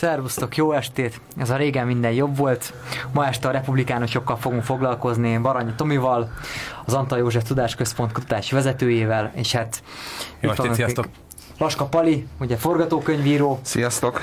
Szervusztok, 0.00 0.56
jó 0.56 0.72
estét! 0.72 1.20
Ez 1.36 1.50
a 1.50 1.56
régen 1.56 1.86
minden 1.86 2.12
jobb 2.12 2.36
volt. 2.36 2.72
Ma 3.12 3.26
este 3.26 3.48
a 3.48 3.50
republikánusokkal 3.50 4.36
fogunk 4.36 4.62
foglalkozni 4.62 5.38
Baranyi 5.38 5.72
Tomival, 5.76 6.32
az 6.84 6.94
Antal 6.94 7.18
József 7.18 7.42
Tudásközpont 7.42 8.12
kutatási 8.12 8.54
vezetőjével, 8.54 9.32
és 9.34 9.52
hát... 9.52 9.82
Jó 10.40 10.50
estét, 10.50 10.74
sziasztok! 10.74 11.08
Laska 11.58 11.84
Pali, 11.84 12.26
ugye 12.38 12.56
forgatókönyvíró. 12.56 13.58
Sziasztok! 13.62 14.20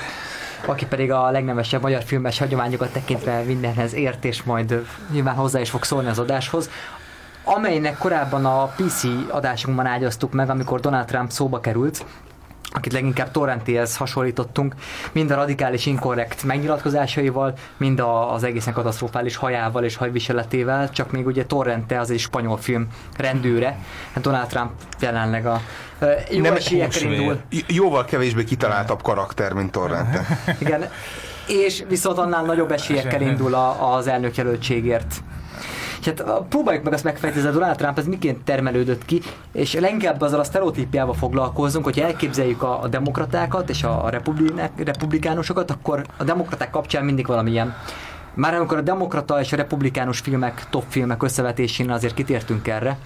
Aki 0.66 0.86
pedig 0.86 1.12
a 1.12 1.30
legnevesebb 1.30 1.82
magyar 1.82 2.02
filmes 2.02 2.38
hagyományokat 2.38 2.92
tekintve 2.92 3.42
mindenhez 3.42 3.94
ért, 3.94 4.24
és 4.24 4.42
majd 4.42 4.86
nyilván 5.10 5.34
hozzá 5.34 5.60
is 5.60 5.70
fog 5.70 5.84
szólni 5.84 6.08
az 6.08 6.18
adáshoz 6.18 6.70
amelynek 7.44 7.98
korábban 7.98 8.44
a 8.44 8.64
PC 8.64 9.04
adásunkban 9.28 9.86
ágyaztuk 9.86 10.32
meg, 10.32 10.50
amikor 10.50 10.80
Donald 10.80 11.06
Trump 11.06 11.30
szóba 11.30 11.60
került, 11.60 12.04
akit 12.72 12.92
leginkább 12.92 13.30
Torrentéhez 13.30 13.96
hasonlítottunk, 13.96 14.74
mind 15.12 15.30
a 15.30 15.34
radikális 15.34 15.86
inkorrekt 15.86 16.42
megnyilatkozásaival, 16.42 17.54
mind 17.76 18.00
a, 18.00 18.32
az 18.32 18.42
egészen 18.42 18.72
katasztrofális 18.72 19.36
hajával 19.36 19.84
és 19.84 19.96
hajviseletével, 19.96 20.90
csak 20.90 21.10
még 21.10 21.26
ugye 21.26 21.44
Torrente 21.44 22.00
az 22.00 22.10
egy 22.10 22.18
spanyol 22.18 22.56
film 22.56 22.88
rendőre, 23.16 23.78
hát 24.12 24.22
Donald 24.22 24.46
Trump 24.46 24.70
jelenleg 25.00 25.46
a 25.46 25.60
jó 26.30 26.40
Nem 26.40 26.56
indul. 27.00 27.40
Jóval 27.66 28.04
kevésbé 28.04 28.44
kitaláltabb 28.44 29.02
karakter, 29.02 29.52
mint 29.52 29.70
Torrente. 29.70 30.26
Igen, 30.58 30.90
és 31.46 31.84
viszont 31.88 32.18
annál 32.18 32.44
nagyobb 32.44 32.72
esélyekkel 32.72 33.20
indul 33.20 33.54
a, 33.54 33.94
az 33.94 34.06
elnökjelöltségért 34.06 35.14
és 36.00 36.06
hát 36.06 36.24
próbáljuk 36.48 36.84
meg 36.84 36.92
azt 36.92 37.04
megfejteni, 37.04 37.46
a 37.46 37.50
Donald 37.50 37.76
Trump 37.76 37.98
ez 37.98 38.06
miként 38.06 38.44
termelődött 38.44 39.04
ki, 39.04 39.20
és 39.52 39.74
leginkább 39.74 40.20
azzal 40.20 40.40
a 40.40 40.44
sztereotípiával 40.44 41.14
foglalkozunk, 41.14 41.84
hogy 41.84 42.00
elképzeljük 42.00 42.62
a, 42.62 42.82
a 42.82 42.88
demokratákat 42.88 43.70
és 43.70 43.82
a, 43.82 44.04
a 44.04 44.10
republikánusokat, 44.76 45.70
akkor 45.70 46.06
a 46.16 46.24
demokraták 46.24 46.70
kapcsán 46.70 47.04
mindig 47.04 47.26
valamilyen 47.26 47.76
már 48.34 48.54
amikor 48.54 48.76
a 48.76 48.80
demokrata 48.80 49.40
és 49.40 49.52
a 49.52 49.56
republikánus 49.56 50.18
filmek, 50.18 50.66
top 50.70 50.84
filmek 50.88 51.22
összevetésén 51.22 51.90
azért 51.90 52.14
kitértünk 52.14 52.68
erre, 52.68 52.98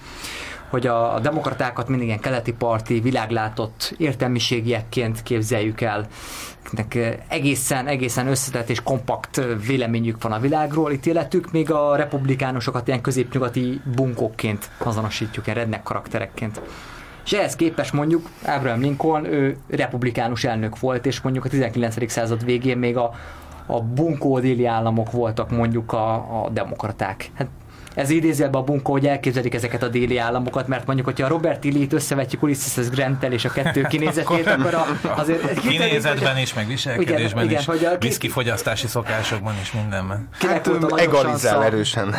hogy 0.73 0.87
a, 0.87 1.15
a 1.15 1.19
demokratákat 1.19 1.87
mindig 1.87 2.07
ilyen 2.07 2.19
keleti 2.19 2.53
parti, 2.53 2.99
világlátott 2.99 3.93
értelmiségiekként 3.97 5.23
képzeljük 5.23 5.81
el. 5.81 6.07
Nek 6.71 7.17
egészen, 7.27 7.87
egészen 7.87 8.27
összetett 8.27 8.69
és 8.69 8.81
kompakt 8.81 9.41
véleményük 9.67 10.21
van 10.21 10.31
a 10.31 10.39
világról, 10.39 10.91
ítéletük, 10.91 11.51
még 11.51 11.71
a 11.71 11.95
republikánusokat 11.95 12.87
ilyen 12.87 13.01
középnyugati 13.01 13.81
bunkókként 13.95 14.69
azonosítjuk, 14.77 15.45
ilyen 15.45 15.57
rednek 15.57 15.83
karakterekként. 15.83 16.61
És 17.25 17.33
ehhez 17.33 17.55
képest 17.55 17.93
mondjuk 17.93 18.29
Abraham 18.45 18.81
Lincoln, 18.81 19.25
ő 19.25 19.57
republikánus 19.69 20.43
elnök 20.43 20.79
volt, 20.79 21.05
és 21.05 21.21
mondjuk 21.21 21.45
a 21.45 21.49
19. 21.49 22.11
század 22.11 22.45
végén 22.45 22.77
még 22.77 22.97
a, 22.97 23.11
a 23.65 23.81
bunkó 23.81 24.39
déli 24.39 24.65
államok 24.65 25.11
voltak 25.11 25.49
mondjuk 25.49 25.93
a, 25.93 26.13
a 26.13 26.49
demokraták. 26.49 27.29
Hát 27.33 27.47
ez 27.93 28.09
idézőjelben 28.09 28.61
a 28.61 28.63
bunkó, 28.63 28.91
hogy 28.91 29.07
elképzelik 29.07 29.53
ezeket 29.53 29.83
a 29.83 29.87
déli 29.87 30.17
államokat, 30.17 30.67
mert 30.67 30.85
mondjuk, 30.85 31.07
hogyha 31.07 31.25
a 31.25 31.29
Robert 31.29 31.63
Illit 31.63 31.93
összevetjük 31.93 32.43
Ulysses 32.43 32.89
Grant-tel 32.89 33.31
és 33.31 33.45
a 33.45 33.49
kettő 33.49 33.81
kinézetét, 33.93 34.47
akkor 34.47 34.73
a, 34.73 34.85
azért... 35.15 35.59
Kinézetben 35.59 36.37
is, 36.37 36.53
meg 36.53 36.67
viselkedésben 36.67 37.45
igen, 37.45 37.59
is, 37.59 37.65
hogy 37.65 37.85
a, 37.85 37.97
viszki 37.99 38.29
fogyasztási 38.29 38.87
szokásokban 38.87 39.53
is 39.61 39.71
mindenben. 39.71 40.27
Hát 40.39 40.69
egalizál 40.95 41.63
erősen. 41.63 42.15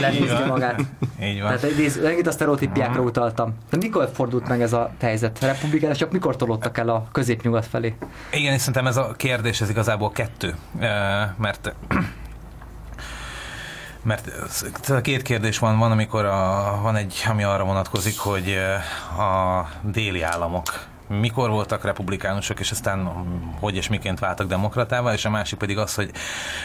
Lenézni 0.00 0.44
magát. 0.46 0.80
Így 1.22 1.40
van. 1.40 1.56
Tehát 1.56 2.02
megint 2.02 2.26
a 2.26 2.30
sztereotípiákra 2.30 3.02
utaltam. 3.02 3.54
De 3.70 3.76
mikor 3.76 4.10
fordult 4.14 4.48
meg 4.48 4.62
ez 4.62 4.72
a 4.72 4.90
helyzet? 5.00 5.56
A 5.82 5.94
csak 5.94 6.12
mikor 6.12 6.36
tolódtak 6.36 6.78
el 6.78 6.88
a 6.88 7.08
középnyugat 7.12 7.66
felé? 7.66 7.94
Igen, 8.32 8.52
és 8.52 8.58
szerintem 8.58 8.86
ez 8.86 8.96
a 8.96 9.14
kérdés, 9.16 9.60
ez 9.60 9.70
igazából 9.70 10.12
kettő. 10.12 10.54
Mert 11.36 11.74
mert 14.02 14.30
két 15.02 15.22
kérdés 15.22 15.58
van. 15.58 15.78
Van, 15.78 15.90
amikor 15.90 16.24
a, 16.24 16.78
van 16.82 16.96
egy, 16.96 17.24
ami 17.28 17.42
arra 17.42 17.64
vonatkozik, 17.64 18.18
hogy 18.18 18.58
a 19.18 19.66
déli 19.82 20.22
államok 20.22 20.86
mikor 21.08 21.50
voltak 21.50 21.84
republikánusok, 21.84 22.60
és 22.60 22.70
aztán 22.70 23.08
hogy 23.60 23.76
és 23.76 23.88
miként 23.88 24.18
váltak 24.18 24.46
demokratával, 24.46 25.12
és 25.12 25.24
a 25.24 25.30
másik 25.30 25.58
pedig 25.58 25.78
az, 25.78 25.94
hogy 25.94 26.10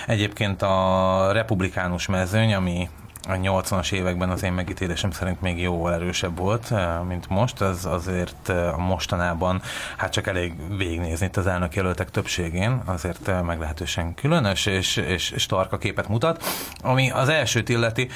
egyébként 0.07 0.61
a 0.61 1.29
republikánus 1.31 2.07
mezőny, 2.07 2.53
ami 2.53 2.89
a 3.27 3.33
80-as 3.33 3.91
években 3.91 4.29
az 4.29 4.43
én 4.43 4.53
megítélésem 4.53 5.11
szerint 5.11 5.41
még 5.41 5.59
jóval 5.59 5.93
erősebb 5.93 6.37
volt, 6.37 6.71
eh, 6.71 7.01
mint 7.07 7.29
most, 7.29 7.61
az 7.61 7.85
azért 7.85 8.49
eh, 8.49 8.73
a 8.73 8.77
mostanában 8.77 9.61
hát 9.97 10.11
csak 10.11 10.27
elég 10.27 10.77
végignézni 10.77 11.25
itt 11.25 11.37
az 11.37 11.47
elnök 11.47 11.75
jelöltek 11.75 12.09
többségén, 12.11 12.81
azért 12.85 13.27
eh, 13.27 13.41
meglehetősen 13.41 14.13
különös 14.13 14.65
és, 14.65 14.95
és, 14.95 15.31
és 15.31 15.47
képet 15.79 16.07
mutat. 16.07 16.43
Ami 16.81 17.11
az 17.11 17.29
elsőt 17.29 17.69
illeti, 17.69 18.09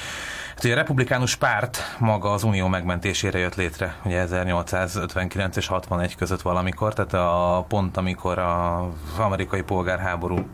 hát 0.54 0.64
ugye 0.64 0.72
a 0.72 0.76
republikánus 0.76 1.36
párt 1.36 1.96
maga 1.98 2.32
az 2.32 2.42
unió 2.42 2.66
megmentésére 2.66 3.38
jött 3.38 3.54
létre, 3.54 3.96
ugye 4.04 4.20
1859 4.20 5.56
és 5.56 5.66
61 5.66 6.16
között 6.16 6.42
valamikor, 6.42 6.94
tehát 6.94 7.14
a 7.14 7.64
pont, 7.68 7.96
amikor 7.96 8.38
az 8.38 9.18
amerikai 9.18 9.62
polgárháború 9.62 10.46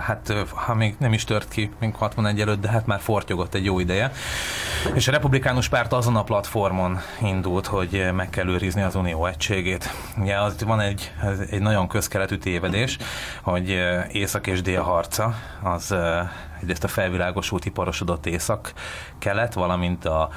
hát 0.00 0.32
ha 0.54 0.74
még 0.74 0.94
nem 0.98 1.12
is 1.12 1.24
tört 1.24 1.48
ki, 1.48 1.70
még 1.78 1.94
61 1.94 2.40
előtt, 2.40 2.60
de 2.60 2.68
hát 2.68 2.86
már 2.86 3.00
fortyogott 3.00 3.54
egy 3.54 3.64
jó 3.64 3.78
ideje. 3.78 4.12
És 4.94 5.08
a 5.08 5.12
republikánus 5.12 5.68
párt 5.68 5.92
azon 5.92 6.16
a 6.16 6.22
platformon 6.22 6.98
indult, 7.22 7.66
hogy 7.66 8.10
meg 8.14 8.30
kell 8.30 8.48
őrizni 8.48 8.82
az 8.82 8.94
unió 8.94 9.26
egységét. 9.26 9.90
Ugye 10.18 10.40
az 10.40 10.64
van 10.64 10.80
egy, 10.80 11.12
egy 11.50 11.60
nagyon 11.60 11.88
közkeletű 11.88 12.36
tévedés, 12.36 12.98
hogy 13.42 13.78
észak 14.12 14.46
és 14.46 14.62
dél 14.62 14.82
harca, 14.82 15.34
az 15.62 15.94
egyrészt 16.60 16.84
a 16.84 16.88
felvilágosult 16.88 17.64
iparosodott 17.64 18.26
észak-kelet, 18.26 19.54
valamint 19.54 20.04
a 20.04 20.28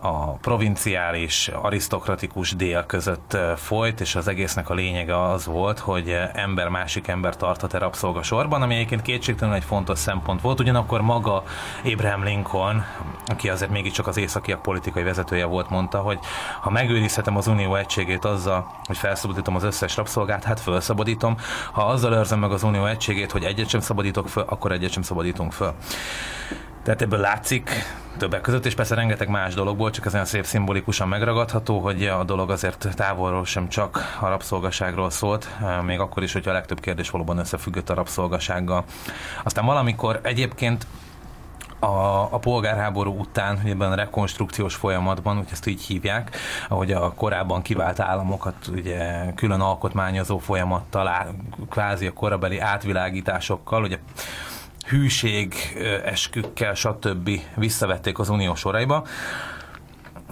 a 0.00 0.32
provinciális, 0.32 1.48
arisztokratikus 1.48 2.56
dél 2.56 2.86
között 2.86 3.36
folyt, 3.56 4.00
és 4.00 4.14
az 4.14 4.28
egésznek 4.28 4.70
a 4.70 4.74
lényege 4.74 5.22
az 5.22 5.46
volt, 5.46 5.78
hogy 5.78 6.16
ember 6.32 6.68
másik 6.68 7.08
ember 7.08 7.36
tarthat-e 7.36 7.78
rabszolgasorban, 7.78 8.62
ami 8.62 8.74
egyébként 8.74 9.02
kétségtelenül 9.02 9.58
egy 9.60 9.64
fontos 9.64 9.98
szempont 9.98 10.40
volt, 10.40 10.60
ugyanakkor 10.60 11.00
maga 11.00 11.42
Abraham 11.84 12.24
Lincoln, 12.24 12.84
aki 13.26 13.48
azért 13.48 13.70
mégiscsak 13.70 14.06
az 14.06 14.16
északiak 14.16 14.62
politikai 14.62 15.02
vezetője 15.02 15.44
volt, 15.44 15.70
mondta, 15.70 15.98
hogy 15.98 16.18
ha 16.60 16.70
megőrizhetem 16.70 17.36
az 17.36 17.46
unió 17.46 17.74
egységét 17.74 18.24
azzal, 18.24 18.70
hogy 18.84 18.96
felszabadítom 18.96 19.54
az 19.54 19.62
összes 19.62 19.96
rabszolgát, 19.96 20.44
hát 20.44 20.60
felszabadítom. 20.60 21.36
Ha 21.72 21.82
azzal 21.82 22.12
őrzem 22.12 22.38
meg 22.38 22.50
az 22.50 22.62
unió 22.62 22.86
egységét, 22.86 23.32
hogy 23.32 23.44
egyet 23.44 23.68
sem 23.68 23.80
szabadítok 23.80 24.28
föl, 24.28 24.44
akkor 24.46 24.72
egyet 24.72 24.92
sem 24.92 25.02
szabadítunk 25.02 25.52
föl. 25.52 25.74
Tehát 26.82 27.02
ebből 27.02 27.20
látszik 27.20 27.70
többek 28.18 28.40
között, 28.40 28.66
és 28.66 28.74
persze 28.74 28.94
rengeteg 28.94 29.28
más 29.28 29.54
dologból, 29.54 29.90
csak 29.90 30.06
ezen 30.06 30.24
szép 30.24 30.44
szimbolikusan 30.44 31.08
megragadható, 31.08 31.78
hogy 31.78 32.06
a 32.06 32.24
dolog 32.24 32.50
azért 32.50 32.88
távolról 32.94 33.44
sem 33.44 33.68
csak 33.68 34.16
a 34.20 34.28
rabszolgaságról 34.28 35.10
szólt, 35.10 35.48
még 35.82 35.98
akkor 35.98 36.22
is, 36.22 36.32
hogyha 36.32 36.50
a 36.50 36.54
legtöbb 36.54 36.80
kérdés 36.80 37.10
valóban 37.10 37.38
összefüggött 37.38 37.90
a 37.90 37.94
rabszolgasággal. 37.94 38.84
Aztán 39.42 39.64
valamikor 39.64 40.20
egyébként 40.22 40.86
a, 41.78 41.86
a 42.32 42.38
polgárháború 42.38 43.18
után, 43.18 43.60
ebben 43.66 43.92
a 43.92 43.94
rekonstrukciós 43.94 44.74
folyamatban, 44.74 45.38
úgy 45.38 45.48
ezt 45.52 45.66
így 45.66 45.82
hívják, 45.82 46.36
ahogy 46.68 46.92
a 46.92 47.12
korábban 47.12 47.62
kivált 47.62 48.00
államokat 48.00 48.54
ugye 48.72 49.32
külön 49.34 49.60
alkotmányozó 49.60 50.38
folyamattal, 50.38 51.34
kvázi 51.70 52.06
a 52.06 52.12
korabeli 52.12 52.58
átvilágításokkal, 52.58 53.82
ugye 53.82 53.98
hűség 54.88 55.54
eskükkel, 56.04 56.74
stb. 56.74 57.30
visszavették 57.54 58.18
az 58.18 58.28
unió 58.28 58.54
soraiba. 58.54 59.06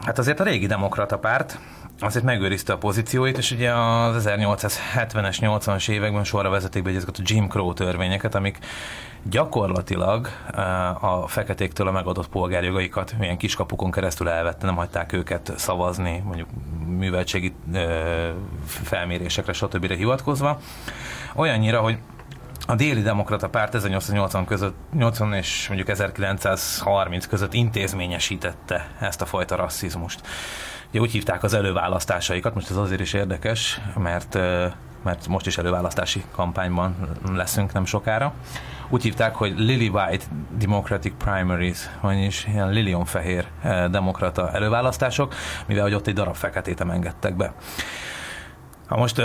Hát 0.05 0.19
azért 0.19 0.41
a 0.41 0.44
régi 0.44 0.67
demokrata 0.67 1.19
párt 1.19 1.58
azért 2.00 2.25
megőrizte 2.25 2.73
a 2.73 2.79
pozícióit, 2.79 3.38
és 3.38 3.50
ugye 3.50 3.73
az 3.75 4.25
1870-es, 4.29 5.37
80-as 5.41 5.88
években 5.88 6.25
sorra 6.25 6.50
vezették 6.50 6.82
be 6.82 6.91
ezeket 6.91 7.19
a 7.19 7.23
Jim 7.25 7.49
Crow 7.49 7.73
törvényeket, 7.73 8.35
amik 8.35 8.58
gyakorlatilag 9.23 10.29
a 11.00 11.29
feketéktől 11.29 11.88
a 11.88 11.93
megadott 11.93 12.29
polgárjogaikat 12.29 13.14
milyen 13.19 13.37
kiskapukon 13.37 13.91
keresztül 13.91 14.29
elvette, 14.29 14.67
nem 14.67 14.76
hagyták 14.76 15.12
őket 15.12 15.52
szavazni, 15.56 16.23
mondjuk 16.25 16.49
műveltségi 16.87 17.55
felmérésekre, 18.64 19.52
stb. 19.52 19.93
hivatkozva. 19.93 20.61
Olyannyira, 21.35 21.81
hogy 21.81 21.99
a 22.67 22.75
déli 22.75 23.03
demokrata 23.03 23.49
párt 23.49 23.75
1880 23.75 24.44
között, 24.44 24.75
80 24.93 25.32
és 25.32 25.64
mondjuk 25.69 25.88
1930 25.88 27.26
között 27.26 27.55
intézményesítette 27.55 28.88
ezt 29.00 29.23
a 29.23 29.26
fajta 29.26 29.56
rasszizmust. 29.56 30.20
Ugye 30.91 31.00
úgy 31.00 31.11
hívták 31.11 31.43
az 31.43 31.55
előválasztásaikat, 31.55 32.55
most 32.55 32.70
ez 32.70 32.76
azért 32.76 33.00
is 33.00 33.12
érdekes, 33.12 33.81
mert, 33.97 34.35
mert 35.03 35.29
most 35.29 35.47
is 35.47 35.58
előválasztási 35.58 36.25
kampányban 36.32 36.97
leszünk 37.32 37.73
nem 37.73 37.85
sokára. 37.85 38.32
Úgy 38.88 39.02
hívták, 39.02 39.35
hogy 39.35 39.59
Lily 39.59 39.88
White 39.88 40.25
Democratic 40.59 41.12
Primaries, 41.19 41.79
vagyis 42.00 42.47
ilyen 42.47 42.70
lilionfehér 42.70 43.47
demokrata 43.91 44.50
előválasztások, 44.52 45.35
mivel 45.67 45.82
hogy 45.82 45.94
ott 45.94 46.06
egy 46.06 46.14
darab 46.14 46.35
feketét 46.35 46.81
engedtek 46.81 47.37
be. 47.37 47.55
Ha 48.87 48.97
most, 48.97 49.23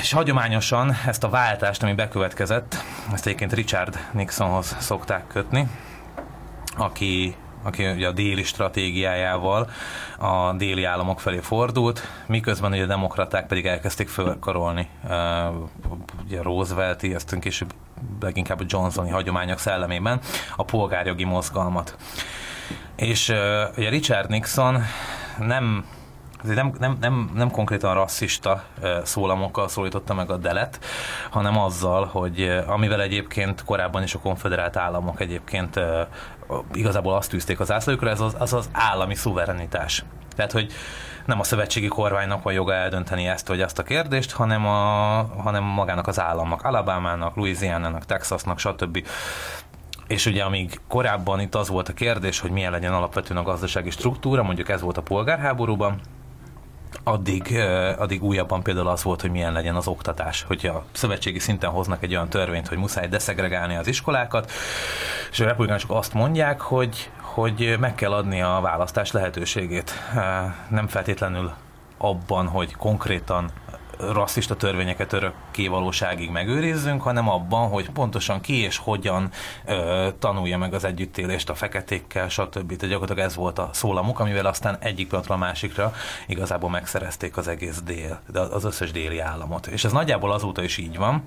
és 0.00 0.12
hagyományosan 0.12 0.96
ezt 1.06 1.24
a 1.24 1.28
váltást, 1.28 1.82
ami 1.82 1.92
bekövetkezett, 1.92 2.76
ezt 3.12 3.26
egyébként 3.26 3.52
Richard 3.52 3.98
Nixonhoz 4.12 4.76
szokták 4.78 5.26
kötni, 5.26 5.68
aki 6.76 7.36
aki 7.62 7.86
ugye 7.86 8.06
a 8.06 8.12
déli 8.12 8.42
stratégiájával 8.42 9.70
a 10.18 10.52
déli 10.52 10.84
államok 10.84 11.20
felé 11.20 11.38
fordult, 11.38 12.00
miközben 12.26 12.72
ugye 12.72 12.82
a 12.82 12.86
demokraták 12.86 13.46
pedig 13.46 13.66
elkezdték 13.66 14.08
fölkarolni 14.08 14.88
ugye 16.26 16.42
Roosevelt-i, 16.42 17.14
ezt 17.14 17.38
később 17.40 17.72
leginkább 18.20 18.60
a 18.60 18.64
Johnsoni 18.66 19.10
hagyományok 19.10 19.58
szellemében 19.58 20.20
a 20.56 20.64
polgárjogi 20.64 21.24
mozgalmat. 21.24 21.96
És 22.96 23.28
ugye 23.76 23.88
Richard 23.88 24.28
Nixon 24.28 24.82
nem 25.38 25.84
azért 26.42 26.56
nem, 26.56 26.72
nem, 26.78 26.96
nem, 27.00 27.30
nem 27.34 27.50
konkrétan 27.50 27.94
rasszista 27.94 28.64
szólamokkal 29.02 29.68
szólította 29.68 30.14
meg 30.14 30.30
a 30.30 30.36
delet, 30.36 30.78
hanem 31.30 31.58
azzal, 31.58 32.04
hogy 32.04 32.62
amivel 32.66 33.02
egyébként 33.02 33.64
korábban 33.64 34.02
is 34.02 34.14
a 34.14 34.18
konfederált 34.18 34.76
államok 34.76 35.20
egyébként 35.20 35.80
igazából 36.72 37.14
azt 37.14 37.30
tűzték 37.30 37.60
az 37.60 37.72
ászlójukra, 37.72 38.10
ez 38.10 38.20
az, 38.20 38.34
az 38.38 38.52
az 38.52 38.68
állami 38.72 39.14
szuverenitás. 39.14 40.04
Tehát, 40.36 40.52
hogy 40.52 40.72
nem 41.24 41.40
a 41.40 41.44
szövetségi 41.44 41.88
kormánynak 41.88 42.42
van 42.42 42.52
joga 42.52 42.74
eldönteni 42.74 43.26
ezt 43.26 43.48
vagy 43.48 43.60
azt 43.60 43.78
a 43.78 43.82
kérdést, 43.82 44.32
hanem, 44.32 44.66
a, 44.66 44.74
hanem 45.42 45.64
magának 45.64 46.06
az 46.06 46.20
államnak, 46.20 46.62
Alabamának, 46.62 47.36
Louisiana-nak, 47.36 48.04
Texasnak, 48.04 48.58
stb. 48.58 49.06
És 50.06 50.26
ugye 50.26 50.42
amíg 50.42 50.80
korábban 50.88 51.40
itt 51.40 51.54
az 51.54 51.68
volt 51.68 51.88
a 51.88 51.92
kérdés, 51.92 52.40
hogy 52.40 52.50
milyen 52.50 52.70
legyen 52.70 52.92
alapvetően 52.92 53.40
a 53.40 53.42
gazdasági 53.42 53.90
struktúra, 53.90 54.42
mondjuk 54.42 54.68
ez 54.68 54.80
volt 54.80 54.96
a 54.96 55.02
polgárháborúban, 55.02 56.00
addig, 57.10 57.58
addig 57.98 58.22
újabban 58.22 58.62
például 58.62 58.88
az 58.88 59.02
volt, 59.02 59.20
hogy 59.20 59.30
milyen 59.30 59.52
legyen 59.52 59.74
az 59.74 59.86
oktatás. 59.86 60.42
Hogyha 60.42 60.84
szövetségi 60.92 61.38
szinten 61.38 61.70
hoznak 61.70 62.02
egy 62.02 62.14
olyan 62.14 62.28
törvényt, 62.28 62.68
hogy 62.68 62.78
muszáj 62.78 63.08
deszegregálni 63.08 63.76
az 63.76 63.86
iskolákat, 63.86 64.50
és 65.30 65.40
a 65.40 65.44
republikánusok 65.44 65.90
azt 65.90 66.14
mondják, 66.14 66.60
hogy, 66.60 67.10
hogy 67.20 67.76
meg 67.80 67.94
kell 67.94 68.12
adni 68.12 68.42
a 68.42 68.58
választás 68.62 69.12
lehetőségét. 69.12 69.92
Nem 70.68 70.88
feltétlenül 70.88 71.52
abban, 71.98 72.46
hogy 72.46 72.74
konkrétan 72.76 73.50
rasszista 74.12 74.56
törvényeket 74.56 75.12
örökké 75.12 75.66
valóságig 75.66 76.30
megőrizzünk, 76.30 77.02
hanem 77.02 77.28
abban, 77.28 77.68
hogy 77.68 77.90
pontosan 77.90 78.40
ki 78.40 78.54
és 78.62 78.76
hogyan 78.76 79.30
ö, 79.66 80.08
tanulja 80.18 80.58
meg 80.58 80.74
az 80.74 80.84
együttélést 80.84 81.50
a 81.50 81.54
feketékkel, 81.54 82.28
stb. 82.28 82.76
Tehát 82.76 82.88
gyakorlatilag 82.88 83.18
ez 83.18 83.34
volt 83.34 83.58
a 83.58 83.70
szólamuk, 83.72 84.20
amivel 84.20 84.46
aztán 84.46 84.76
egyik 84.80 85.08
pillanatra 85.08 85.34
a 85.34 85.38
másikra 85.38 85.92
igazából 86.26 86.70
megszerezték 86.70 87.36
az 87.36 87.48
egész 87.48 87.80
dél, 87.84 88.20
az 88.34 88.64
összes 88.64 88.90
déli 88.90 89.18
államot. 89.18 89.66
És 89.66 89.84
ez 89.84 89.92
nagyjából 89.92 90.32
azóta 90.32 90.62
is 90.62 90.76
így 90.76 90.96
van. 90.96 91.24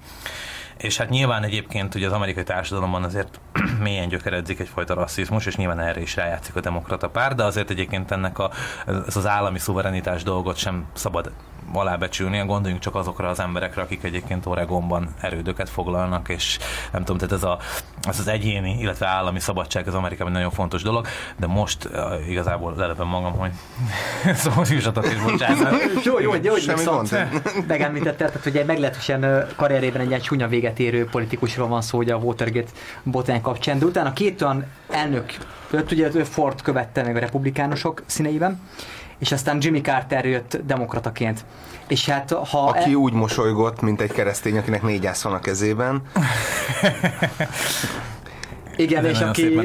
És 0.77 0.97
hát 0.97 1.09
nyilván 1.09 1.43
egyébként 1.43 1.95
ugye 1.95 2.07
az 2.07 2.13
amerikai 2.13 2.43
társadalomban 2.43 3.03
azért 3.03 3.39
mélyen 3.83 4.07
gyökeredzik 4.07 4.59
egyfajta 4.59 4.93
rasszizmus, 4.93 5.45
és 5.45 5.55
nyilván 5.55 5.79
erre 5.79 6.01
is 6.01 6.15
rájátszik 6.15 6.55
a 6.55 6.59
demokrata 6.59 7.09
pár, 7.09 7.35
de 7.35 7.43
azért 7.43 7.69
egyébként 7.69 8.11
ennek 8.11 8.39
a, 8.39 8.51
ez 8.85 9.15
az 9.15 9.27
állami 9.27 9.59
szuverenitás 9.59 10.23
dolgot 10.23 10.55
sem 10.55 10.85
szabad 10.93 11.31
alábecsülni, 11.73 12.37
gondoljunk 12.45 12.81
csak 12.81 12.95
azokra 12.95 13.29
az 13.29 13.39
emberekre, 13.39 13.81
akik 13.81 14.03
egyébként 14.03 14.45
Oregonban 14.45 15.13
erődöket 15.21 15.69
foglalnak, 15.69 16.29
és 16.29 16.59
nem 16.91 17.03
tudom, 17.03 17.17
tehát 17.17 17.33
ez, 17.33 17.43
a, 17.43 17.59
ez 18.07 18.19
az 18.19 18.27
egyéni, 18.27 18.77
illetve 18.79 19.07
állami 19.07 19.39
szabadság 19.39 19.87
az 19.87 19.93
Amerikában 19.93 20.31
nagyon 20.33 20.51
fontos 20.51 20.81
dolog, 20.81 21.07
de 21.37 21.47
most 21.47 21.85
uh, 21.85 22.29
igazából 22.29 22.73
lelövöm 22.77 23.07
magam, 23.07 23.33
hogy 23.33 23.51
szóval 24.35 24.65
jussatok 24.69 25.05
is 25.05 25.21
bocsánat. 25.21 25.73
jó, 26.05 26.19
jó, 26.19 26.33
jó, 26.41 26.51
hogy 26.51 26.73
viszont 26.75 27.15
megemlítetted, 27.67 28.31
tehát 28.31 28.45
ugye 28.45 28.65
meglehetősen 28.65 29.47
karrierében 29.55 30.01
egy 30.01 30.07
ilyen 30.07 30.21
csúnya 30.21 30.47
véget 30.47 30.79
érő 30.79 31.05
politikusról 31.05 31.67
van 31.67 31.81
szó, 31.81 31.97
ugye 31.97 32.13
a 32.13 32.17
Watergate 32.17 32.71
botán 33.03 33.41
kapcsán, 33.41 33.79
de 33.79 33.85
utána 33.85 34.13
két 34.13 34.41
olyan 34.41 34.65
elnök, 34.89 35.33
ugye 35.91 36.23
Ford 36.23 36.61
követte 36.61 37.03
meg 37.03 37.15
a 37.15 37.19
republikánusok 37.19 38.03
színeiben, 38.05 38.61
és 39.23 39.31
aztán 39.31 39.57
Jimmy 39.61 39.81
Carter 39.81 40.25
jött 40.25 40.57
demokrataként. 40.65 41.45
És 41.87 42.09
hát, 42.09 42.31
ha 42.31 42.63
Aki 42.67 42.91
e... 42.91 42.95
úgy 42.95 43.13
mosolygott, 43.13 43.81
mint 43.81 44.01
egy 44.01 44.11
keresztény, 44.11 44.57
akinek 44.57 44.81
négy 44.81 45.05
ász 45.05 45.21
van 45.21 45.33
a 45.33 45.39
kezében. 45.39 46.01
Igen, 48.75 49.05
és 49.05 49.19
aki 49.19 49.59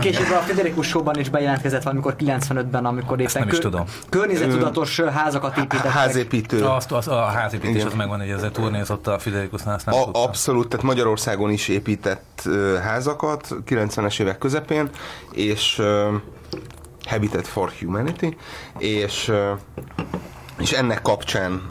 később 0.00 0.30
a 0.30 0.40
Federikus 0.40 0.86
Show-ban 0.86 1.18
is 1.18 1.28
bejelentkezett 1.28 1.82
valamikor 1.82 2.16
95-ben, 2.18 2.84
amikor 2.84 3.20
éppen 3.20 3.32
nem 3.38 3.48
is 3.48 3.58
tudom. 3.58 3.84
környezetudatos 4.08 5.00
házakat 5.00 5.56
építettek. 5.56 5.90
Házépítő. 5.90 6.64
Azt, 6.64 6.92
az, 6.92 7.08
a 7.08 7.24
házépítés 7.24 7.84
az 7.84 7.94
megvan, 7.94 8.18
hogy 8.18 8.28
ezzel 8.28 8.50
turnézott 8.50 9.06
a 9.06 9.18
Federikusnál, 9.18 9.74
azt 9.74 9.86
nem 9.86 9.94
a, 9.94 10.04
tudtam. 10.04 10.22
Abszolút, 10.22 10.68
tehát 10.68 10.86
Magyarországon 10.86 11.50
is 11.50 11.68
épített 11.68 12.48
házakat 12.82 13.48
90-es 13.66 14.20
évek 14.20 14.38
közepén, 14.38 14.88
és 15.32 15.82
Habitat 17.06 17.46
for 17.46 17.70
Humanity, 17.80 18.36
és, 18.78 19.32
és 20.58 20.72
ennek 20.72 21.02
kapcsán 21.02 21.62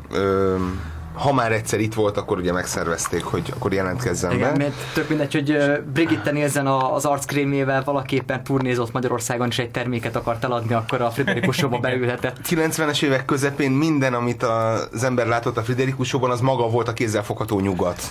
ha 1.16 1.34
már 1.34 1.52
egyszer 1.52 1.80
itt 1.80 1.94
volt, 1.94 2.18
akkor 2.18 2.38
ugye 2.38 2.52
megszervezték, 2.52 3.24
hogy 3.24 3.54
akkor 3.56 3.74
jelentkezzen 3.74 4.32
Igen, 4.32 4.52
be. 4.52 4.58
mert 4.58 4.74
tök 4.94 5.10
mindegy, 5.10 5.34
hogy 5.34 5.58
Brigitte 5.94 6.32
Nielsen 6.32 6.68
az 6.68 7.06
arckrémjével 7.06 7.84
valaképpen 7.84 8.44
turnézott 8.44 8.92
Magyarországon, 8.92 9.48
és 9.48 9.60
egy 9.60 9.72
terméket 9.72 10.16
akart 10.16 10.44
eladni, 10.44 10.74
akkor 10.74 11.02
a 11.02 11.10
Friderikus 11.10 11.56
Showba 11.56 11.78
beülhetett. 11.78 12.38
90-es 12.48 13.04
évek 13.04 13.26
közepén 13.26 13.72
minden, 13.72 14.14
amit 14.14 14.44
az 14.44 15.04
ember 15.04 15.28
látott 15.28 15.58
a 15.58 15.64
Friderikus 15.64 16.08
Showban, 16.08 16.32
az 16.32 16.42
maga 16.42 16.70
volt 16.70 16.88
a 16.88 16.94
kézzelfogható 16.94 17.60
nyugat. 17.60 18.02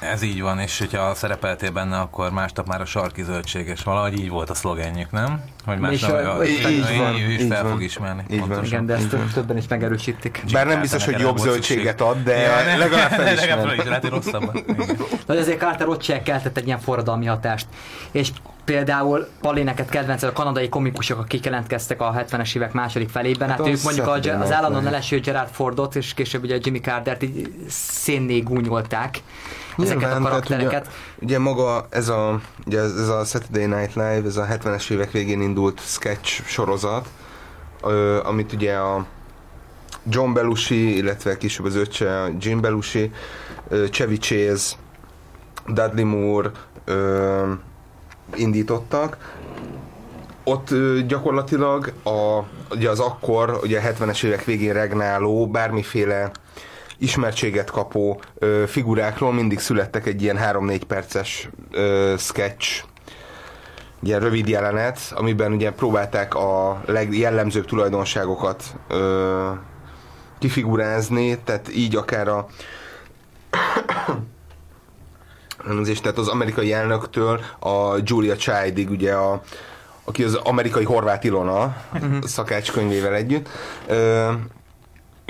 Ez 0.00 0.22
így 0.22 0.42
van, 0.42 0.58
és 0.58 0.78
hogyha 0.78 1.14
szerepeltél 1.14 1.70
benne, 1.70 1.98
akkor 1.98 2.32
másnap 2.32 2.66
már 2.66 2.80
a 2.80 2.84
sarki 2.84 3.22
zöldség, 3.22 3.66
és 3.66 3.82
valahogy 3.82 4.18
így 4.18 4.28
volt 4.28 4.50
a 4.50 4.54
szlogenjük, 4.54 5.10
nem? 5.10 5.42
Hogy 5.64 5.78
másnap 5.78 6.38
a, 6.38 6.44
így, 6.44 6.70
így, 6.70 6.98
van, 6.98 7.14
ő 7.14 7.32
is 7.32 7.42
fel 7.48 7.62
van. 7.62 7.72
fog 7.72 7.82
ismerni. 7.82 8.24
Így 8.30 8.46
van. 8.46 8.64
Igen, 8.64 8.86
de 8.86 8.94
ezt 8.94 9.16
többen 9.34 9.56
is 9.56 9.68
megerősítik. 9.68 10.42
Bár 10.52 10.66
nem 10.66 10.80
biztos, 10.80 11.04
hogy 11.04 11.18
jobb 11.18 11.36
zöldséget 11.36 12.00
ad, 12.00 12.22
de 12.22 12.36
ja, 12.36 12.64
ne, 12.64 12.76
legalább 12.76 13.10
felismer. 13.20 13.64
Legalább 13.64 13.86
lehet, 13.86 14.02
hogy 14.02 14.10
rosszabban. 14.10 14.64
De 15.26 15.38
azért 15.38 15.58
Carter 15.58 15.88
ott 15.88 16.02
se 16.02 16.22
keltett 16.22 16.56
egy 16.56 16.66
ilyen 16.66 16.80
forradalmi 16.80 17.26
hatást. 17.26 17.66
És 18.10 18.30
például 18.68 19.26
Paléneket 19.40 19.88
kedvenc 19.88 20.22
a 20.22 20.32
kanadai 20.32 20.68
komikusok, 20.68 21.18
akik 21.18 21.44
jelentkeztek 21.44 22.00
a 22.00 22.14
70-es 22.16 22.56
évek 22.56 22.72
második 22.72 23.08
felében. 23.08 23.48
Hát, 23.48 23.58
hát 23.58 23.66
ők 23.66 23.82
mondjuk 23.82 24.06
az, 24.06 24.26
az 24.40 24.52
állandóan 24.52 24.86
eleső 24.86 25.20
Gerard 25.20 25.48
Fordot, 25.50 25.96
és 25.96 26.14
később 26.14 26.42
ugye 26.42 26.58
Jimmy 26.62 26.80
Cartert 26.80 27.22
így 27.22 27.52
szénné 27.68 28.38
gúnyolták 28.38 29.22
ezeket 29.78 30.12
a 30.12 30.20
karaktereket. 30.20 30.86
Ugye, 30.86 31.24
ugye, 31.24 31.38
maga 31.38 31.86
ez 31.90 32.08
a, 32.08 32.40
ugye 32.66 32.80
ez 32.80 33.08
a 33.08 33.24
Saturday 33.24 33.66
Night 33.66 33.94
Live, 33.94 34.22
ez 34.24 34.36
a 34.36 34.46
70-es 34.46 34.90
évek 34.90 35.10
végén 35.10 35.40
indult 35.40 35.80
sketch 35.80 36.44
sorozat, 36.46 37.08
amit 38.22 38.52
ugye 38.52 38.74
a 38.74 39.06
John 40.10 40.32
Belushi, 40.32 40.96
illetve 40.96 41.36
később 41.36 41.66
az 41.66 41.74
öccse 41.74 42.32
Jim 42.38 42.60
Belushi, 42.60 43.12
Chevy 43.90 44.18
Chase, 44.18 44.76
Dudley 45.66 46.06
Moore 46.06 46.50
indítottak. 48.34 49.36
Ott 50.44 50.74
gyakorlatilag 51.06 51.92
a, 52.04 52.42
ugye 52.70 52.90
az 52.90 53.00
akkor, 53.00 53.58
ugye 53.62 53.78
a 53.78 53.82
70-es 53.82 54.24
évek 54.24 54.44
végén 54.44 54.72
regnáló 54.72 55.46
bármiféle 55.46 56.30
ismertséget 56.98 57.70
kapó 57.70 58.20
ö, 58.38 58.64
figurákról 58.66 59.32
mindig 59.32 59.58
születtek 59.58 60.06
egy 60.06 60.22
ilyen 60.22 60.38
3-4 60.40 60.80
perces 60.86 61.48
ö, 61.70 62.14
sketch 62.18 62.84
ilyen 64.02 64.20
rövid 64.20 64.48
jelenet, 64.48 65.00
amiben 65.14 65.52
ugye 65.52 65.72
próbálták 65.72 66.34
a 66.34 66.82
legjellemzőbb 66.86 67.66
tulajdonságokat 67.66 68.62
ö, 68.88 69.50
kifigurázni, 70.38 71.38
tehát 71.38 71.74
így 71.74 71.96
akár 71.96 72.28
a 72.28 72.46
és 75.84 76.00
tehát 76.00 76.18
az 76.18 76.28
amerikai 76.28 76.72
elnöktől 76.72 77.40
a 77.58 77.96
Julia 78.02 78.36
Childig, 78.36 78.90
ugye 78.90 79.12
a, 79.12 79.42
aki 80.04 80.24
az 80.24 80.34
amerikai 80.34 80.84
Horváth 80.84 81.24
Ilona 81.24 81.76
uh-huh. 81.92 82.22
szakácskönyvével 82.22 83.14
együtt, 83.14 83.48
ö, 83.86 84.32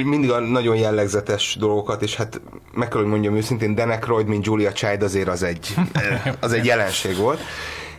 mindig 0.05 0.31
a 0.31 0.39
nagyon 0.39 0.77
jellegzetes 0.77 1.57
dolgokat, 1.59 2.03
és 2.03 2.17
hát 2.17 2.41
meg 2.73 2.89
kell, 2.89 3.01
hogy 3.01 3.11
mondjam 3.11 3.37
őszintén, 3.37 3.75
Dan 3.75 3.91
Aykroyd, 3.91 4.27
mint 4.27 4.47
Julia 4.47 4.73
Child 4.73 5.03
azért 5.03 5.29
az 5.29 5.43
egy, 5.43 5.75
az 6.41 6.53
egy 6.53 6.65
jelenség 6.65 7.17
volt. 7.17 7.41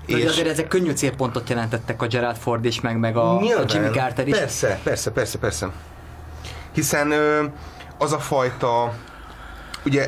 De 0.05 0.17
és 0.17 0.25
azért 0.25 0.47
ezek 0.47 0.67
könnyű 0.67 0.91
célpontot 0.91 1.49
jelentettek 1.49 2.01
a 2.01 2.07
Gerald 2.07 2.37
Ford 2.37 2.65
is, 2.65 2.81
meg, 2.81 2.99
meg 2.99 3.17
a, 3.17 3.37
nyilván, 3.41 3.63
a 3.63 3.73
Jimmy 3.73 3.89
Carter 3.89 4.27
is. 4.27 4.37
Persze, 4.37 4.79
persze, 4.83 5.11
persze, 5.11 5.37
persze. 5.37 5.69
Hiszen 6.73 7.11
ö, 7.11 7.43
az 7.97 8.13
a 8.13 8.19
fajta 8.19 8.93
ugye 9.85 10.07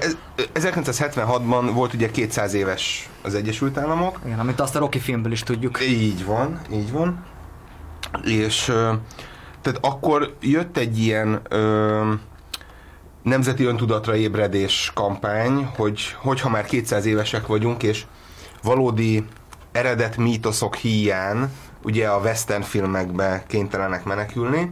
1976-ban 0.53 1.69
volt 1.73 1.93
ugye 1.93 2.11
200 2.11 2.53
éves 2.53 3.09
az 3.21 3.35
Egyesült 3.35 3.77
Államok. 3.77 4.19
Igen, 4.25 4.39
amit 4.39 4.59
azt 4.59 4.75
a 4.75 4.79
Rocky 4.79 4.99
filmből 4.99 5.31
is 5.31 5.43
tudjuk. 5.43 5.81
Így 5.81 6.25
van, 6.25 6.59
így 6.71 6.91
van. 6.91 7.25
És 8.23 8.63
tehát 9.61 9.79
akkor 9.81 10.35
jött 10.41 10.77
egy 10.77 10.99
ilyen 10.99 11.41
ö, 11.49 12.13
nemzeti 13.23 13.63
öntudatra 13.63 14.15
ébredés 14.15 14.91
kampány, 14.93 15.69
hogy 15.75 16.15
hogyha 16.17 16.49
már 16.49 16.65
200 16.65 17.05
évesek 17.05 17.47
vagyunk, 17.47 17.83
és 17.83 18.05
valódi 18.63 19.25
eredet 19.71 20.17
mítoszok 20.17 20.75
híján 20.75 21.51
ugye 21.83 22.07
a 22.07 22.19
western 22.19 22.61
filmekbe 22.61 23.43
kénytelenek 23.47 24.03
menekülni, 24.03 24.69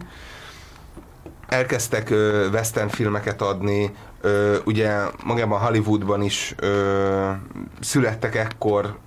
elkezdtek 1.47 2.09
western 2.51 2.87
filmeket 2.87 3.41
adni, 3.41 3.91
ö, 4.21 4.57
ugye 4.65 4.97
magában 5.23 5.59
Hollywoodban 5.59 6.21
is 6.21 6.55
ö, 6.57 7.31
születtek 7.79 8.35
ekkor 8.35 8.97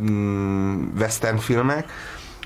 mm, 0.00 0.84
western 0.98 1.36
filmek, 1.36 1.90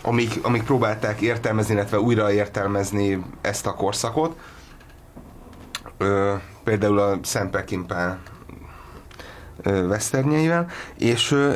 amik, 0.02 0.38
amik 0.42 0.62
próbálták 0.62 1.20
értelmezni, 1.20 1.74
illetve 1.74 2.00
újra 2.00 2.32
értelmezni 2.32 3.24
ezt 3.40 3.66
a 3.66 3.74
korszakot. 3.74 4.36
Ö, 5.98 6.34
például 6.64 6.98
a 6.98 7.18
Sam 7.22 7.50
Peckinpah 7.50 8.14
westernjeivel, 9.64 10.66
és 10.98 11.30
ö, 11.30 11.54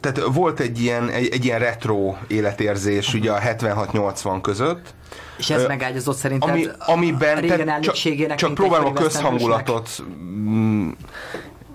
tehát 0.00 0.34
volt 0.34 0.60
egy 0.60 0.80
ilyen, 0.80 1.08
egy, 1.08 1.28
egy 1.28 1.44
ilyen 1.44 1.58
retro 1.58 2.16
életérzés 2.26 3.14
ugye 3.14 3.32
a 3.32 3.38
76-80 3.38 4.38
között, 4.42 4.94
És 5.42 5.50
ez 5.50 5.66
megágyazott 5.66 6.16
szerintem 6.16 6.50
ami, 6.50 6.66
amiben 6.78 7.36
a 7.36 7.40
régen 7.40 7.58
csak, 7.58 7.68
elnökségének, 7.68 8.36
csak 8.36 8.48
mint 8.48 8.60
próbálom 8.60 8.96
a 8.96 9.00
közhangulatot 9.00 10.02
mm, 10.22 10.90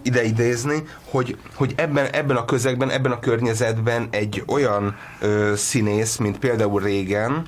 ide 0.01 0.23
idézni, 0.23 0.83
hogy, 1.09 1.37
hogy 1.55 1.73
ebben, 1.75 2.05
ebben 2.11 2.35
a 2.35 2.45
közegben, 2.45 2.89
ebben 2.89 3.11
a 3.11 3.19
környezetben 3.19 4.07
egy 4.11 4.43
olyan 4.47 4.95
ö, 5.19 5.53
színész, 5.55 6.17
mint 6.17 6.39
például 6.39 6.81
régen, 6.81 7.45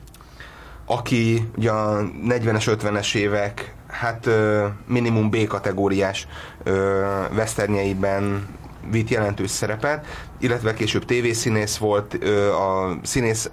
aki 0.85 1.49
ugye 1.55 1.71
a 1.71 2.01
40-es, 2.27 2.77
50-es 2.81 3.15
évek 3.15 3.73
hát 3.87 4.25
ö, 4.25 4.65
minimum 4.87 5.29
B-kategóriás 5.29 6.27
ö, 6.63 7.03
westernjeiben 7.35 8.47
vitt 8.91 9.09
jelentős 9.09 9.51
szerepet, 9.51 10.05
illetve 10.39 10.73
később 10.73 11.05
tévészínész 11.05 11.77
volt, 11.77 12.13
a 12.53 12.97
színész, 13.03 13.49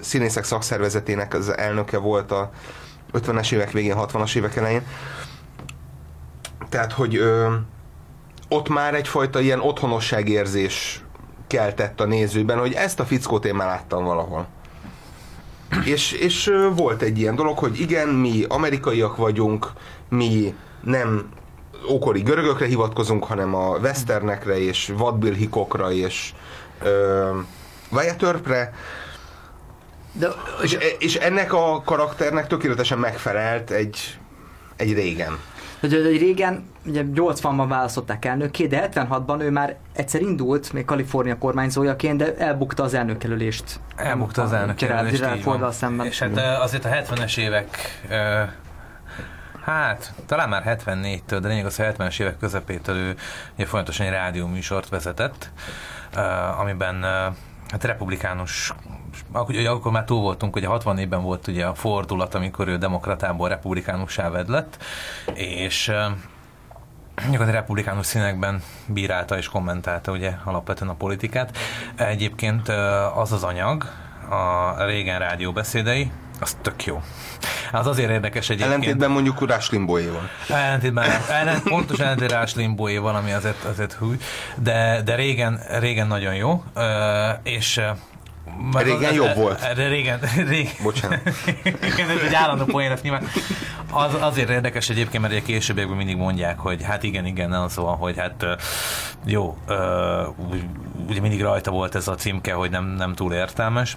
színészek 0.00 0.44
szakszervezetének 0.44 1.34
az 1.34 1.56
elnöke 1.56 1.98
volt 1.98 2.30
a 2.30 2.50
50-es 3.12 3.52
évek 3.52 3.70
végén, 3.70 3.96
60-as 3.98 4.36
évek 4.36 4.56
elején. 4.56 4.82
Tehát, 6.68 6.92
hogy 6.92 7.22
ott 8.48 8.68
már 8.68 8.94
egyfajta 8.94 9.40
ilyen 9.40 9.60
otthonosságérzés 9.60 11.02
keltett 11.46 12.00
a 12.00 12.04
nézőben, 12.04 12.58
hogy 12.58 12.72
ezt 12.72 13.00
a 13.00 13.04
fickót 13.04 13.44
én 13.44 13.54
már 13.54 13.66
láttam 13.66 14.04
valahol. 14.04 14.46
És, 15.84 16.12
és 16.12 16.50
volt 16.74 17.02
egy 17.02 17.18
ilyen 17.18 17.34
dolog, 17.34 17.58
hogy 17.58 17.80
igen, 17.80 18.08
mi 18.08 18.44
amerikaiak 18.48 19.16
vagyunk, 19.16 19.72
mi 20.08 20.54
nem 20.82 21.28
ókori 21.90 22.20
görögökre 22.20 22.66
hivatkozunk, 22.66 23.24
hanem 23.24 23.54
a 23.54 23.76
westernekre 23.76 24.58
és 24.58 24.92
Vadbill 24.96 25.34
Hickokra 25.34 25.90
és 25.92 26.32
ö, 26.82 27.38
Wyatt 27.90 28.24
De, 30.12 30.28
és, 30.62 30.78
és 30.98 31.14
ennek 31.14 31.52
a 31.52 31.82
karakternek 31.84 32.46
tökéletesen 32.46 32.98
megfelelt 32.98 33.70
egy, 33.70 34.18
egy 34.76 34.92
régen. 34.92 35.38
hogy, 35.80 35.92
hogy 35.92 36.18
régen, 36.18 36.70
ugye 36.86 37.02
80-ban 37.14 37.64
választották 37.68 38.24
elnökké, 38.24 38.66
de 38.66 38.88
76-ban 38.92 39.40
ő 39.40 39.50
már 39.50 39.76
egyszer 39.92 40.20
indult, 40.20 40.72
még 40.72 40.84
Kalifornia 40.84 41.38
kormányzójaként, 41.38 42.18
de 42.18 42.36
elbukta 42.36 42.82
az 42.82 42.94
elnökelülést. 42.94 43.80
Elbukta 43.96 44.42
az 44.42 44.52
elnök 44.52 44.76
Gerald- 44.76 44.98
jelölést, 44.98 45.20
Gerald 45.20 45.38
így 45.38 45.44
van. 45.44 45.52
Forddal 45.52 45.72
szemben. 45.72 46.06
És 46.06 46.18
hát 46.18 46.60
azért 46.60 46.84
a 46.84 46.88
70-es 46.88 47.38
évek, 47.38 48.00
hát 49.68 50.12
talán 50.26 50.48
már 50.48 50.62
74-től, 50.66 51.38
de 51.40 51.48
lényeg 51.48 51.66
az, 51.66 51.76
hogy 51.76 51.86
a 51.86 51.92
70-es 51.92 52.20
évek 52.20 52.38
közepétől 52.38 52.96
ő 52.96 53.16
ugye 53.54 53.66
folyamatosan 53.66 54.06
egy 54.06 54.12
rádióműsort 54.12 54.88
vezetett, 54.88 55.50
ö, 56.14 56.20
amiben 56.58 57.02
ö, 57.02 57.26
hát 57.68 57.84
republikánus 57.84 58.72
akkor, 59.32 59.54
ugye, 59.54 59.70
akkor 59.70 59.92
már 59.92 60.04
túl 60.04 60.20
voltunk, 60.20 60.56
ugye 60.56 60.66
60 60.66 60.98
évben 60.98 61.22
volt 61.22 61.46
ugye 61.46 61.66
a 61.66 61.74
fordulat, 61.74 62.34
amikor 62.34 62.68
ő 62.68 62.78
demokratából 62.78 63.48
republikánussá 63.48 64.30
vedlett, 64.30 64.84
és 65.34 65.88
ö, 65.88 66.06
Nyugodtan 67.30 67.54
republikánus 67.54 68.06
színekben 68.06 68.62
bírálta 68.86 69.36
és 69.36 69.48
kommentálta 69.48 70.12
ugye 70.12 70.32
alapvetően 70.44 70.90
a 70.90 70.94
politikát. 70.94 71.56
Egyébként 71.96 72.68
az 73.14 73.32
az 73.32 73.44
anyag, 73.44 73.84
a 74.28 74.84
régen 74.84 75.18
rádió 75.18 75.52
beszédei, 75.52 76.10
az 76.40 76.56
tök 76.62 76.84
jó. 76.84 77.02
Az 77.72 77.86
azért 77.86 78.10
érdekes 78.10 78.48
egyébként. 78.48 78.70
Ellentétben 78.72 79.10
mondjuk 79.10 79.40
Rush 79.40 79.72
Limbaughéval. 79.72 80.30
Ellentétben, 80.48 81.10
ellen, 81.30 81.62
pontos 81.62 81.98
ellentét 81.98 82.30
Rás 82.30 82.54
Limboé 82.54 82.96
valami 82.96 83.32
azért, 83.32 83.64
azért 83.64 83.92
hű, 83.92 84.18
de, 84.56 85.02
de 85.04 85.14
régen, 85.14 85.60
régen 85.78 86.06
nagyon 86.06 86.34
jó, 86.34 86.64
és 87.42 87.80
meg 88.72 88.84
Régen 88.84 89.14
jobb 89.14 89.34
volt. 89.34 89.74
Régen, 89.74 90.20
régen, 90.36 90.72
Bocsánat. 90.82 91.20
igen, 91.92 92.10
ez 92.10 92.20
egy 92.26 92.34
állandó 92.34 92.64
poén 92.64 92.88
lesz 92.88 93.00
nyilván. 93.00 93.28
Az, 93.90 94.14
azért 94.20 94.48
érdekes 94.48 94.88
egyébként, 94.88 95.22
mert 95.22 95.34
ugye 95.34 95.42
későbbiekben 95.42 95.96
mindig 95.96 96.16
mondják, 96.16 96.58
hogy 96.58 96.82
hát 96.82 97.02
igen, 97.02 97.26
igen, 97.26 97.52
az 97.52 97.76
van, 97.76 97.96
hogy 97.96 98.18
hát 98.18 98.46
jó, 99.24 99.56
ugye 101.08 101.20
mindig 101.20 101.42
rajta 101.42 101.70
volt 101.70 101.94
ez 101.94 102.08
a 102.08 102.14
címke, 102.14 102.52
hogy 102.52 102.70
nem, 102.70 102.84
nem 102.84 103.14
túl 103.14 103.32
értelmes. 103.32 103.96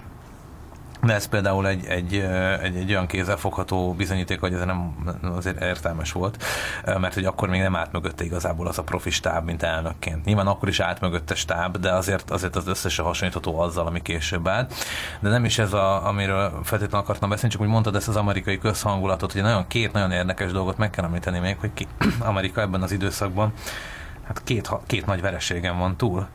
De 1.06 1.14
ez 1.14 1.26
például 1.26 1.66
egy, 1.66 1.86
egy, 1.86 2.14
egy, 2.62 2.76
egy 2.76 2.90
olyan 2.90 3.06
kézzelfogható 3.06 3.94
bizonyíték, 3.94 4.40
hogy 4.40 4.54
ez 4.54 4.64
nem 4.64 4.94
azért 5.22 5.62
értelmes 5.62 6.12
volt, 6.12 6.44
mert 6.84 7.14
hogy 7.14 7.24
akkor 7.24 7.48
még 7.48 7.60
nem 7.60 7.76
állt 7.76 7.92
mögötte 7.92 8.24
igazából 8.24 8.66
az 8.66 8.78
a 8.78 8.82
profi 8.82 9.10
stáb, 9.10 9.44
mint 9.44 9.62
elnökként. 9.62 10.24
Nyilván 10.24 10.46
akkor 10.46 10.68
is 10.68 10.80
állt 10.80 11.00
mögötte 11.00 11.34
stáb, 11.34 11.76
de 11.76 11.92
azért, 11.92 12.30
azért 12.30 12.56
az 12.56 12.66
összesen 12.66 13.04
hasonlítható 13.04 13.58
azzal, 13.60 13.86
ami 13.86 14.02
később 14.02 14.48
állt. 14.48 14.74
De 15.20 15.28
nem 15.28 15.44
is 15.44 15.58
ez, 15.58 15.72
a, 15.72 16.06
amiről 16.06 16.60
feltétlenül 16.62 17.04
akartam 17.04 17.28
beszélni, 17.28 17.52
csak 17.54 17.62
úgy 17.62 17.68
mondtad 17.68 17.96
ezt 17.96 18.08
az 18.08 18.16
amerikai 18.16 18.58
közhangulatot, 18.58 19.32
hogy 19.32 19.42
nagyon 19.42 19.66
két 19.66 19.92
nagyon 19.92 20.10
érdekes 20.10 20.52
dolgot 20.52 20.76
meg 20.76 20.90
kell 20.90 21.04
említeni 21.04 21.38
még, 21.38 21.56
hogy 21.60 21.72
ki, 21.74 21.86
Amerika 22.18 22.60
ebben 22.60 22.82
az 22.82 22.92
időszakban 22.92 23.52
hát 24.34 24.42
két, 24.44 24.70
két 24.86 25.06
nagy 25.06 25.20
vereségen 25.20 25.78
van 25.78 25.96
túl. 25.96 26.26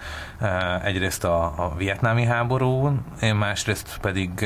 Egyrészt 0.84 1.24
a, 1.24 1.44
a 1.44 1.74
vietnámi 1.78 2.24
háború, 2.26 2.98
én 3.22 3.36
másrészt 3.36 3.98
pedig, 4.02 4.40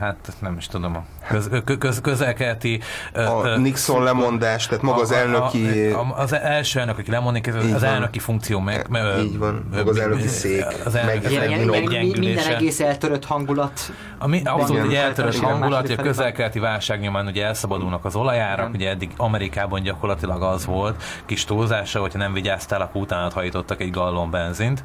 hát 0.00 0.16
nem 0.38 0.56
is 0.56 0.66
tudom, 0.66 0.96
a 0.96 1.02
köz, 1.28 1.48
kö- 1.64 1.78
köz, 1.78 2.00
közelkeleti... 2.00 2.80
eh, 3.12 3.36
A 3.36 3.46
eh, 3.50 3.56
Nixon 3.58 4.02
lemondás, 4.02 4.66
tehát 4.66 4.82
maga 4.82 5.00
az 5.00 5.10
a- 5.10 5.14
a- 5.14 5.18
elnöki... 5.18 5.88
a- 5.90 6.14
az 6.16 6.32
első 6.32 6.80
elnök, 6.80 6.98
aki 6.98 7.10
lemondik, 7.10 7.46
az 7.54 7.70
van. 7.80 7.84
elnöki 7.84 8.18
funkció 8.18 8.60
meg... 8.60 8.86
me- 8.88 9.22
Így 9.22 9.38
van, 9.38 9.66
ö, 9.72 9.76
meg 9.76 9.88
az 9.88 9.96
ö, 9.98 10.02
elnöki 10.02 10.28
szék, 10.28 10.64
Az 10.84 10.94
elnöki 10.94 11.36
meg- 11.38 11.58
minog. 11.58 11.90
ilyen, 11.92 12.04
mi- 12.06 12.18
minden 12.18 12.46
egész 12.46 12.80
eltörött 12.80 13.24
hangulat. 13.24 13.80
Ami 14.18 14.42
abszolút 14.44 14.82
egy 14.82 14.94
eltörött 14.94 15.38
hangulat, 15.38 15.80
hogy 15.80 15.90
a 15.90 15.94
felében. 15.94 16.04
közelkeleti 16.04 16.58
válság 16.58 17.00
nyomán 17.00 17.26
ugye 17.26 17.44
elszabadulnak 17.44 18.04
az 18.04 18.14
olajárak, 18.16 18.72
ugye 18.74 18.88
eddig 18.90 19.10
Amerikában 19.16 19.82
gyakorlatilag 19.82 20.42
az 20.42 20.66
volt, 20.66 21.02
kis 21.26 21.44
túlzása, 21.44 22.00
hogyha 22.00 22.18
nem 22.18 22.32
vigyáztál, 22.32 22.80
akkor 22.92 23.04
utána 23.04 23.30
hajtottak 23.34 23.80
egy 23.80 23.90
gallon 23.90 24.30
benzint. 24.30 24.82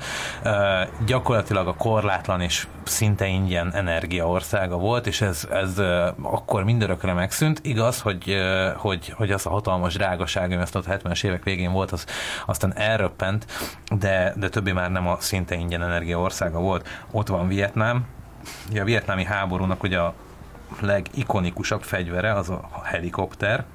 Gyakorlatilag 1.05 1.67
a 1.67 1.73
korlátlan 1.73 2.41
és 2.41 2.67
szinte 2.83 3.27
ingyen 3.27 3.73
energia 3.73 4.27
országa 4.27 4.77
volt, 4.77 5.07
és 5.07 5.21
ez, 5.21 5.47
ez 5.51 5.81
akkor 6.21 6.63
mindörökre 6.63 7.13
megszűnt. 7.13 7.59
Igaz, 7.63 8.01
hogy, 8.01 8.37
hogy, 8.75 9.09
hogy 9.09 9.31
az 9.31 9.45
a 9.45 9.49
hatalmas 9.49 9.93
drágaság, 9.93 10.51
ami 10.51 10.61
azt 10.61 10.75
ott 10.75 10.85
70-es 10.89 11.23
évek 11.23 11.43
végén 11.43 11.71
volt, 11.71 11.91
az 11.91 12.05
aztán 12.45 12.77
elröppent, 12.77 13.45
de, 13.99 14.33
de 14.35 14.49
többé 14.49 14.71
már 14.71 14.91
nem 14.91 15.07
a 15.07 15.17
szinte 15.19 15.55
ingyen 15.55 15.83
energia 15.83 16.19
országa 16.19 16.59
volt. 16.59 16.87
Ott 17.11 17.27
van 17.27 17.47
Vietnám, 17.47 18.05
Ugye 18.69 18.81
a 18.81 18.85
vietnámi 18.85 19.23
háborúnak 19.23 19.83
ugye 19.83 19.99
a 19.99 20.13
legikonikusabb 20.79 21.81
fegyvere 21.81 22.33
az 22.33 22.49
a 22.49 22.69
helikopter. 22.83 23.65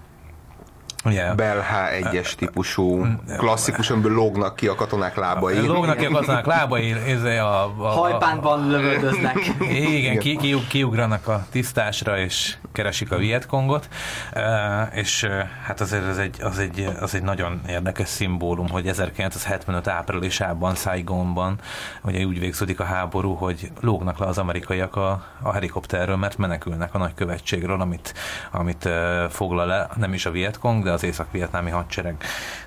Ugye, 1.04 1.34
Bell 1.34 1.62
H1-es 1.72 2.34
típusú, 2.34 3.06
klasszikus, 3.36 3.90
amiből 3.90 4.12
lógnak 4.12 4.56
ki 4.56 4.66
a 4.66 4.74
katonák 4.74 5.16
lábai. 5.16 5.66
Lógnak 5.66 5.96
ki 5.96 6.04
a 6.04 6.10
katonák 6.10 6.46
lábai, 6.46 6.92
ez 6.92 7.22
a, 7.22 7.64
a, 7.64 7.72
a, 7.78 7.88
Hajpánban 7.88 8.68
lövöldöznek. 8.68 9.52
Igen, 9.96 10.18
ki, 10.18 10.36
ki, 10.36 10.66
kiugranak 10.68 11.28
a 11.28 11.46
tisztásra, 11.50 12.18
és 12.18 12.56
keresik 12.72 13.12
a 13.12 13.16
Vietkongot, 13.16 13.88
uh, 14.34 14.96
és 14.96 15.22
uh, 15.22 15.30
hát 15.64 15.80
azért 15.80 16.06
ez 16.06 16.18
egy, 16.18 16.36
az, 16.42 16.58
egy, 16.58 16.88
az 17.00 17.14
egy 17.14 17.22
nagyon 17.22 17.60
érdekes 17.68 18.08
szimbólum, 18.08 18.68
hogy 18.68 18.88
1975 18.88 19.88
áprilisában 19.88 20.74
Saigonban 20.74 21.58
ugye 22.02 22.24
úgy 22.24 22.38
végződik 22.38 22.80
a 22.80 22.84
háború, 22.84 23.34
hogy 23.34 23.70
lógnak 23.80 24.18
le 24.18 24.26
az 24.26 24.38
amerikaiak 24.38 24.96
a, 24.96 25.24
a 25.42 25.52
helikopterről, 25.52 26.16
mert 26.16 26.38
menekülnek 26.38 26.94
a 26.94 26.98
nagykövetségről, 26.98 27.80
amit, 27.80 28.14
amit 28.50 28.84
uh, 28.84 29.24
foglal 29.30 29.66
le, 29.66 29.88
nem 29.96 30.12
is 30.12 30.26
a 30.26 30.30
Vietkong, 30.30 30.84
de 30.84 30.91
az 30.92 31.02
észak-vietnámi 31.04 31.70
hadsereg. 31.70 32.16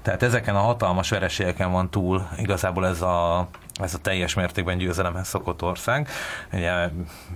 Tehát 0.01 0.23
ezeken 0.23 0.55
a 0.55 0.59
hatalmas 0.59 1.09
vereségeken 1.09 1.71
van 1.71 1.89
túl 1.89 2.27
igazából 2.37 2.87
ez 2.87 3.01
a, 3.01 3.47
ez 3.81 3.93
a 3.93 3.97
teljes 3.97 4.33
mértékben 4.33 4.77
győzelemhez 4.77 5.27
szokott 5.27 5.61
ország. 5.61 6.09
Ugye, 6.53 6.89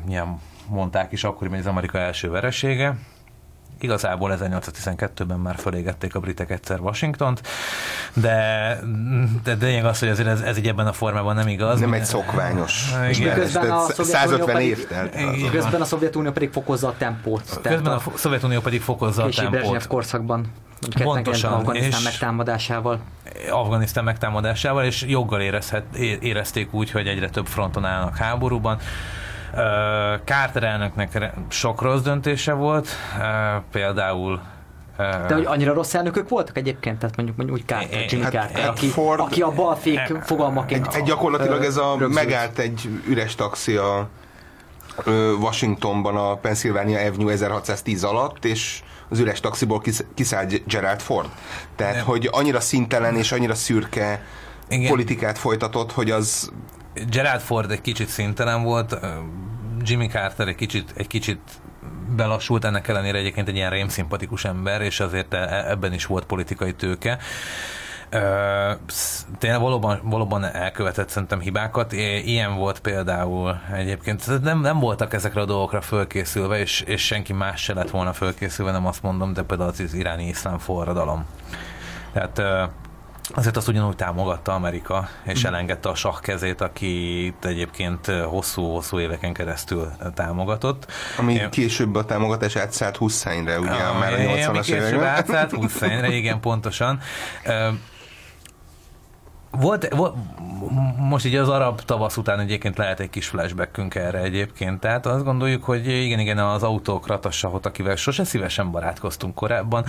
ilyen 0.07 0.39
mondták 0.67 1.11
is 1.11 1.23
akkoriban, 1.23 1.57
hogy 1.57 1.65
az 1.65 1.71
Amerika 1.71 1.97
első 1.97 2.29
veresége, 2.29 2.95
igazából 3.79 4.37
1812-ben 4.39 5.39
már 5.39 5.55
fölégették 5.55 6.15
a 6.15 6.19
britek 6.19 6.49
egyszer 6.49 6.79
Washingtont, 6.79 7.41
de, 8.13 8.79
de, 9.43 9.55
de 9.55 9.65
lényeg 9.65 9.85
az, 9.85 9.99
hogy 9.99 10.07
azért 10.09 10.27
ez, 10.27 10.41
ez 10.41 10.57
így 10.57 10.67
ebben 10.67 10.87
a 10.87 10.93
formában 10.93 11.35
nem 11.35 11.47
igaz. 11.47 11.79
Nem 11.79 11.93
egy 11.93 12.05
szokványos. 12.05 12.91
Igen. 13.11 13.33
Közben 13.33 13.71
a 13.71 13.87
150 13.87 14.61
év 14.61 14.87
telt. 14.87 15.15
Közben 15.51 15.81
a 15.81 15.85
Szovjetunió 15.85 16.31
pedig 16.31 16.51
fokozza 16.51 16.87
a 16.87 16.93
tempót. 16.97 17.59
Közben 17.61 17.93
a 17.93 18.01
Szovjetunió 18.15 18.59
pedig 18.59 18.81
fokozza 18.81 19.23
a 19.23 19.29
tempót. 19.29 19.87
korszakban. 19.87 20.45
Pontosan. 21.03 21.53
Afganisztán 21.53 22.01
megtámadásával. 22.03 22.99
Afganisztán 23.49 24.03
megtámadásával, 24.03 24.85
és 24.85 25.03
joggal 25.07 25.41
érezhet, 25.41 25.95
érezték 26.21 26.73
úgy, 26.73 26.91
hogy 26.91 27.07
egyre 27.07 27.29
több 27.29 27.47
fronton 27.47 27.85
állnak 27.85 28.17
háborúban. 28.17 28.79
Carter 30.23 30.63
elnöknek 30.63 31.31
sok 31.47 31.81
rossz 31.81 32.01
döntése 32.01 32.53
volt, 32.53 32.87
például 33.71 34.41
de 35.27 35.33
hogy 35.33 35.45
annyira 35.45 35.73
rossz 35.73 35.93
elnökök 35.93 36.29
voltak 36.29 36.57
egyébként? 36.57 36.99
Tehát 36.99 37.15
mondjuk, 37.15 37.37
mondjuk 37.37 37.59
úgy 37.59 37.65
Carter, 37.65 38.05
Jimmy 38.09 38.23
hát, 38.23 38.31
Carter, 38.31 38.67
aki, 38.67 38.87
Ford, 38.87 39.19
aki 39.19 39.41
a 39.41 39.51
balfék 39.51 39.99
fogalmaként... 40.23 40.87
Egy, 40.87 40.95
egy 40.95 41.03
gyakorlatilag 41.03 41.63
ez 41.63 41.77
a 41.77 41.89
rögzült. 41.89 42.13
megállt 42.13 42.59
egy 42.59 42.89
üres 43.07 43.35
taxi 43.35 43.75
a 43.75 44.07
Washingtonban 45.39 46.15
a 46.15 46.35
Pennsylvania 46.35 46.99
Avenue 46.99 47.31
1610 47.31 48.03
alatt, 48.03 48.45
és 48.45 48.83
az 49.09 49.19
üres 49.19 49.39
taxiból 49.39 49.81
kiszállt 50.13 50.67
Gerald 50.67 50.99
Ford. 51.01 51.29
Tehát, 51.75 51.95
Nem. 51.95 52.05
hogy 52.05 52.29
annyira 52.31 52.59
szintelen 52.59 53.15
és 53.15 53.31
annyira 53.31 53.55
szürke 53.55 54.23
Igen. 54.69 54.89
politikát 54.89 55.37
folytatott, 55.37 55.91
hogy 55.91 56.11
az... 56.11 56.51
Gerald 57.09 57.41
Ford 57.41 57.71
egy 57.71 57.81
kicsit 57.81 58.07
szintelen 58.07 58.63
volt, 58.63 58.99
Jimmy 59.81 60.07
Carter 60.07 60.47
egy 60.47 60.55
kicsit, 60.55 60.93
egy 60.95 61.07
kicsit 61.07 61.39
belassult, 62.15 62.65
ennek 62.65 62.87
ellenére 62.87 63.17
egyébként 63.17 63.47
egy 63.47 63.55
ilyen 63.55 63.69
rémszimpatikus 63.69 64.45
ember, 64.45 64.81
és 64.81 64.99
azért 64.99 65.33
e- 65.33 65.65
ebben 65.69 65.93
is 65.93 66.05
volt 66.05 66.25
politikai 66.25 66.73
tőke. 66.73 67.17
Tényleg 69.37 69.59
valóban, 69.61 69.99
valóban 70.03 70.43
elkövetett 70.43 71.09
szerintem 71.09 71.39
hibákat. 71.39 71.91
Ilyen 72.23 72.55
volt 72.55 72.79
például 72.79 73.61
egyébként. 73.73 74.41
Nem, 74.43 74.61
nem 74.61 74.79
voltak 74.79 75.13
ezekre 75.13 75.41
a 75.41 75.45
dolgokra 75.45 75.81
fölkészülve, 75.81 76.59
és, 76.59 76.81
és 76.81 77.05
senki 77.05 77.33
más 77.33 77.61
se 77.61 77.73
lett 77.73 77.89
volna 77.89 78.13
fölkészülve, 78.13 78.71
nem 78.71 78.85
azt 78.85 79.01
mondom, 79.03 79.33
de 79.33 79.43
például 79.43 79.69
az 79.69 79.93
iráni 79.93 80.27
iszlám 80.27 80.57
forradalom. 80.57 81.25
Tehát 82.13 82.41
Azért 83.35 83.57
azt 83.57 83.67
ugyanúgy 83.67 83.95
támogatta 83.95 84.53
Amerika, 84.53 85.09
és 85.23 85.43
mhm. 85.43 85.53
elengedte 85.53 85.89
a 85.89 85.95
sah 85.95 86.19
kezét, 86.19 86.61
akit 86.61 87.45
egyébként 87.45 88.05
hosszú-hosszú 88.05 88.99
éveken 88.99 89.33
keresztül 89.33 89.91
támogatott. 90.13 90.91
Ami 91.17 91.33
Én... 91.33 91.49
később 91.49 91.95
a 91.95 92.05
támogatás 92.05 92.55
átszállt 92.55 92.97
Husseinre, 92.97 93.59
ugye, 93.59 93.69
a, 93.69 93.97
már 93.99 94.13
a 94.13 94.17
80-as 94.17 94.67
években. 94.67 94.89
Később 94.89 95.01
átszállt 95.01 95.51
Husseinre, 95.61 96.11
igen, 96.11 96.39
pontosan. 96.39 96.99
Volt, 99.59 99.95
volt, 99.95 100.15
most 100.97 101.25
így 101.25 101.35
az 101.35 101.49
arab 101.49 101.81
tavasz 101.81 102.17
után 102.17 102.39
egyébként 102.39 102.77
lehet 102.77 102.99
egy 102.99 103.09
kis 103.09 103.27
flashbackünk 103.27 103.95
erre 103.95 104.17
egyébként. 104.19 104.79
Tehát 104.79 105.05
azt 105.05 105.23
gondoljuk, 105.23 105.63
hogy 105.63 105.87
igen, 105.87 106.19
igen, 106.19 106.37
az 106.37 106.63
autókrata 106.63 107.31
sahot, 107.31 107.65
akivel 107.65 107.95
sose 107.95 108.23
szívesen 108.23 108.71
barátkoztunk 108.71 109.35
korábban, 109.35 109.85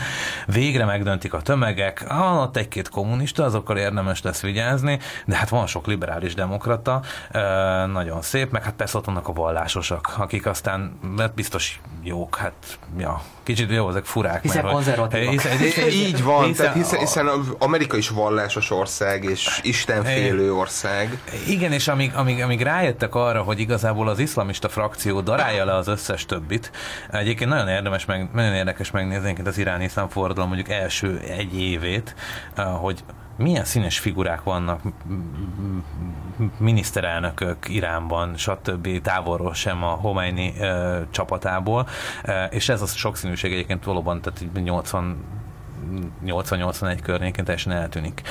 végre 0.46 0.84
megdöntik 0.84 1.34
a 1.34 1.40
tömegek, 1.40 2.04
ah, 2.08 2.40
ott 2.40 2.56
egy-két 2.56 2.88
kommunista, 2.88 3.44
azokkal 3.44 3.76
érdemes 3.76 4.22
lesz 4.22 4.40
vigyázni, 4.40 4.98
de 5.26 5.36
hát 5.36 5.48
van 5.48 5.66
sok 5.66 5.86
liberális 5.86 6.34
demokrata, 6.34 7.02
nagyon 7.92 8.22
szép, 8.22 8.50
meg 8.50 8.62
hát 8.62 8.74
persze 8.74 8.98
ott 8.98 9.04
vannak 9.04 9.28
a 9.28 9.32
vallásosak, 9.32 10.14
akik 10.18 10.46
aztán 10.46 10.98
biztos 11.34 11.80
jók, 12.02 12.36
hát 12.36 12.78
ja, 12.98 13.22
kicsit 13.54 13.70
jó, 13.70 13.88
ezek 13.88 14.04
furák. 14.04 14.42
Hiszen 14.42 14.64
konzervatívak. 14.64 15.30
Hiszen, 15.30 15.58
hiszen, 15.58 15.88
így 15.88 16.22
van, 16.22 16.44
hiszen, 16.44 16.64
tehát 16.64 16.76
hiszen, 16.78 16.98
hiszen 16.98 17.28
Amerika 17.58 17.96
is 17.96 18.08
vallásos 18.08 18.70
ország, 18.70 19.24
és 19.24 19.60
istenfélő 19.62 20.54
ország. 20.54 21.22
Igen, 21.46 21.72
és 21.72 21.88
amíg, 21.88 22.12
amíg, 22.14 22.42
amíg 22.42 22.62
rájöttek 22.62 23.14
arra, 23.14 23.42
hogy 23.42 23.60
igazából 23.60 24.08
az 24.08 24.18
iszlamista 24.18 24.68
frakció 24.68 25.20
darálja 25.20 25.64
le 25.64 25.74
az 25.74 25.88
összes 25.88 26.26
többit, 26.26 26.70
egyébként 27.10 27.50
nagyon 27.50 27.68
érdemes, 27.68 28.04
meg, 28.04 28.28
nagyon 28.32 28.54
érdekes 28.54 28.90
megnézni 28.90 29.36
az 29.44 29.58
iráni 29.58 29.84
iszlám 29.84 30.08
forradalom 30.08 30.48
mondjuk 30.48 30.70
első 30.70 31.18
egy 31.18 31.60
évét, 31.60 32.14
hogy 32.80 33.04
milyen 33.40 33.64
színes 33.64 33.98
figurák 33.98 34.42
vannak, 34.42 34.80
miniszterelnökök 36.56 37.68
Iránban, 37.68 38.36
stb. 38.36 39.00
távolról 39.02 39.54
sem 39.54 39.84
a 39.84 39.88
Homeini 39.88 40.52
uh, 40.58 41.00
csapatából, 41.10 41.88
uh, 42.24 42.34
és 42.50 42.68
ez 42.68 42.82
a 42.82 42.86
sokszínűség 42.86 43.52
egyébként 43.52 43.84
valóban, 43.84 44.20
tehát 44.20 44.44
80 44.54 45.16
80-81 46.26 46.98
környékén 47.02 47.44
teljesen 47.44 47.72
eltűnik, 47.72 48.22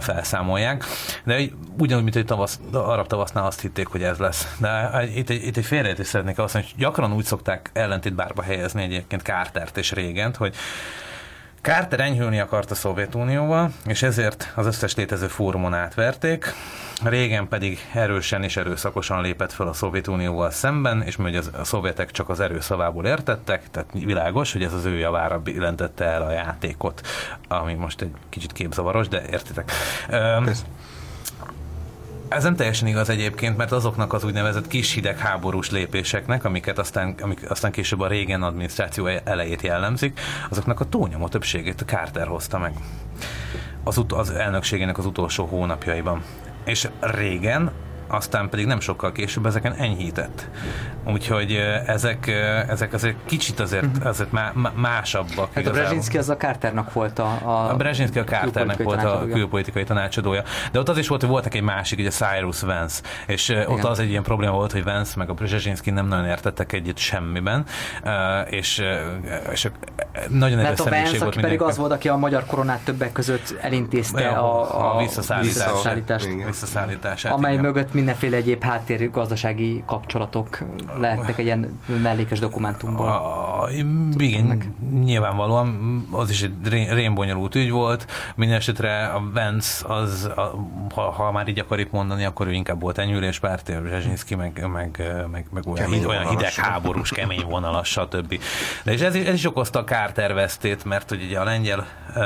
felszámolják. 0.00 0.84
De 1.24 1.40
ugyanúgy, 1.78 2.02
mint 2.02 2.16
egy 2.16 2.24
tavasz, 2.24 2.60
arab 2.72 3.06
tavasznál 3.06 3.46
azt 3.46 3.60
hitték, 3.60 3.86
hogy 3.86 4.02
ez 4.02 4.18
lesz. 4.18 4.56
De 4.58 5.02
itt 5.14 5.30
egy, 5.30 5.46
itt 5.46 5.56
egy 5.56 5.64
félreértés 5.64 6.06
szeretnék 6.06 6.38
azt 6.38 6.54
mondani, 6.54 6.74
hogy 6.74 6.84
gyakran 6.84 7.12
úgy 7.12 7.24
szokták 7.24 7.70
ellentétbárba 7.72 8.42
helyezni 8.42 8.82
egyébként 8.82 9.22
Kártert 9.22 9.76
és 9.76 9.92
Régent, 9.92 10.36
hogy 10.36 10.54
Carter 11.62 12.00
enyhülni 12.00 12.40
akart 12.40 12.70
a 12.70 12.74
Szovjetunióval, 12.74 13.70
és 13.86 14.02
ezért 14.02 14.52
az 14.54 14.66
összes 14.66 14.94
létező 14.94 15.26
fórumon 15.26 15.74
átverték. 15.74 16.54
Régen 17.04 17.48
pedig 17.48 17.78
erősen 17.92 18.42
és 18.42 18.56
erőszakosan 18.56 19.22
lépett 19.22 19.52
fel 19.52 19.66
a 19.68 19.72
Szovjetunióval 19.72 20.50
szemben, 20.50 21.02
és 21.02 21.16
hogy 21.16 21.36
a 21.36 21.64
szovjetek 21.64 22.10
csak 22.10 22.28
az 22.28 22.40
erőszavából 22.40 23.06
értettek, 23.06 23.70
tehát 23.70 23.88
világos, 23.92 24.52
hogy 24.52 24.62
ez 24.62 24.72
az 24.72 24.84
ő 24.84 24.98
javára 24.98 25.38
billentette 25.38 26.04
el 26.04 26.22
a 26.22 26.30
játékot, 26.30 27.06
ami 27.48 27.74
most 27.74 28.00
egy 28.00 28.12
kicsit 28.28 28.52
képzavaros, 28.52 29.08
de 29.08 29.22
értitek. 29.30 29.72
Kösz. 30.44 30.64
Ez 32.34 32.42
nem 32.42 32.56
teljesen 32.56 32.88
igaz 32.88 33.08
egyébként, 33.08 33.56
mert 33.56 33.72
azoknak 33.72 34.12
az 34.12 34.24
úgynevezett 34.24 34.66
kis 34.66 34.92
hideg 34.92 35.18
háborús 35.18 35.70
lépéseknek, 35.70 36.44
amiket 36.44 36.78
aztán, 36.78 37.14
amik 37.20 37.50
aztán 37.50 37.70
később 37.72 38.00
a 38.00 38.06
régen 38.06 38.42
adminisztráció 38.42 39.06
elejét 39.06 39.62
jellemzik, 39.62 40.20
azoknak 40.50 40.80
a 40.80 40.84
túlnyomó 40.84 41.28
többségét 41.28 41.80
a 41.80 41.84
Carter 41.84 42.26
hozta 42.26 42.58
meg 42.58 42.72
az, 43.84 43.98
ut- 43.98 44.12
az 44.12 44.30
elnökségének 44.30 44.98
az 44.98 45.06
utolsó 45.06 45.44
hónapjaiban. 45.44 46.22
És 46.64 46.88
régen 47.00 47.72
aztán 48.12 48.48
pedig 48.48 48.66
nem 48.66 48.80
sokkal 48.80 49.12
később 49.12 49.46
ezeken 49.46 49.74
enyhített. 49.74 50.48
Úgyhogy 51.06 51.52
ezek, 51.86 52.26
ezek 52.68 52.92
azért 52.92 53.16
kicsit 53.24 53.60
azért, 53.60 54.04
azért 54.04 54.32
má, 54.32 54.52
másabbak. 54.74 55.48
Hát 55.54 55.66
a 55.66 55.70
Brzezinski 55.70 56.18
az 56.18 56.28
a 56.28 56.36
Carternak 56.36 56.92
volt 56.92 57.18
a... 57.18 57.38
A, 57.42 57.70
a 57.70 57.76
Brzezinski 57.76 58.18
a 58.18 58.24
Carternek 58.24 58.82
volt 58.82 59.04
a 59.04 59.26
külpolitikai 59.32 59.84
tanácsadója. 59.84 60.42
De 60.72 60.78
ott 60.78 60.88
az 60.88 60.98
is 60.98 61.08
volt, 61.08 61.20
hogy 61.20 61.30
voltak 61.30 61.54
egy 61.54 61.62
másik, 61.62 61.98
ugye 61.98 62.10
Cyrus 62.10 62.60
Vance, 62.60 63.02
és 63.26 63.48
Igen. 63.48 63.66
ott 63.66 63.84
az 63.84 63.98
egy 63.98 64.10
ilyen 64.10 64.22
probléma 64.22 64.52
volt, 64.52 64.72
hogy 64.72 64.84
Vance 64.84 65.12
meg 65.16 65.30
a 65.30 65.34
Brzezinski 65.34 65.90
nem 65.90 66.06
nagyon 66.06 66.26
értettek 66.26 66.72
egyet 66.72 66.98
semmiben, 66.98 67.64
és, 68.50 68.82
és 69.52 69.68
nagyon 70.28 70.58
erős 70.58 70.78
személyiség 70.78 71.20
volt 71.20 71.40
pedig 71.40 71.60
az 71.62 71.76
volt, 71.76 71.92
aki 71.92 72.08
a 72.08 72.16
magyar 72.16 72.46
koronát 72.46 72.80
többek 72.84 73.12
között 73.12 73.56
elintézte 73.60 74.28
a, 74.28 74.80
a, 74.80 74.94
a 74.94 74.98
visszaszállítást, 74.98 76.28
visszaszállítását. 76.46 77.32
Amely 77.32 77.52
igen. 77.52 77.64
mögött 77.64 77.92
mindenféle 78.02 78.36
egyéb 78.36 78.62
háttér 78.62 79.10
gazdasági 79.10 79.82
kapcsolatok 79.86 80.58
lehetnek 80.98 81.38
egy 81.38 81.44
ilyen 81.44 81.80
mellékes 82.02 82.38
dokumentumból. 82.38 83.06
A, 83.06 83.68
igen, 84.16 84.44
Meg. 84.44 84.70
nyilvánvalóan 84.92 86.06
az 86.10 86.30
is 86.30 86.42
egy 86.42 86.52
rémbonyolult 86.90 87.54
ügy 87.54 87.70
volt. 87.70 88.06
Mindenesetre 88.34 89.06
a 89.06 89.22
Vance 89.34 89.86
az, 89.88 90.30
a, 90.36 90.54
ha, 90.94 91.10
ha, 91.10 91.32
már 91.32 91.48
így 91.48 91.58
akar 91.58 91.80
itt 91.80 91.92
mondani, 91.92 92.24
akkor 92.24 92.46
ő 92.46 92.52
inkább 92.52 92.80
volt 92.80 92.98
enyüléspárti, 92.98 93.72
Zsezsinszki 93.88 94.34
meg, 94.34 94.66
meg, 94.72 95.02
meg, 95.30 95.46
meg 95.50 95.66
olyan, 95.66 95.90
hid, 95.90 96.04
olyan 96.04 96.28
hidegháborús, 96.28 97.10
kemény 97.10 97.44
vonalas, 97.48 97.88
stb. 97.88 98.40
De 98.84 98.92
és 98.92 99.00
ez, 99.00 99.14
ez 99.14 99.34
is 99.34 99.46
okozta 99.46 99.78
a 99.78 99.84
Carter 99.84 100.34
vesztét, 100.34 100.84
mert 100.84 101.08
hogy 101.08 101.22
ugye 101.22 101.38
a 101.38 101.44
lengyel 101.44 101.86
uh, 102.16 102.24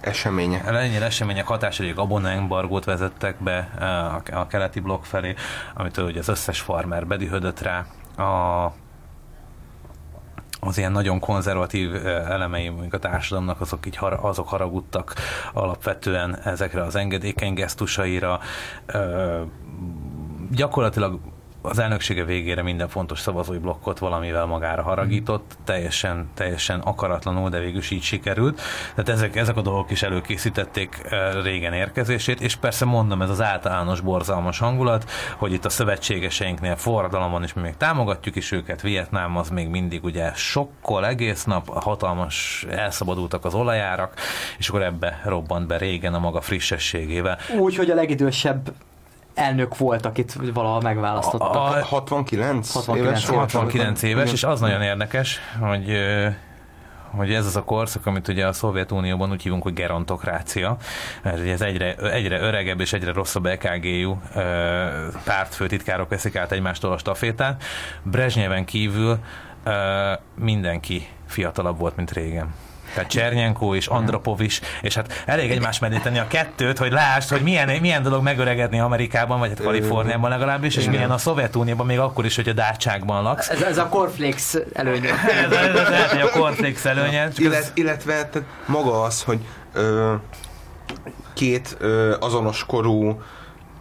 események. 0.00 0.70
Lengyel 0.70 1.02
események 1.02 1.46
hatása, 1.46 1.84
hogy 1.84 1.94
Gabona 1.94 2.30
embargót 2.30 2.84
vezettek 2.84 3.42
be 3.42 3.70
eh, 3.78 4.38
a, 4.40 4.46
keleti 4.46 4.80
blokk 4.80 5.04
felé, 5.04 5.34
amitől 5.74 6.06
ugye 6.06 6.18
az 6.18 6.28
összes 6.28 6.60
farmer 6.60 7.06
bedühödött 7.06 7.60
rá. 7.60 7.86
A, 8.24 8.72
az 10.60 10.78
ilyen 10.78 10.92
nagyon 10.92 11.18
konzervatív 11.18 11.94
eh, 11.94 12.30
elemei 12.30 12.68
mondjuk 12.68 12.94
a 12.94 12.98
társadalomnak, 12.98 13.60
azok, 13.60 13.86
így 13.86 13.96
har, 13.96 14.18
azok 14.22 14.48
haragudtak 14.48 15.14
alapvetően 15.52 16.38
ezekre 16.44 16.82
az 16.82 16.96
engedékeny 16.96 17.54
gesztusaira. 17.54 18.40
Ö, 18.86 19.42
gyakorlatilag 20.50 21.20
az 21.68 21.78
elnöksége 21.78 22.24
végére 22.24 22.62
minden 22.62 22.88
fontos 22.88 23.20
szavazói 23.20 23.58
blokkot 23.58 23.98
valamivel 23.98 24.46
magára 24.46 24.82
haragított, 24.82 25.56
teljesen, 25.64 26.30
teljesen 26.34 26.80
akaratlanul, 26.80 27.48
de 27.48 27.58
végül 27.58 27.78
is 27.78 27.90
így 27.90 28.02
sikerült. 28.02 28.60
Tehát 28.94 29.08
ezek, 29.08 29.36
ezek 29.36 29.56
a 29.56 29.62
dolgok 29.62 29.90
is 29.90 30.02
előkészítették 30.02 31.00
régen 31.42 31.72
érkezését, 31.72 32.40
és 32.40 32.56
persze 32.56 32.84
mondom, 32.84 33.22
ez 33.22 33.30
az 33.30 33.42
általános 33.42 34.00
borzalmas 34.00 34.58
hangulat, 34.58 35.10
hogy 35.36 35.52
itt 35.52 35.64
a 35.64 35.68
szövetségeseinknél 35.68 36.76
forradalom 36.76 37.30
van, 37.30 37.42
és 37.42 37.52
mi 37.52 37.60
még 37.60 37.76
támogatjuk 37.76 38.36
is 38.36 38.52
őket, 38.52 38.82
Vietnám 38.82 39.36
az 39.36 39.48
még 39.48 39.68
mindig 39.68 40.04
ugye 40.04 40.32
sokkol 40.34 41.06
egész 41.06 41.44
nap, 41.44 41.82
hatalmas 41.82 42.66
elszabadultak 42.70 43.44
az 43.44 43.54
olajárak, 43.54 44.14
és 44.58 44.68
akkor 44.68 44.82
ebbe 44.82 45.20
robbant 45.24 45.66
be 45.66 45.76
régen 45.76 46.14
a 46.14 46.18
maga 46.18 46.40
frissességével. 46.40 47.38
Úgy, 47.58 47.76
hogy 47.76 47.90
a 47.90 47.94
legidősebb 47.94 48.72
elnök 49.38 49.76
volt, 49.76 50.06
akit 50.06 50.36
valahol 50.54 50.80
megválasztottak. 50.80 51.54
A, 51.54 51.76
a 51.76 51.84
69, 51.84 52.72
69 52.72 53.28
éves? 53.28 53.30
69 53.30 54.02
éves, 54.02 54.32
és 54.32 54.44
az 54.44 54.60
nagyon 54.60 54.82
érdekes, 54.82 55.38
hogy 55.60 55.96
hogy 57.16 57.32
ez 57.32 57.46
az 57.46 57.56
a 57.56 57.64
korszak, 57.64 58.06
amit 58.06 58.28
ugye 58.28 58.46
a 58.46 58.52
Szovjetunióban 58.52 59.30
úgy 59.30 59.42
hívunk, 59.42 59.62
hogy 59.62 59.72
gerontokrácia, 59.72 60.76
mert 61.22 61.46
ez 61.46 61.60
egyre, 61.60 61.94
egyre 61.94 62.40
öregebb 62.40 62.80
és 62.80 62.92
egyre 62.92 63.12
rosszabb 63.12 63.46
EKG-jú 63.46 64.20
pártfőtitkárok 65.24 66.08
veszik 66.08 66.36
át 66.36 66.52
egymástól 66.52 66.92
a 66.92 66.98
stafétát. 66.98 67.62
Brezsnyeven 68.02 68.64
kívül 68.64 69.18
mindenki 70.34 71.08
fiatalabb 71.26 71.78
volt, 71.78 71.96
mint 71.96 72.10
régen. 72.10 72.54
Tehát 72.94 73.10
Csernyenko 73.10 73.74
és 73.74 73.86
Andropov 73.86 74.40
is, 74.40 74.60
és 74.80 74.94
hát 74.94 75.22
elég 75.26 75.50
egymás 75.50 75.78
mellé 75.78 75.98
tenni 75.98 76.18
a 76.18 76.26
kettőt, 76.26 76.78
hogy 76.78 76.92
lásd, 76.92 77.28
hogy 77.28 77.42
milyen, 77.42 77.80
milyen 77.80 78.02
dolog 78.02 78.22
megöregedni 78.22 78.80
Amerikában, 78.80 79.38
vagy 79.38 79.48
hát 79.48 79.62
Kaliforniában 79.62 80.30
legalábbis, 80.30 80.76
és 80.76 80.84
milyen 80.84 81.10
a 81.10 81.18
Szovjetunióban, 81.18 81.86
még 81.86 81.98
akkor 81.98 82.24
is, 82.24 82.36
hogy 82.36 82.48
a 82.48 82.52
Dácságban 82.52 83.22
laksz. 83.22 83.48
Ez, 83.48 83.62
ez 83.62 83.78
a 83.78 83.88
cornflakes 83.88 84.56
előnye. 84.72 85.10
ez, 85.44 85.52
ez, 85.52 85.74
ez 85.74 85.88
lehet, 85.88 86.10
hogy 86.10 86.20
a 86.20 86.30
cornflakes 86.30 86.84
előnye. 86.84 87.28
Illet, 87.36 87.70
illetve 87.74 88.12
tehát 88.12 88.48
maga 88.66 89.02
az, 89.02 89.22
hogy 89.22 89.38
ö, 89.72 90.14
két 91.34 91.76
ö, 91.80 92.16
azonos 92.20 92.64
korú 92.66 93.22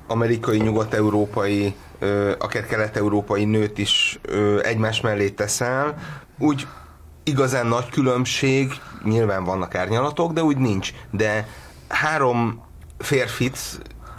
amerikai, 0.08 0.58
nyugat-európai, 0.58 1.76
ö, 2.00 2.32
akár 2.40 2.66
kelet-európai 2.66 3.46
nőt 3.46 3.78
is 3.78 4.20
ö, 4.22 4.60
egymás 4.64 5.02
mellé 5.02 5.30
teszel, 5.30 5.96
úgy 6.38 6.68
igazán 7.28 7.66
nagy 7.66 7.90
különbség, 7.90 8.74
nyilván 9.04 9.44
vannak 9.44 9.76
árnyalatok, 9.76 10.34
de 10.34 10.44
úgy 10.44 10.58
nincs. 10.58 10.92
De 11.12 11.48
három 11.88 12.64
férfit 12.98 13.58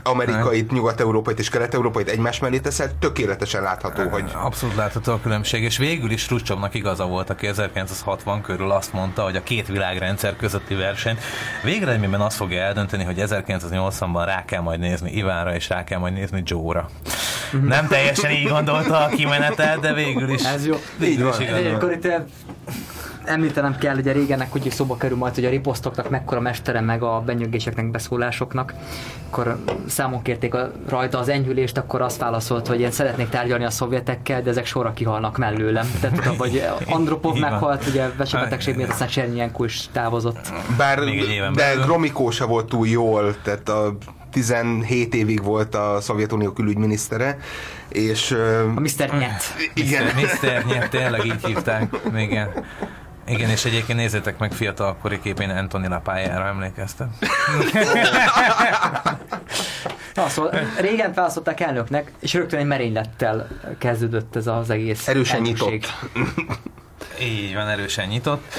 amerikait, 0.09 0.71
nyugat-európait 0.71 1.39
és 1.39 1.49
kelet-európait 1.49 2.09
egymás 2.09 2.39
mellé 2.39 2.59
teszel, 2.59 2.99
tökéletesen 2.99 3.63
látható, 3.63 4.09
hogy... 4.09 4.25
Abszolút 4.35 4.77
látható 4.77 5.13
a 5.13 5.21
különbség, 5.21 5.63
és 5.63 5.77
végül 5.77 6.11
is 6.11 6.29
Ruscsovnak 6.29 6.75
igaza 6.75 7.07
volt, 7.07 7.31
aki 7.31 7.47
1960 7.47 8.43
körül 8.43 8.71
azt 8.71 8.93
mondta, 8.93 9.23
hogy 9.23 9.37
a 9.37 9.43
két 9.43 9.67
világrendszer 9.67 10.37
közötti 10.37 10.75
verseny 10.75 11.19
végeredményben 11.63 12.21
azt 12.21 12.37
fogja 12.37 12.61
eldönteni, 12.61 13.05
hogy 13.05 13.17
1980-ban 13.19 14.23
rá 14.25 14.45
kell 14.45 14.61
majd 14.61 14.81
nézni 14.81 15.11
Ivánra, 15.11 15.55
és 15.55 15.69
rá 15.69 15.85
kell 15.85 15.99
majd 15.99 16.13
nézni 16.13 16.43
Joe-ra. 16.45 16.89
Nem 17.63 17.87
teljesen 17.87 18.31
így 18.31 18.49
gondolta 18.49 18.99
a 18.99 19.09
kimenetet, 19.09 19.81
de 19.81 19.93
végül 19.93 20.29
is. 20.29 20.45
Ez 20.45 20.67
jó. 20.67 20.77
Végül 20.99 21.29
is 21.29 21.49
Akkor 21.75 21.93
itt 21.93 22.09
említenem 23.25 23.77
kell, 23.77 23.97
ugye 23.97 24.13
régennek 24.13 24.53
hogy 24.53 24.71
szóba 24.71 24.97
kerül 24.97 25.17
majd, 25.17 25.35
hogy 25.35 25.45
a 25.45 25.49
riposztoknak 25.49 26.11
mekkora 26.11 26.41
mestere 26.41 26.81
meg 26.81 27.03
a 27.03 27.23
benyögéseknek, 27.27 27.91
beszólásoknak. 27.91 28.75
Akkor 29.31 29.59
számon 29.87 30.23
kérték 30.23 30.55
a, 30.55 30.73
rajta 30.89 31.19
az 31.19 31.29
enyhülést, 31.29 31.79
akkor 31.79 32.03
azt 32.03 32.21
válaszolt, 32.21 32.67
hogy 32.67 32.81
én 32.81 32.91
szeretnék 32.91 33.29
tárgyalni 33.29 33.65
a 33.65 33.71
szovjetekkel, 33.71 34.43
de 34.43 34.51
ezek 34.51 34.67
sorra 34.67 34.93
kihalnak 34.93 35.39
mellőlem. 35.39 35.87
Tehát 36.01 36.17
tudom, 36.17 36.37
hogy 36.37 36.63
Andropov 36.87 37.39
meghalt, 37.39 37.87
ugye 37.87 38.11
vesebetegség 38.17 38.77
miatt 38.77 38.91
aztán 38.91 39.09
Csernyenko 39.09 39.65
is 39.65 39.89
távozott. 39.93 40.53
Bár, 40.77 40.99
de 41.55 41.75
Gromikó 41.85 42.31
se 42.31 42.45
volt 42.45 42.67
túl 42.67 42.87
jól, 42.87 43.37
tehát 43.43 43.69
a 43.69 43.97
17 44.33 45.15
évig 45.15 45.43
volt 45.43 45.75
a 45.75 45.99
Szovjetunió 46.01 46.53
külügyminisztere, 46.53 47.39
és... 47.89 48.31
A 48.77 48.81
Mr. 48.81 49.11
Nyet. 49.19 49.43
Igen. 49.75 50.05
Mr. 50.05 50.65
Nyet, 50.67 50.91
tényleg 50.91 51.25
így 51.25 51.45
hívták. 51.45 51.97
Igen. 52.17 52.49
Igen, 53.29 53.51
és 53.51 53.65
egyébként 53.65 53.99
nézzétek 53.99 54.39
meg 54.39 54.53
fiatalkori 54.53 55.21
képén 55.21 55.51
Anthony 55.51 55.89
Lapájára 55.89 56.47
emlékeztem. 56.47 57.17
Na, 60.15 60.29
szóval 60.29 60.61
régen 60.81 61.13
felszották 61.13 61.61
elnöknek, 61.61 62.13
és 62.21 62.35
rögtön 62.35 62.59
egy 62.59 62.67
merénylettel 62.67 63.49
kezdődött 63.79 64.37
ez 64.37 64.47
az 64.47 64.71
egész 64.71 65.09
Erősen 65.09 65.37
elnökség. 65.37 65.69
nyitott. 65.71 65.93
Így 67.21 67.55
van, 67.55 67.69
erősen 67.69 68.09
nyitott. 68.09 68.55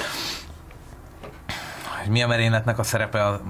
Mi 2.07 2.23
a 2.23 2.27
merényletnek 2.27 2.79
a 2.79 2.83
szerepe 2.83 3.25
a 3.25 3.41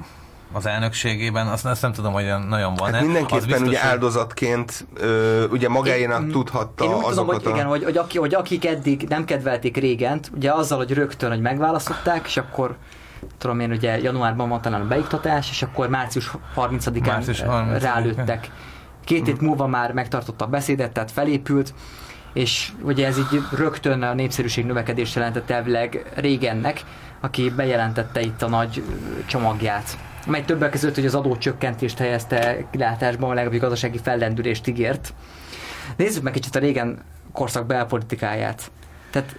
az 0.52 0.66
elnökségében, 0.66 1.48
azt, 1.48 1.66
azt 1.66 1.82
nem 1.82 1.94
tudom, 1.94 2.14
hogy 2.14 2.26
nagyon 2.48 2.76
van. 2.76 2.94
Hát 2.94 3.02
mindenképpen 3.02 3.48
biztos, 3.48 3.68
ugye 3.68 3.84
áldozatként 3.84 4.88
ö, 4.94 5.46
ugye 5.48 5.70
magáénak 5.70 6.22
én, 6.22 6.32
tudhatta 6.32 6.84
én 6.84 6.94
úgy 6.94 7.04
azokat 7.04 7.38
tudom, 7.38 7.44
hogy, 7.44 7.46
a... 7.46 7.56
igen, 7.56 7.66
hogy, 7.66 7.84
hogy, 7.84 7.98
aki, 7.98 8.18
hogy 8.18 8.34
akik 8.34 8.66
eddig 8.66 9.06
nem 9.10 9.26
kedvelték 9.26 9.78
régent, 9.78 10.32
ugye 10.36 10.52
azzal, 10.52 10.78
hogy 10.78 10.94
rögtön, 10.94 11.30
hogy 11.30 11.42
megválasztották, 11.42 12.26
és 12.26 12.38
akkor 12.38 12.76
tudom 13.38 13.60
én, 13.60 13.72
ugye 13.72 14.00
januárban 14.00 14.50
van 14.50 14.62
talán 14.62 14.82
a 14.82 14.88
beiktatás, 14.88 15.50
és 15.50 15.62
akkor 15.62 15.90
március 15.90 16.32
30-án 16.56 17.06
március 17.06 17.42
30 17.42 17.82
rálőttek. 17.82 18.52
Két 19.06 19.26
hét 19.26 19.42
múlva 19.42 19.68
már 19.68 19.94
megtartotta 19.94 20.46
a 20.46 20.48
beszédet, 20.48 20.92
tehát 20.92 21.12
felépült, 21.12 21.74
és 22.34 22.72
ugye 22.82 23.08
ez 23.08 23.18
így 23.18 23.42
rögtön 23.58 24.02
a 24.02 24.14
népszerűség 24.14 24.66
növekedést 24.66 25.16
jelentett 25.16 25.50
elvileg 25.50 26.12
régennek, 26.16 26.84
aki 27.22 27.50
bejelentette 27.50 28.22
itt 28.22 28.42
a 28.42 28.48
nagy 28.48 28.84
csomagját 29.28 29.98
mely 30.30 30.46
többek 30.46 30.72
között, 30.72 30.96
hogy 30.96 31.06
az 31.06 31.16
adócsökkentést 31.16 31.98
helyezte 31.98 32.68
kilátásban, 32.72 33.30
legalábbis 33.30 33.60
gazdasági 33.60 34.00
fellendülést 34.04 34.68
ígért. 34.68 35.14
Nézzük 35.96 36.24
meg 36.24 36.34
kicsit 36.34 36.56
a 36.56 36.60
régen 36.60 37.00
korszak 37.32 37.66
belpolitikáját. 37.66 38.72
Tehát 39.12 39.36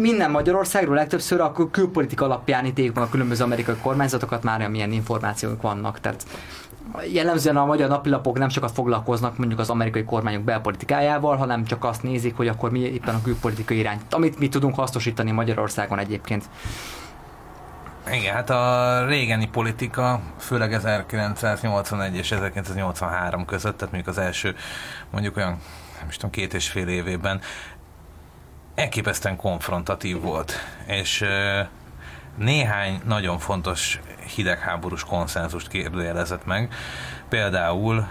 minden 0.00 0.30
Magyarországról 0.30 0.94
legtöbbször 0.94 1.40
a 1.40 1.52
külpolitika 1.70 2.24
alapján 2.24 2.66
ítéljük 2.66 2.96
a 2.96 3.08
különböző 3.08 3.44
amerikai 3.44 3.74
kormányzatokat, 3.82 4.42
már 4.42 4.62
amilyen 4.62 4.92
információk 4.92 5.62
vannak. 5.62 6.00
Tehát 6.00 6.26
jellemzően 7.12 7.56
a 7.56 7.64
magyar 7.64 7.88
napilapok 7.88 8.38
nem 8.38 8.48
sokat 8.48 8.70
foglalkoznak 8.70 9.38
mondjuk 9.38 9.60
az 9.60 9.70
amerikai 9.70 10.04
kormányok 10.04 10.42
belpolitikájával, 10.42 11.36
hanem 11.36 11.64
csak 11.64 11.84
azt 11.84 12.02
nézik, 12.02 12.36
hogy 12.36 12.48
akkor 12.48 12.70
mi 12.70 12.78
éppen 12.78 13.14
a 13.14 13.22
külpolitikai 13.22 13.78
irány, 13.78 14.00
amit 14.10 14.38
mi 14.38 14.48
tudunk 14.48 14.74
hasznosítani 14.74 15.30
Magyarországon 15.30 15.98
egyébként. 15.98 16.44
Igen, 18.12 18.34
hát 18.34 18.50
a 18.50 19.06
régeni 19.06 19.46
politika, 19.46 20.20
főleg 20.38 20.72
1981 20.72 22.16
és 22.16 22.32
1983 22.32 23.44
között, 23.44 23.76
tehát 23.76 23.92
mondjuk 23.94 24.16
az 24.16 24.22
első 24.22 24.56
mondjuk 25.10 25.36
olyan, 25.36 25.60
nem 25.98 26.08
is 26.08 26.14
tudom, 26.14 26.30
két 26.30 26.54
és 26.54 26.68
fél 26.68 26.88
évében 26.88 27.40
elképesztően 28.74 29.36
konfrontatív 29.36 30.20
volt, 30.20 30.52
és 30.86 31.24
néhány 32.36 33.00
nagyon 33.04 33.38
fontos 33.38 34.00
hidegháborús 34.34 35.04
konszenzust 35.04 35.68
kérdőjelezett 35.68 36.46
meg, 36.46 36.74
például 37.28 38.06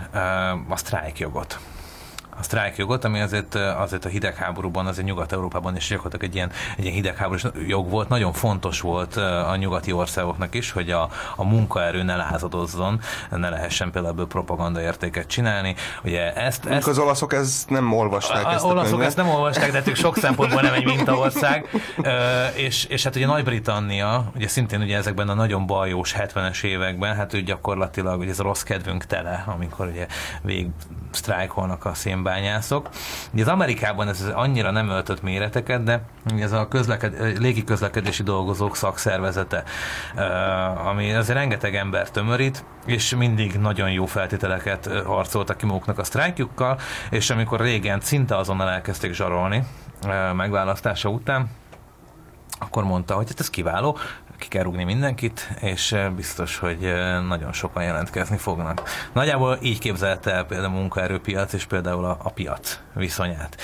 a 0.69 0.77
sztrájkjogot 0.77 1.59
a 2.39 2.43
sztrájkjogot, 2.43 3.03
ami 3.03 3.21
azért, 3.21 3.55
azért 3.55 4.05
a 4.05 4.09
hidegháborúban, 4.09 4.87
azért 4.87 5.07
Nyugat-Európában 5.07 5.75
is 5.75 5.87
gyakorlatilag 5.87 6.25
egy 6.25 6.35
ilyen, 6.35 6.51
egy 6.77 6.83
ilyen 6.83 6.95
hidegháborús 6.95 7.45
jog 7.67 7.89
volt. 7.89 8.09
Nagyon 8.09 8.33
fontos 8.33 8.81
volt 8.81 9.15
a 9.15 9.55
nyugati 9.55 9.91
országoknak 9.91 10.55
is, 10.55 10.71
hogy 10.71 10.91
a, 10.91 11.09
a 11.35 11.43
munkaerő 11.43 12.03
ne 12.03 12.15
lázadozzon, 12.15 12.99
ne 13.29 13.49
lehessen 13.49 13.91
például 13.91 14.13
ebből 14.13 14.27
propaganda 14.27 14.81
értéket 14.81 15.27
csinálni. 15.27 15.75
Ugye 16.03 16.33
ezt, 16.33 16.65
ezt 16.65 16.87
az 16.87 16.97
olaszok 16.97 17.33
ezt 17.33 17.69
nem 17.69 17.93
olvasták. 17.93 18.45
A, 18.45 18.51
ezt 18.51 18.63
a 18.63 18.67
olaszok 18.67 19.03
ezt 19.03 19.17
nem 19.17 19.29
olvasták, 19.29 19.71
de 19.71 19.81
ők 19.85 19.95
sok 19.95 20.17
szempontból 20.17 20.61
nem 20.61 20.73
egy 20.73 20.85
mintaország. 20.85 21.69
és, 22.55 22.85
és 22.85 23.03
hát 23.03 23.15
ugye 23.15 23.25
Nagy-Britannia, 23.25 24.31
ugye 24.35 24.47
szintén 24.47 24.81
ugye 24.81 24.97
ezekben 24.97 25.29
a 25.29 25.33
nagyon 25.33 25.65
bajós 25.65 26.15
70-es 26.17 26.63
években, 26.63 27.15
hát 27.15 27.33
ő 27.33 27.41
gyakorlatilag 27.41 28.19
ugye 28.19 28.29
ez 28.29 28.39
a 28.39 28.43
rossz 28.43 28.61
kedvünk 28.61 29.05
tele, 29.05 29.43
amikor 29.47 29.87
ugye 29.87 30.07
végig 30.41 30.67
sztrájkolnak 31.11 31.85
a 31.85 31.93
szén 31.93 32.22
bányászok. 32.23 32.89
Ugye 33.33 33.41
az 33.41 33.47
Amerikában 33.47 34.07
ez 34.07 34.25
annyira 34.33 34.71
nem 34.71 34.89
öltött 34.89 35.21
méreteket, 35.21 35.83
de 35.83 36.01
ez 36.39 36.51
a 36.51 36.67
közleked, 36.67 37.39
légi 37.39 37.63
közlekedési 37.63 38.23
dolgozók 38.23 38.75
szakszervezete, 38.75 39.63
ami 40.85 41.13
azért 41.13 41.37
rengeteg 41.37 41.75
ember 41.75 42.09
tömörít, 42.09 42.65
és 42.85 43.15
mindig 43.15 43.53
nagyon 43.53 43.91
jó 43.91 44.05
feltételeket 44.05 44.89
harcoltak 45.05 45.57
ki 45.57 45.65
maguknak 45.65 45.97
a 45.97 46.03
sztrájkjukkal, 46.03 46.79
és 47.09 47.29
amikor 47.29 47.59
régen 47.59 47.99
szinte 47.99 48.37
azonnal 48.37 48.69
elkezdték 48.69 49.13
zsarolni 49.13 49.63
megválasztása 50.33 51.09
után, 51.09 51.49
akkor 52.59 52.83
mondta, 52.83 53.15
hogy 53.15 53.27
hát 53.27 53.39
ez 53.39 53.49
kiváló, 53.49 53.97
ki 54.43 54.49
kell 54.49 54.63
rúgni 54.63 54.83
mindenkit, 54.83 55.49
és 55.59 55.95
biztos, 56.15 56.57
hogy 56.57 56.93
nagyon 57.27 57.53
sokan 57.53 57.83
jelentkezni 57.83 58.37
fognak. 58.37 58.83
Nagyjából 59.13 59.57
így 59.61 59.79
képzelte 59.79 60.31
el 60.31 60.43
például 60.43 60.73
a 60.73 60.77
munkaerőpiac 60.77 61.53
és 61.53 61.65
például 61.65 62.05
a, 62.05 62.17
a 62.23 62.29
piac 62.29 62.79
viszonyát. 62.93 63.61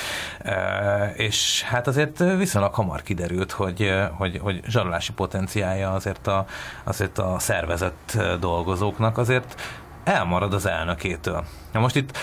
És 1.13 1.61
hát 1.61 1.87
azért 1.87 2.17
viszonylag 2.37 2.73
hamar 2.73 3.01
kiderült, 3.01 3.51
hogy, 3.51 3.93
hogy, 4.17 4.39
hogy 4.41 4.61
zsarolási 4.67 5.13
potenciája 5.13 5.91
azért 5.91 6.27
a, 6.27 6.45
azért 6.83 7.17
a 7.17 7.39
szervezett 7.39 8.17
dolgozóknak 8.39 9.17
azért 9.17 9.61
elmarad 10.03 10.53
az 10.53 10.65
elnökétől. 10.65 11.43
Na 11.71 11.79
most 11.79 11.95
itt 11.95 12.17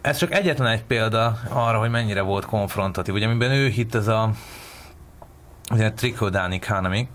ez 0.00 0.16
csak 0.16 0.32
egyetlen 0.32 0.68
egy 0.68 0.84
példa 0.84 1.38
arra, 1.48 1.78
hogy 1.78 1.90
mennyire 1.90 2.20
volt 2.20 2.44
konfrontatív. 2.44 3.14
Ugye, 3.14 3.26
amiben 3.26 3.50
ő 3.50 3.68
hitt 3.68 3.94
ez 3.94 4.08
a 4.08 4.30
ugye 5.70 5.92
trickle 5.92 6.28
down 6.28 6.52
economy, 6.52 7.08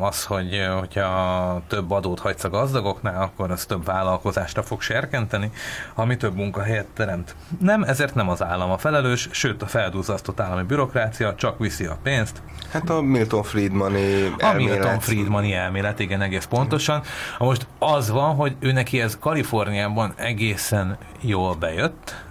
az, 0.00 0.24
hogy 0.24 0.66
hogyha 0.78 1.62
több 1.68 1.90
adót 1.90 2.20
hagysz 2.20 2.44
a 2.44 2.48
gazdagoknál, 2.48 3.22
akkor 3.22 3.50
az 3.50 3.64
több 3.64 3.84
vállalkozásra 3.84 4.62
fog 4.62 4.80
serkenteni, 4.80 5.50
ami 5.94 6.16
több 6.16 6.34
munkahelyet 6.34 6.86
teremt. 6.86 7.34
Nem, 7.60 7.82
ezért 7.82 8.14
nem 8.14 8.28
az 8.28 8.42
állam 8.42 8.70
a 8.70 8.78
felelős, 8.78 9.28
sőt 9.30 9.62
a 9.62 9.66
feldúzasztott 9.66 10.40
állami 10.40 10.62
bürokrácia 10.62 11.34
csak 11.34 11.58
viszi 11.58 11.84
a 11.84 11.98
pénzt. 12.02 12.42
Hát 12.72 12.90
a 12.90 13.00
Milton 13.00 13.42
Friedmani 13.42 14.34
elmélet. 14.38 14.42
A 14.42 14.54
Milton 14.54 14.98
Friedmani 14.98 15.52
elmélet, 15.52 15.98
igen, 15.98 16.20
egész 16.20 16.44
pontosan. 16.44 17.02
Most 17.38 17.66
az 17.78 18.10
van, 18.10 18.34
hogy 18.34 18.56
ő 18.60 18.72
neki 18.72 19.00
ez 19.00 19.18
Kaliforniában 19.20 20.12
egészen 20.16 20.98
jól 21.20 21.54
bejött, 21.54 22.24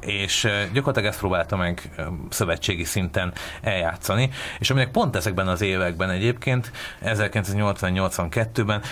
és 0.00 0.48
gyakorlatilag 0.72 1.08
ezt 1.08 1.18
próbálta 1.18 1.56
meg 1.56 1.90
szövetségi 2.28 2.84
szinten 2.84 3.32
eljátszani, 3.62 4.30
és 4.58 4.70
aminek 4.70 4.90
pont 4.90 5.16
ezekben 5.16 5.48
az 5.48 5.60
években 5.60 6.10
egyébként, 6.10 6.72
1980-82-ben 7.04 8.82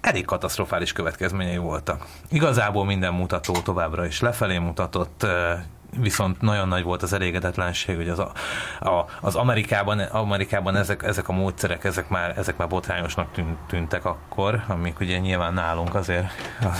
elég 0.00 0.24
katasztrofális 0.24 0.92
következményei 0.92 1.56
voltak. 1.56 2.06
Igazából 2.30 2.84
minden 2.84 3.14
mutató 3.14 3.52
továbbra 3.52 4.06
is 4.06 4.20
lefelé 4.20 4.58
mutatott, 4.58 5.26
viszont 5.96 6.40
nagyon 6.40 6.68
nagy 6.68 6.82
volt 6.82 7.02
az 7.02 7.12
elégedetlenség, 7.12 7.96
hogy 7.96 8.08
az, 8.08 8.18
a, 8.18 8.32
a, 8.80 9.04
az 9.20 9.34
Amerikában, 9.34 9.98
Amerikában 9.98 10.76
ezek, 10.76 11.02
ezek 11.02 11.28
a 11.28 11.32
módszerek, 11.32 11.84
ezek 11.84 12.08
már, 12.08 12.38
ezek 12.38 12.56
már 12.56 12.68
botrányosnak 12.68 13.28
tűntek 13.68 14.04
akkor, 14.04 14.62
amik 14.66 15.00
ugye 15.00 15.18
nyilván 15.18 15.54
nálunk 15.54 15.94
azért 15.94 16.26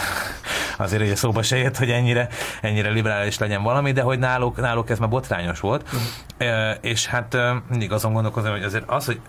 azért 0.79 1.03
ugye 1.03 1.17
szóba 1.17 1.43
se 1.43 1.57
jött, 1.57 1.77
hogy 1.77 1.91
ennyire, 1.91 2.29
ennyire 2.61 2.91
liberális 2.91 3.39
legyen 3.39 3.63
valami, 3.63 3.93
de 3.93 4.03
hogy 4.03 4.19
náluk, 4.19 4.57
náluk 4.57 4.91
ez 4.91 4.99
már 4.99 5.09
botrányos 5.09 5.61
volt. 5.61 5.89
Mm. 5.95 6.71
És 6.81 7.07
hát 7.07 7.37
mindig 7.69 7.93
azon 7.93 8.13
gondolkozom, 8.13 8.51
hogy 8.51 8.63
azért 8.63 8.85
az, 8.87 9.07
hogy 9.07 9.21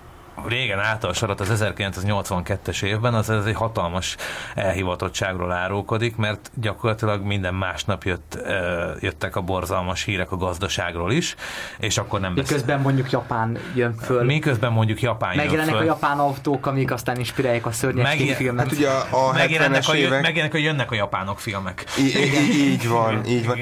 régen 0.47 0.79
által 0.79 1.13
sarat 1.13 1.39
az 1.39 1.63
1982-es 1.75 2.83
évben, 2.83 3.13
az 3.13 3.29
ez 3.29 3.45
egy 3.45 3.55
hatalmas 3.55 4.15
elhivatottságról 4.55 5.51
árulkodik, 5.51 6.15
mert 6.15 6.51
gyakorlatilag 6.55 7.23
minden 7.23 7.53
másnap 7.53 8.03
jött, 8.03 8.37
jöttek 8.99 9.35
a 9.35 9.41
borzalmas 9.41 10.03
hírek 10.03 10.31
a 10.31 10.37
gazdaságról 10.37 11.11
is, 11.11 11.35
és 11.79 11.97
akkor 11.97 12.19
nem 12.19 12.35
beszél. 12.35 12.51
Miközben 12.55 12.81
mondjuk 12.81 13.11
Japán 13.11 13.57
jön 13.75 13.95
föl. 13.95 14.23
Miközben 14.23 14.71
mondjuk 14.71 15.01
Japán 15.01 15.35
Megjelennek 15.35 15.65
jön 15.65 15.77
föl. 15.77 15.89
a 15.89 15.93
japán 15.93 16.19
autók, 16.19 16.65
amik 16.65 16.91
aztán 16.91 17.17
inspirálják 17.17 17.65
a 17.65 17.71
szörnyes 17.71 18.07
Megje- 18.07 18.35
filmet. 18.35 18.63
Hát 18.63 18.73
ugye 18.73 18.89
a, 18.89 19.29
a 19.29 19.33
megjelennek, 19.33 19.83
a, 19.87 19.95
évek... 19.95 20.21
megjelennek, 20.21 20.51
hogy 20.51 20.63
jönnek 20.63 20.91
a 20.91 20.95
japánok 20.95 21.39
filmek. 21.39 21.83
I- 21.97 22.17
így, 22.17 22.55
így 22.55 22.87
van, 22.87 23.25
így 23.25 23.45
van. 23.45 23.57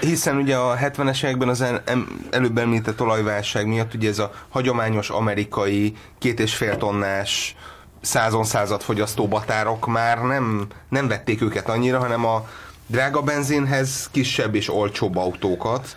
Hiszen 0.00 0.36
ugye 0.36 0.56
a 0.56 0.76
70-es 0.76 1.24
években 1.24 1.48
az 1.48 1.60
el, 1.60 1.82
előbb 2.30 2.58
említett 2.58 3.00
olajválság 3.00 3.66
miatt 3.66 3.94
ugye 3.94 4.08
ez 4.08 4.18
a 4.18 4.32
hagyományos 4.48 5.10
amerikai 5.10 5.96
két 6.22 6.40
és 6.40 6.54
fél 6.54 6.76
tonnás 6.76 7.56
százon 8.00 8.44
század 8.44 8.82
fogyasztó 8.82 9.28
batárok 9.28 9.86
már 9.86 10.18
nem, 10.18 10.66
nem 10.88 11.08
vették 11.08 11.42
őket 11.42 11.68
annyira, 11.68 11.98
hanem 11.98 12.26
a 12.26 12.48
drága 12.86 13.22
benzinhez 13.22 14.08
kisebb 14.12 14.54
és 14.54 14.74
olcsóbb 14.74 15.16
autókat 15.16 15.96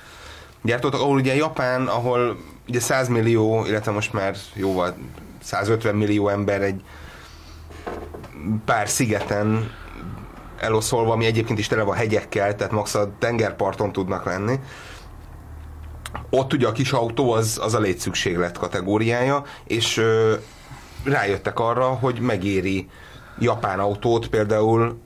gyártottak, 0.62 1.02
ahol 1.02 1.16
ugye 1.16 1.36
Japán, 1.36 1.88
ahol 1.88 2.38
ugye 2.68 2.80
100 2.80 3.08
millió, 3.08 3.66
illetve 3.66 3.92
most 3.92 4.14
már 4.14 4.36
jóval 4.54 4.96
150 5.44 5.96
millió 5.96 6.30
ember 6.30 6.62
egy 6.62 6.82
pár 8.66 8.90
szigeten 8.90 9.72
eloszolva, 10.60 11.12
ami 11.12 11.26
egyébként 11.26 11.60
is 11.60 11.68
tele 11.68 11.84
van 11.84 11.96
hegyekkel, 11.96 12.56
tehát 12.56 12.74
max 12.74 12.96
a 12.96 13.12
tengerparton 13.20 13.92
tudnak 13.92 14.26
lenni 14.26 14.60
ott 16.30 16.54
ugye 16.54 16.68
a 16.68 16.72
kis 16.72 16.92
autó 16.92 17.32
az, 17.32 17.60
az 17.64 17.74
a 17.74 17.80
létszükséglet 17.80 18.58
kategóriája, 18.58 19.44
és 19.68 19.98
ö, 19.98 20.34
rájöttek 21.04 21.60
arra, 21.60 21.86
hogy 21.86 22.20
megéri 22.20 22.90
japán 23.40 23.80
autót 23.80 24.28
például 24.28 25.00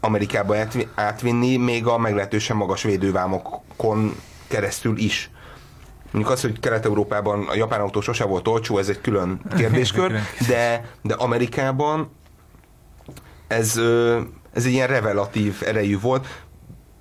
Amerikába 0.00 0.56
átvinni, 0.94 1.56
még 1.56 1.86
a 1.86 1.98
meglehetősen 1.98 2.56
magas 2.56 2.82
védővámokon 2.82 4.14
keresztül 4.48 4.96
is. 4.96 5.30
Mondjuk 6.10 6.32
az, 6.34 6.40
hogy 6.40 6.60
Kelet-Európában 6.60 7.48
a 7.48 7.54
japán 7.54 7.80
autó 7.80 8.00
sose 8.00 8.24
volt 8.24 8.48
olcsó, 8.48 8.78
ez 8.78 8.88
egy 8.88 9.00
külön 9.00 9.40
kérdéskör, 9.56 10.12
de, 10.48 10.90
de 11.02 11.14
Amerikában 11.14 12.10
ez, 13.46 13.80
ez 14.52 14.64
egy 14.64 14.72
ilyen 14.72 14.86
revelatív 14.86 15.62
erejű 15.66 16.00
volt 16.00 16.26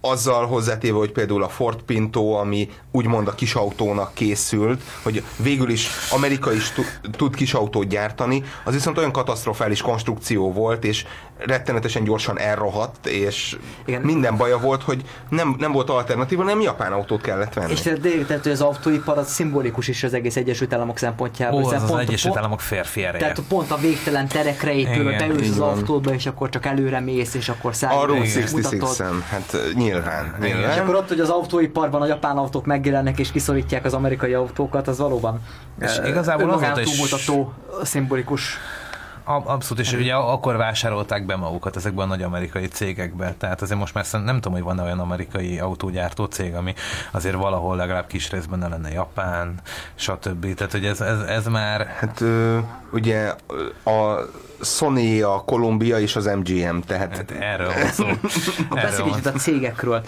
azzal 0.02 0.46
hozzátéve, 0.46 0.98
hogy 0.98 1.12
például 1.12 1.44
a 1.44 1.50
Ford 1.50 1.82
Pinto, 1.82 2.32
ami 2.32 2.70
úgymond 2.92 3.28
a 3.28 3.36
kisautónak 3.36 4.14
készült, 4.14 4.82
hogy 5.04 5.24
végül 5.38 5.70
is 5.70 5.88
Amerika 6.12 6.54
is 6.54 6.74
tud 7.12 7.36
kisautót 7.36 7.88
gyártani, 7.88 8.44
az 8.66 8.74
viszont 8.74 8.98
olyan 8.98 9.12
katasztrofális 9.12 9.82
konstrukció 9.82 10.52
volt, 10.52 10.84
és 10.84 11.06
rettenetesen 11.38 12.04
gyorsan 12.04 12.40
elrohadt, 12.40 13.06
és 13.06 13.58
Igen. 13.86 14.02
minden 14.02 14.38
baja 14.38 14.60
volt, 14.60 14.84
hogy 14.84 15.04
nem, 15.30 15.56
nem 15.60 15.72
volt 15.72 15.90
alternatíva, 15.90 16.44
nem 16.44 16.62
japán 16.62 16.92
autót 16.92 17.22
kellett 17.22 17.54
venni. 17.54 17.72
És 17.72 17.82
tehát 18.28 18.46
az 18.46 18.62
autóipar 18.62 19.18
az 19.18 19.32
szimbolikus 19.32 19.88
is 19.88 20.04
az 20.04 20.14
egész 20.14 20.36
Egyesült 20.36 20.74
Államok 20.74 20.98
szempontjából. 20.98 21.64
Ó, 21.64 21.68
az, 21.68 21.84
az 21.84 21.98
Egyesült 21.98 22.38
Államok 22.38 22.62
férfi 22.62 23.04
ereje. 23.04 23.20
Tehát 23.20 23.40
pont 23.48 23.72
a 23.72 23.78
végtelen 23.78 24.28
terekre 24.28 24.74
épül, 24.74 25.04
beülsz 25.18 25.50
az 25.50 25.60
autódba, 25.60 26.14
és 26.14 26.26
akkor 26.26 26.50
csak 26.50 26.66
előre 26.66 27.00
mész, 27.00 27.34
és 27.34 27.50
akkor 27.50 27.76
szállítani. 27.76 28.20
A 28.20 28.34
Route 28.52 28.80
66 28.80 29.24
hát 29.30 29.58
nyilván. 29.74 30.36
nyilván. 30.40 30.72
És 30.72 30.78
akkor 30.78 30.96
ott, 30.96 31.08
hogy 31.08 31.20
az 31.20 31.30
autóiparban 31.30 32.02
a 32.02 32.06
japán 32.06 32.38
autók 32.38 32.66
megjelennek, 32.66 33.20
és 33.20 33.32
kiszorítják 33.32 33.86
az 33.86 33.94
amerikai 33.94 34.34
autókat, 34.34 34.88
az 34.88 34.98
valóban 34.98 35.42
és 35.82 36.00
igazából 36.06 36.50
az 36.50 36.80
is... 36.80 37.02
szimbolikus 37.84 38.58
Abszolút, 39.28 39.84
és 39.84 39.94
ugye 39.94 40.14
akkor 40.14 40.58
vásárolták 40.58 41.26
be 41.26 41.36
magukat 41.36 41.76
ezekben 41.76 42.06
a 42.06 42.08
nagy 42.08 42.22
amerikai 42.22 42.68
cégekbe. 42.68 43.34
Tehát 43.38 43.62
azért 43.62 43.80
most 43.80 43.94
már 43.94 44.06
nem 44.12 44.36
tudom, 44.36 44.54
hogy 44.54 44.62
van 44.62 44.80
olyan 44.80 45.00
amerikai 45.00 45.60
autógyártó 45.60 46.26
cég, 46.26 46.56
ami 46.56 46.74
azért 47.12 47.36
valahol 47.36 47.76
legalább 47.76 48.08
kis 48.08 48.30
részben 48.30 48.60
ne 48.60 48.68
lenne 48.68 48.92
Japán, 48.92 49.60
stb. 49.96 50.54
Tehát, 50.54 50.72
hogy 50.72 50.86
ez, 50.86 51.02
ez, 51.02 51.20
ez 51.20 51.48
már... 51.48 51.88
Hát 51.88 52.24
ugye 52.92 53.34
a 53.84 54.20
Sony, 54.62 55.24
a 55.24 55.44
Columbia 55.44 56.00
és 56.00 56.16
az 56.16 56.26
MGM, 56.26 56.80
tehát... 56.80 57.16
Hát 57.16 57.32
erről 57.32 57.68
van 57.74 57.92
szó. 57.92 58.06
Beszéljünk 58.70 59.26
a 59.26 59.32
cégekről. 59.32 60.02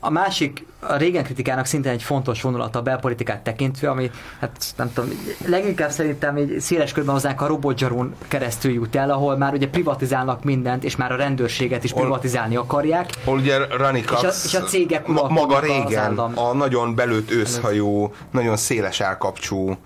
A 0.00 0.10
másik, 0.10 0.66
a 0.80 0.96
régen 0.96 1.24
kritikának 1.24 1.66
szintén 1.66 1.92
egy 1.92 2.02
fontos 2.02 2.42
vonulat 2.42 2.76
a 2.76 2.82
belpolitikát 2.82 3.42
tekintve, 3.42 3.90
ami, 3.90 4.10
hát 4.40 4.64
nem 4.76 4.92
tudom, 4.92 5.10
leginkább 5.46 5.90
szerintem 5.90 6.36
egy 6.36 6.60
széles 6.60 6.92
körben 6.92 7.14
hozzánk 7.14 7.40
a 7.40 7.46
robotzsarún 7.46 8.14
keresztül 8.28 8.72
jut 8.72 8.96
el, 8.96 9.10
ahol 9.10 9.36
már 9.36 9.52
ugye 9.52 9.68
privatizálnak 9.68 10.44
mindent, 10.44 10.84
és 10.84 10.96
már 10.96 11.12
a 11.12 11.16
rendőrséget 11.16 11.84
is 11.84 11.92
privatizálni 11.92 12.56
akarják. 12.56 13.10
Hol 13.24 13.38
ugye 13.38 13.58
Rani 13.66 13.98
és, 13.98 14.10
a, 14.10 14.26
és 14.44 14.54
a 14.54 14.62
cégek 14.62 15.06
ma, 15.06 15.28
maga 15.28 15.60
régen, 15.60 16.18
a 16.18 16.52
nagyon 16.52 16.94
belőtt 16.94 17.30
őszhajú, 17.30 18.12
nagyon 18.30 18.56
széles 18.56 19.00
állkapcsú 19.00 19.76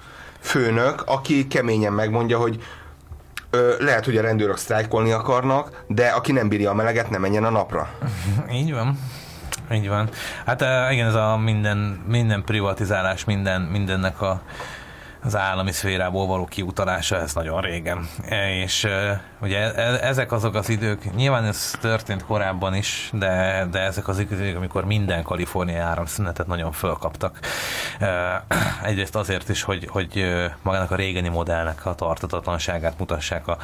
főnök, 0.41 1.03
aki 1.07 1.47
keményen 1.47 1.93
megmondja, 1.93 2.39
hogy 2.39 2.59
lehet, 3.79 4.05
hogy 4.05 4.17
a 4.17 4.23
rendőrök 4.23 4.57
sztrájkolni 4.57 5.11
akarnak, 5.11 5.85
de 5.87 6.07
aki 6.09 6.33
nem 6.33 6.49
bírja 6.49 6.71
a 6.71 6.75
meleget, 6.75 7.11
nem 7.11 7.21
menjen 7.21 7.45
a 7.45 7.51
napra. 7.51 7.89
Így 8.53 8.73
van. 8.73 8.99
Így 9.73 9.89
van. 9.89 10.09
Hát 10.47 10.61
igen, 10.93 11.07
ez 11.07 11.15
a 11.15 11.37
minden, 11.37 12.03
minden 12.09 12.45
privatizálás, 12.45 13.25
minden, 13.25 13.61
mindennek 13.61 14.21
a 14.21 14.41
az 15.27 15.37
állami 15.37 15.73
szférából 15.73 16.27
való 16.27 16.45
kiutalása, 16.45 17.17
ez 17.17 17.35
nagyon 17.35 17.61
régen. 17.61 18.09
E, 18.29 18.55
és 18.55 18.89
ugye 19.41 19.75
e, 19.75 20.07
ezek 20.07 20.33
azok 20.33 20.55
az 20.55 20.69
idők, 20.69 21.15
nyilván 21.15 21.45
ez 21.45 21.71
történt 21.81 22.25
korábban 22.25 22.75
is, 22.75 23.11
de, 23.13 23.67
de 23.71 23.79
ezek 23.81 24.09
az 24.09 24.19
idők, 24.19 24.57
amikor 24.57 24.85
minden 24.85 25.23
kaliforniai 25.23 25.79
áramszünetet 25.79 26.47
nagyon 26.47 26.73
fölkaptak. 26.73 27.39
E, 27.99 28.45
egyrészt 28.83 29.17
azért 29.17 29.49
is, 29.49 29.63
hogy, 29.63 29.89
hogy 29.91 30.25
magának 30.63 30.91
a 30.91 30.97
régeni 30.97 31.29
modellnek 31.29 31.87
a 31.87 31.95
tartatatlanságát 31.95 32.99
mutassák 32.99 33.49
a, 33.49 33.59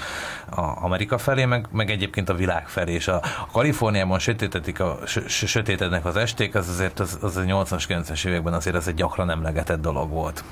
a 0.51 0.85
Amerika 0.85 1.19
felé, 1.19 1.45
meg, 1.45 1.67
meg 1.71 1.91
egyébként 1.91 2.29
a 2.29 2.35
világ 2.35 2.69
felé, 2.69 2.93
és 2.93 3.09
a, 3.09 3.15
a 3.15 3.47
Kaliforniában 3.53 4.19
sötétedik 4.19 4.81
a, 4.81 4.99
sötétednek 5.27 6.05
az 6.05 6.17
esték, 6.17 6.55
az 6.55 6.69
azért 6.69 7.01
az, 7.01 7.19
az 7.21 7.37
a 7.37 7.41
80-as, 7.41 7.85
90-es 7.89 8.27
években 8.27 8.53
azért 8.53 8.77
ez 8.77 8.87
egy 8.87 8.95
gyakran 8.95 9.31
emlegetett 9.31 9.81
dolog 9.81 10.11
volt. 10.11 10.45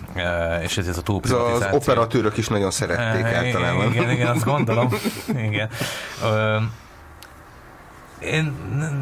És 0.63 0.79
ez 0.79 1.00
a 1.01 1.03
túlprivatizáció. 1.03 1.77
az 1.77 1.83
operatőrök 1.89 2.37
is 2.37 2.49
nagyon 2.49 2.71
szerették 2.71 3.25
Eh, 3.25 3.39
általában. 3.39 3.93
Igen, 3.93 4.11
igen, 4.11 4.27
azt 4.27 4.45
gondolom. 4.45 4.89
Igen. 5.49 5.69
Ö, 6.25 6.57
én 8.21 8.45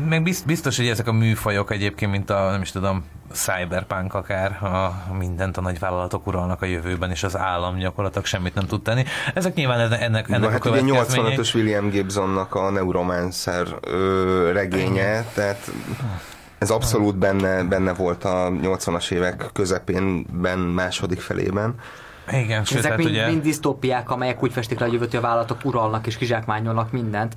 meg 0.08 0.22
bizt- 0.22 0.46
biztos, 0.46 0.76
hogy 0.76 0.88
ezek 0.88 1.06
a 1.08 1.12
műfajok 1.12 1.70
egyébként, 1.72 2.10
mint 2.10 2.30
a, 2.30 2.50
nem 2.50 2.60
is 2.62 2.70
tudom, 2.70 3.04
cyberpunk 3.32 4.14
akár, 4.14 4.62
a 4.62 5.02
mindent 5.18 5.56
a 5.56 5.60
nagyvállalatok 5.60 6.26
uralnak 6.26 6.62
a 6.62 6.66
jövőben, 6.66 7.10
és 7.10 7.22
az 7.22 7.36
állam 7.36 7.76
gyakorlatilag 7.78 8.24
semmit 8.26 8.54
nem 8.54 8.66
tud 8.66 8.82
tenni. 8.82 9.04
Ezek 9.34 9.54
nyilván 9.54 9.80
ennek, 9.80 10.00
ennek, 10.00 10.50
hát 10.50 10.66
a 10.66 10.70
ugye 10.70 10.80
következményei. 10.80 11.34
85-ös 11.36 11.54
William 11.54 11.88
Gibsonnak 11.90 12.54
a 12.54 12.70
Neuromancer 12.70 13.66
ö, 13.80 14.50
regénye, 14.52 15.24
tehát 15.34 15.70
ez 16.58 16.70
abszolút 16.70 17.16
benne, 17.16 17.64
benne 17.64 17.92
volt 17.92 18.24
a 18.24 18.50
80-as 18.62 19.10
évek 19.10 19.50
közepénben, 19.52 20.58
második 20.58 21.20
felében. 21.20 21.74
Igen, 22.32 22.64
sőt, 22.64 22.78
Ezek 22.78 22.90
hát 22.90 22.98
mind, 22.98 23.10
ugye... 23.10 23.26
mind 23.26 23.42
disztópiák, 23.42 24.10
amelyek 24.10 24.42
úgy 24.42 24.52
festik 24.52 24.78
le 24.78 24.86
a 24.86 24.92
jövőt, 24.92 25.10
hogy 25.10 25.18
a 25.18 25.22
vállalatok 25.22 25.64
uralnak 25.64 26.06
és 26.06 26.16
kizsákmányolnak 26.16 26.92
mindent. 26.92 27.34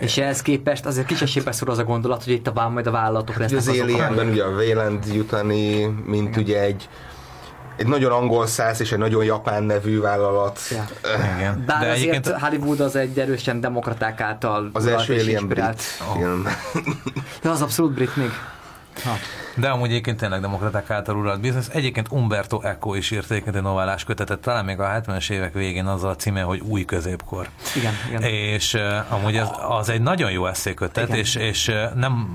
És 0.00 0.16
ehhez 0.18 0.42
képest 0.42 0.86
azért 0.86 1.06
kis 1.06 1.22
esélybe 1.22 1.52
szor 1.52 1.68
az 1.68 1.78
a 1.78 1.84
gondolat, 1.84 2.24
hogy 2.24 2.32
itt 2.32 2.46
a 2.46 2.68
majd 2.68 2.86
a 2.86 2.90
vállalatok 2.90 3.36
Ugye 3.36 3.54
lesznek 3.54 3.74
az 3.74 3.80
Alienben 3.80 4.28
ugye 4.28 4.44
a 4.44 4.48
Wayland 4.48 5.04
jutani, 5.14 5.84
mint 6.06 6.36
ugye 6.36 6.60
egy 6.60 6.88
egy 7.76 7.86
nagyon 7.86 8.12
angol 8.12 8.46
száz 8.46 8.80
és 8.80 8.92
egy 8.92 8.98
nagyon 8.98 9.24
japán 9.24 9.62
nevű 9.62 10.00
vállalat. 10.00 10.60
Ja. 10.70 10.84
Igen. 11.36 11.64
Bár 11.66 11.80
De 11.80 11.90
azért 11.90 12.14
egyébként 12.14 12.40
Hollywood 12.40 12.80
az 12.80 12.96
egy 12.96 13.18
erősen 13.18 13.60
demokraták 13.60 14.20
által 14.20 14.70
Az 14.72 14.86
első 14.86 15.14
Alien 15.14 15.48
brit 15.48 15.80
film. 15.80 16.48
De 17.42 17.48
az 17.48 17.62
abszolút 17.62 17.92
brit 17.92 18.16
még. 18.16 18.30
Ha. 19.02 19.14
De 19.56 19.68
amúgy 19.68 19.88
egyébként 19.88 20.18
tényleg 20.18 20.40
demokraták 20.40 20.90
által 20.90 21.16
uralt 21.16 21.40
biznisz. 21.40 21.68
Egyébként 21.72 22.10
Umberto 22.10 22.60
Eco 22.60 22.94
is 22.94 23.10
írt 23.10 23.30
egyébként 23.30 23.56
egy 23.56 23.62
novellás 23.62 24.04
kötetet, 24.04 24.38
talán 24.38 24.64
még 24.64 24.80
a 24.80 24.84
70-es 24.84 25.30
évek 25.30 25.52
végén 25.52 25.86
azzal 25.86 26.10
a 26.10 26.16
címe, 26.16 26.42
hogy 26.42 26.60
Új 26.60 26.84
középkor. 26.84 27.48
Igen, 27.76 27.92
igen. 28.08 28.22
És 28.22 28.74
uh, 28.74 29.12
amúgy 29.12 29.36
az, 29.36 29.50
az 29.68 29.88
egy 29.88 30.00
nagyon 30.00 30.30
jó 30.30 30.46
eszékötet, 30.46 31.08
Igen. 31.08 31.18
és, 31.18 31.34
és 31.34 31.72
nem, 31.94 32.28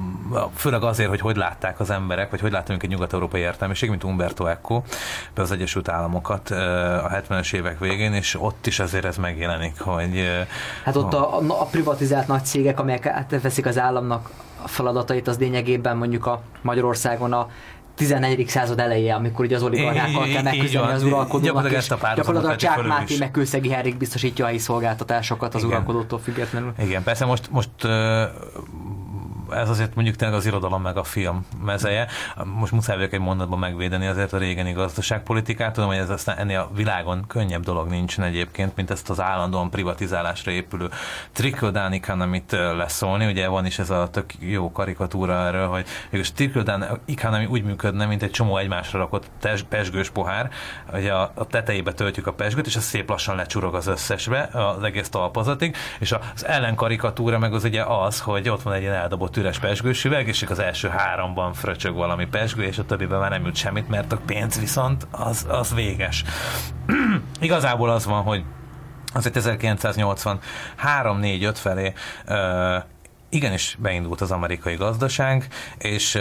főleg 0.56 0.84
azért, 0.84 1.10
hogy 1.10 1.20
hogy 1.20 1.36
látták 1.36 1.80
az 1.80 1.90
emberek, 1.90 2.30
vagy 2.30 2.40
hogy 2.40 2.52
láttunk 2.52 2.84
egy 2.84 2.90
nyugat-európai 2.90 3.42
értelmiség, 3.42 3.90
mint 3.90 4.04
Umberto 4.04 4.46
Eco, 4.46 4.82
például 4.82 5.48
az 5.48 5.52
Egyesült 5.52 5.90
Államokat 5.90 6.50
a 6.50 7.10
70-es 7.14 7.54
évek 7.54 7.80
végén, 7.80 8.14
és 8.14 8.38
ott 8.40 8.68
is 8.68 8.80
azért 8.80 9.06
ez 9.06 9.18
megjelenik, 9.18 9.80
hogy 9.80 10.46
Hát 10.84 10.96
ott 10.96 11.14
a, 11.14 11.38
a, 11.48 11.66
privatizált 11.66 12.28
nagy 12.28 12.46
cégek, 12.46 12.80
amelyek 12.80 13.06
átveszik 13.06 13.66
az 13.66 13.78
államnak 13.78 14.30
feladatait, 14.66 15.28
az 15.28 15.38
lényegében 15.38 15.98
mondjuk 15.98 16.26
a 16.26 16.42
Magyarországon 16.62 17.34
a 17.34 17.48
14. 17.96 18.48
század 18.48 18.80
elején, 18.80 19.14
amikor 19.14 19.46
ugye 19.46 19.56
az 19.56 19.64
oligarchákkal 19.64 20.28
kell 20.28 20.42
megküzdeni 20.42 20.92
az 20.92 21.04
uralkodónak, 21.04 21.72
és 21.72 21.88
gyakorlatilag 22.16 22.56
Csák 22.56 22.86
Máté 22.88 23.18
meg 23.18 23.32
Kőszegi 23.32 23.70
Henrik 23.70 23.98
biztosítja 23.98 24.44
a 24.44 24.48
helyi 24.48 24.60
szolgáltatásokat 24.60 25.56
az 25.56 25.64
Igen. 25.64 25.74
uralkodótól 25.74 26.20
függetlenül. 26.20 26.74
Igen, 26.80 27.04
persze 27.04 27.26
most, 27.26 27.50
most 27.52 27.70
ez 29.52 29.70
azért 29.70 29.96
mondjuk 29.96 30.16
tényleg 30.16 30.38
az 30.38 30.46
irodalom 30.46 30.82
meg 30.82 30.98
a 30.98 31.04
film 31.04 31.46
mezeje. 31.64 32.08
Most 32.44 32.72
muszáj 32.72 32.96
vagyok 32.96 33.14
egy 33.14 33.20
mondatban 33.20 33.60
megvédeni 33.60 34.08
azért 34.08 34.34
a 34.34 34.38
régeni 34.38 34.72
gazdaságpolitikát. 34.72 35.74
Tudom, 35.74 35.90
hogy 35.90 35.98
ez 35.98 36.10
aztán 36.10 36.38
ennél 36.38 36.60
a 36.60 36.70
világon 36.76 37.24
könnyebb 37.28 37.64
dolog 37.64 37.90
nincsen 37.90 38.26
egyébként, 38.26 38.76
mint 38.76 38.92
ezt 38.92 39.10
az 39.10 39.20
állandóan 39.22 39.70
privatizálásra 39.70 40.52
épülő 40.52 40.90
trickle-down 41.32 41.92
economy-t 41.92 42.54
ö, 42.54 42.76
leszólni. 42.76 43.26
Ugye 43.26 43.48
van 43.48 43.66
is 43.66 43.80
ez 43.80 43.90
a 43.90 44.08
tök 44.12 44.34
jó 44.40 44.72
karikatúra 44.72 45.34
erről, 45.34 45.68
hogy 45.68 45.86
végülis 46.04 46.32
trickle-down 46.32 47.00
economy 47.06 47.46
úgy 47.46 47.64
működne, 47.64 48.06
mint 48.06 48.24
egy 48.24 48.32
csomó 48.32 48.58
egymásra 48.58 49.00
rakott 49.00 49.30
tes- 49.40 49.64
pesgős 49.64 50.10
pohár, 50.10 50.50
hogy 50.92 51.08
a, 51.08 51.32
a 51.36 51.48
tetejébe 51.48 51.94
töltjük 51.94 52.28
a 52.28 52.34
pesgőt, 52.34 52.66
és 52.66 52.76
az 52.76 52.84
szép 52.84 53.10
lassan 53.10 53.36
lecsurog 53.36 53.76
az 53.76 53.88
összesbe, 53.88 54.50
az 54.54 54.84
egész 54.84 55.10
talpazatig, 55.10 55.76
és 56.00 56.12
az 56.12 56.46
ellenkarikatúra 56.46 57.40
meg 57.40 57.54
az 57.54 57.64
ugye 57.64 57.84
az, 57.84 58.20
hogy 58.20 58.50
ott 58.50 58.62
van 58.62 58.74
egy 58.74 58.82
ilyen 58.82 58.94
eldobott 58.94 59.38
üres 59.40 59.60
pesgős 59.60 60.06
üveg, 60.06 60.28
és 60.28 60.46
az 60.50 60.60
első 60.60 60.88
háromban 60.88 61.54
fröcsög 61.54 61.96
valami 61.96 62.26
pesgő, 62.26 62.64
és 62.64 62.78
a 62.78 62.86
többiben 62.86 63.20
már 63.20 63.30
nem 63.30 63.46
jut 63.46 63.56
semmit, 63.56 63.90
mert 63.90 64.12
a 64.12 64.20
pénz 64.26 64.60
viszont 64.60 65.08
az, 65.12 65.46
az 65.50 65.74
véges. 65.74 66.24
Igazából 67.40 67.90
az 67.90 68.06
van, 68.06 68.24
hogy 68.24 68.44
azért 69.14 69.36
1983-4-5 69.40 71.52
felé 71.54 71.94
ö, 72.26 72.78
igenis 73.30 73.78
beindult 73.80 74.22
az 74.22 74.32
amerikai 74.32 74.76
gazdaság, 74.76 75.48
és, 75.78 76.20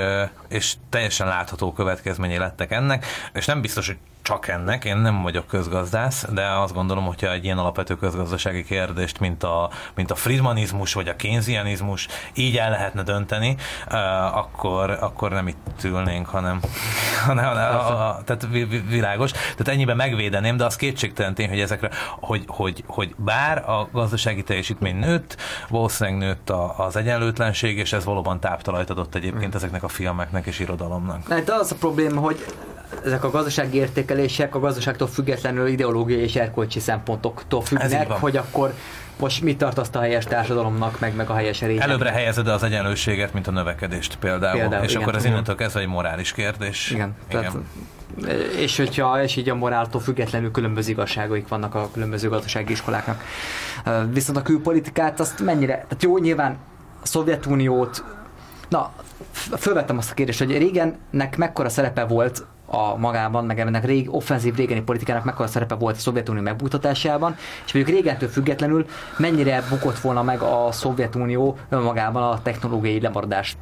és 0.49 0.75
teljesen 0.91 1.27
látható 1.27 1.73
következményei 1.73 2.39
lettek 2.39 2.71
ennek, 2.71 3.07
és 3.33 3.47
nem 3.47 3.61
biztos, 3.61 3.87
hogy 3.87 3.99
csak 4.23 4.49
ennek, 4.49 4.85
én 4.85 4.97
nem 4.97 5.23
vagyok 5.23 5.47
közgazdász, 5.47 6.27
de 6.33 6.47
azt 6.47 6.75
gondolom, 6.75 7.05
hogyha 7.05 7.33
egy 7.33 7.45
ilyen 7.45 7.59
alapvető 7.59 7.97
közgazdasági 7.97 8.65
kérdést, 8.65 9.21
mint 9.21 9.43
a, 9.43 9.71
mint 9.95 10.11
a 10.11 10.15
friedmanizmus 10.15 10.93
vagy 10.93 11.09
a 11.09 11.17
keynesianizmus 11.17 12.09
így 12.35 12.57
el 12.57 12.71
lehetne 12.71 13.03
dönteni, 13.03 13.57
uh, 13.87 14.37
akkor, 14.37 14.91
akkor 14.91 15.31
nem 15.31 15.49
itt 15.49 15.85
ülnénk, 15.85 16.27
hanem, 16.27 16.61
hanem 17.27 17.45
a, 17.45 17.91
a, 17.91 18.09
a, 18.09 18.23
tehát 18.25 18.47
vi- 18.51 18.69
vi- 18.69 18.89
világos. 18.89 19.31
Tehát 19.31 19.69
ennyiben 19.69 19.97
megvédeném, 19.97 20.57
de 20.57 20.65
az 20.65 20.77
kétségtelen 20.77 21.35
tény, 21.35 21.49
hogy 21.49 21.61
ezekre, 21.61 21.91
hogy, 22.21 22.45
hogy, 22.47 22.85
hogy 22.87 23.15
bár 23.17 23.71
a 23.71 23.89
gazdasági 23.93 24.43
teljesítmény 24.43 24.97
nőtt, 24.97 25.37
valószínűleg 25.69 26.19
nőtt 26.19 26.51
a, 26.51 26.75
az 26.79 26.97
egyenlőtlenség, 26.97 27.79
és 27.79 27.93
ez 27.93 28.05
valóban 28.05 28.41
táptalajt 28.41 28.91
adott 28.91 29.15
egyébként 29.15 29.55
ezeknek 29.55 29.83
a 29.83 29.89
filmeknek 29.89 30.47
és 30.47 30.59
irodalomnak. 30.59 31.29
Na, 31.29 31.41
De 31.41 31.55
az 31.55 31.73
a 31.73 31.77
probléma, 31.77 32.21
hogy 32.21 32.45
ezek 33.05 33.25
a 33.25 33.31
gazdasági 33.31 33.79
értékelések 33.79 34.55
a 34.55 34.61
gazdaságtól 34.61 35.09
függetlenül 35.09 35.67
ideológiai 35.67 36.21
és 36.21 36.37
erkölcsi 36.37 36.81
szempontoktól 36.81 37.63
függnek, 37.63 38.11
hogy 38.11 38.37
akkor 38.37 38.75
most 39.19 39.43
mit 39.43 39.59
tartasz 39.59 39.89
a 39.93 40.01
helyes 40.01 40.25
társadalomnak, 40.25 41.01
meg, 41.01 41.15
meg 41.15 41.31
a 41.31 41.35
helyes 41.35 41.61
régen. 41.61 41.83
Előbbre 41.83 42.11
helyezed 42.11 42.49
az 42.49 42.63
egyenlőséget, 42.63 43.33
mint 43.33 43.47
a 43.47 43.51
növekedést 43.51 44.17
például. 44.17 44.59
Például, 44.59 44.85
és 44.85 44.91
igen. 44.91 45.03
akkor 45.03 45.15
Igen. 45.15 45.27
innentől 45.27 45.55
kezdve 45.55 45.81
egy 45.81 45.87
morális 45.87 46.33
kérdés. 46.33 46.91
Igen, 46.91 47.17
tehát, 47.29 47.57
és 48.57 48.77
hogyha, 48.77 49.23
és 49.23 49.37
így 49.37 49.49
a 49.49 49.55
moráltól 49.55 50.01
függetlenül 50.01 50.51
különböző 50.51 50.91
igazságaik 50.91 51.49
vannak 51.49 51.75
a 51.75 51.91
különböző 51.93 52.29
gazdasági 52.29 52.73
iskoláknak. 52.73 53.23
Viszont 54.13 54.39
a 54.39 54.43
külpolitikát 54.43 55.21
azt 55.21 55.41
mennyire, 55.41 55.73
tehát 55.73 56.03
jó, 56.03 56.19
nyilván 56.19 56.57
a 57.03 57.07
Szovjetuniót, 57.07 58.05
na, 58.69 58.93
fölvettem 59.59 59.99
azt 59.99 60.11
a 60.11 60.15
kérdést, 60.15 60.39
hogy 60.39 60.59
régennek 60.59 61.37
mekkora 61.37 61.69
szerepe 61.69 62.05
volt 62.05 62.47
a 62.71 62.97
magában, 62.97 63.45
meg 63.45 63.61
ennek 63.61 63.85
rég, 63.85 64.15
offenzív 64.15 64.55
régeni 64.55 64.81
politikának 64.83 65.25
mekkora 65.25 65.49
szerepe 65.49 65.75
volt 65.75 65.97
a 65.97 65.99
Szovjetunió 65.99 66.43
megbuktatásában, 66.43 67.37
és 67.67 67.73
mondjuk 67.73 67.97
régentől 67.97 68.29
függetlenül 68.29 68.87
mennyire 69.17 69.63
bukott 69.69 69.99
volna 69.99 70.23
meg 70.23 70.41
a 70.41 70.69
Szovjetunió 70.73 71.57
önmagában 71.69 72.23
a 72.23 72.43
technológiai 72.43 73.01
lemaradás 73.01 73.57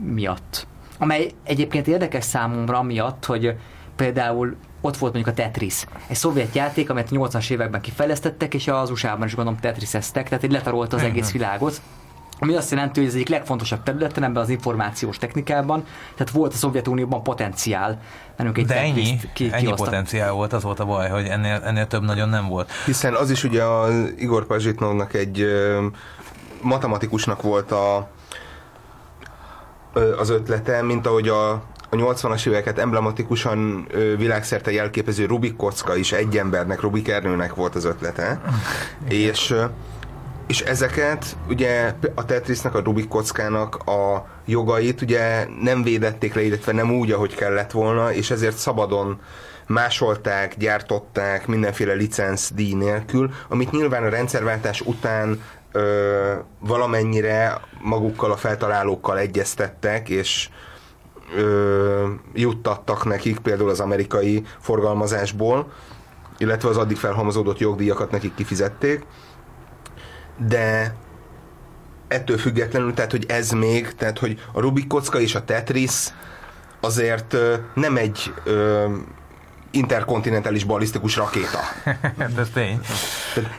miatt. 0.00 0.66
Amely 0.98 1.30
egyébként 1.44 1.86
érdekes 1.86 2.24
számomra 2.24 2.82
miatt, 2.82 3.24
hogy 3.24 3.54
például 3.96 4.56
ott 4.80 4.96
volt 4.96 5.12
mondjuk 5.12 5.36
a 5.36 5.42
Tetris, 5.42 5.84
egy 6.06 6.16
szovjet 6.16 6.54
játék, 6.54 6.90
amelyet 6.90 7.12
a 7.12 7.14
80-as 7.14 7.50
években 7.50 7.80
kifejlesztettek, 7.80 8.54
és 8.54 8.68
az 8.68 8.90
USA-ban 8.90 9.26
is 9.26 9.34
gondolom 9.34 9.60
Tetriseztek, 9.60 10.28
tehát 10.28 10.44
egy 10.44 10.52
letarolta 10.52 10.96
az 10.96 11.02
egész 11.02 11.32
világot. 11.32 11.80
Ami 12.42 12.54
azt 12.54 12.70
jelenti, 12.70 13.00
hogy 13.00 13.08
ez 13.08 13.14
egyik 13.14 13.28
legfontosabb 13.28 13.82
területen 13.82 14.22
ebben 14.22 14.42
az 14.42 14.48
információs 14.48 15.18
technikában, 15.18 15.84
tehát 16.16 16.32
volt 16.32 16.52
a 16.52 16.56
Szovjetunióban 16.56 17.22
potenciál, 17.22 18.00
mert 18.36 18.48
ők 18.48 18.58
egy 18.58 18.66
De 18.66 18.76
ennyi, 18.76 19.20
ki, 19.34 19.44
ennyi 19.52 19.62
kihoztak. 19.62 19.88
potenciál 19.88 20.32
volt, 20.32 20.52
az 20.52 20.62
volt 20.62 20.80
a 20.80 20.84
baj, 20.84 21.08
hogy 21.08 21.26
ennél, 21.26 21.60
ennél 21.64 21.86
több 21.86 22.02
nagyon 22.02 22.28
nem 22.28 22.48
volt. 22.48 22.70
Hiszen 22.84 23.14
az 23.14 23.30
is 23.30 23.44
ugye 23.44 23.62
a 23.62 23.88
Igor 24.18 24.46
Pazsitnovnak 24.46 25.14
egy 25.14 25.40
ö, 25.40 25.86
matematikusnak 26.60 27.42
volt 27.42 27.70
a, 27.72 28.08
ö, 29.92 30.18
az 30.18 30.30
ötlete, 30.30 30.82
mint 30.82 31.06
ahogy 31.06 31.28
a, 31.28 31.50
a 31.90 31.96
80-as 31.96 32.46
éveket 32.46 32.78
emblematikusan 32.78 33.88
világszerte 34.16 34.72
jelképező 34.72 35.26
Rubik 35.26 35.56
kocka 35.56 35.96
is 35.96 36.12
egy 36.12 36.36
embernek, 36.36 36.80
Rubik 36.80 37.08
Ernőnek 37.08 37.54
volt 37.54 37.74
az 37.74 37.84
ötlete. 37.84 38.40
és 39.08 39.54
és 40.46 40.60
ezeket 40.60 41.36
ugye 41.48 41.94
a 42.14 42.24
Tetrisnek, 42.24 42.74
a 42.74 42.80
Rubik 42.80 43.08
kockának 43.08 43.76
a 43.76 44.26
jogait 44.46 45.02
ugye 45.02 45.46
nem 45.60 45.82
védették 45.82 46.34
le, 46.34 46.42
illetve 46.42 46.72
nem 46.72 46.90
úgy, 46.90 47.10
ahogy 47.10 47.34
kellett 47.34 47.70
volna, 47.70 48.12
és 48.12 48.30
ezért 48.30 48.56
szabadon 48.56 49.20
másolták, 49.66 50.56
gyártották 50.56 51.46
mindenféle 51.46 51.92
licenc 51.92 52.50
díj 52.52 52.74
nélkül, 52.74 53.30
amit 53.48 53.70
nyilván 53.70 54.04
a 54.04 54.08
rendszerváltás 54.08 54.80
után 54.80 55.42
ö, 55.72 56.34
valamennyire 56.58 57.60
magukkal 57.80 58.32
a 58.32 58.36
feltalálókkal 58.36 59.18
egyeztettek, 59.18 60.08
és 60.08 60.48
ö, 61.36 62.08
juttattak 62.34 63.04
nekik 63.04 63.38
például 63.38 63.70
az 63.70 63.80
amerikai 63.80 64.42
forgalmazásból, 64.60 65.72
illetve 66.38 66.68
az 66.68 66.76
addig 66.76 66.96
felhalmozódott 66.96 67.58
jogdíjakat 67.58 68.10
nekik 68.10 68.34
kifizették 68.34 69.06
de 70.48 70.94
ettől 72.08 72.38
függetlenül, 72.38 72.94
tehát 72.94 73.10
hogy 73.10 73.24
ez 73.28 73.50
még, 73.50 73.94
tehát 73.94 74.18
hogy 74.18 74.40
a 74.52 74.60
Rubik 74.60 74.86
kocka 74.86 75.20
és 75.20 75.34
a 75.34 75.44
Tetris 75.44 76.08
azért 76.80 77.36
nem 77.74 77.96
egy 77.96 78.34
ö, 78.44 78.86
interkontinentális 79.70 80.64
ballisztikus 80.64 81.16
rakéta. 81.16 81.58
Ez 82.38 82.48
tény. 82.52 82.80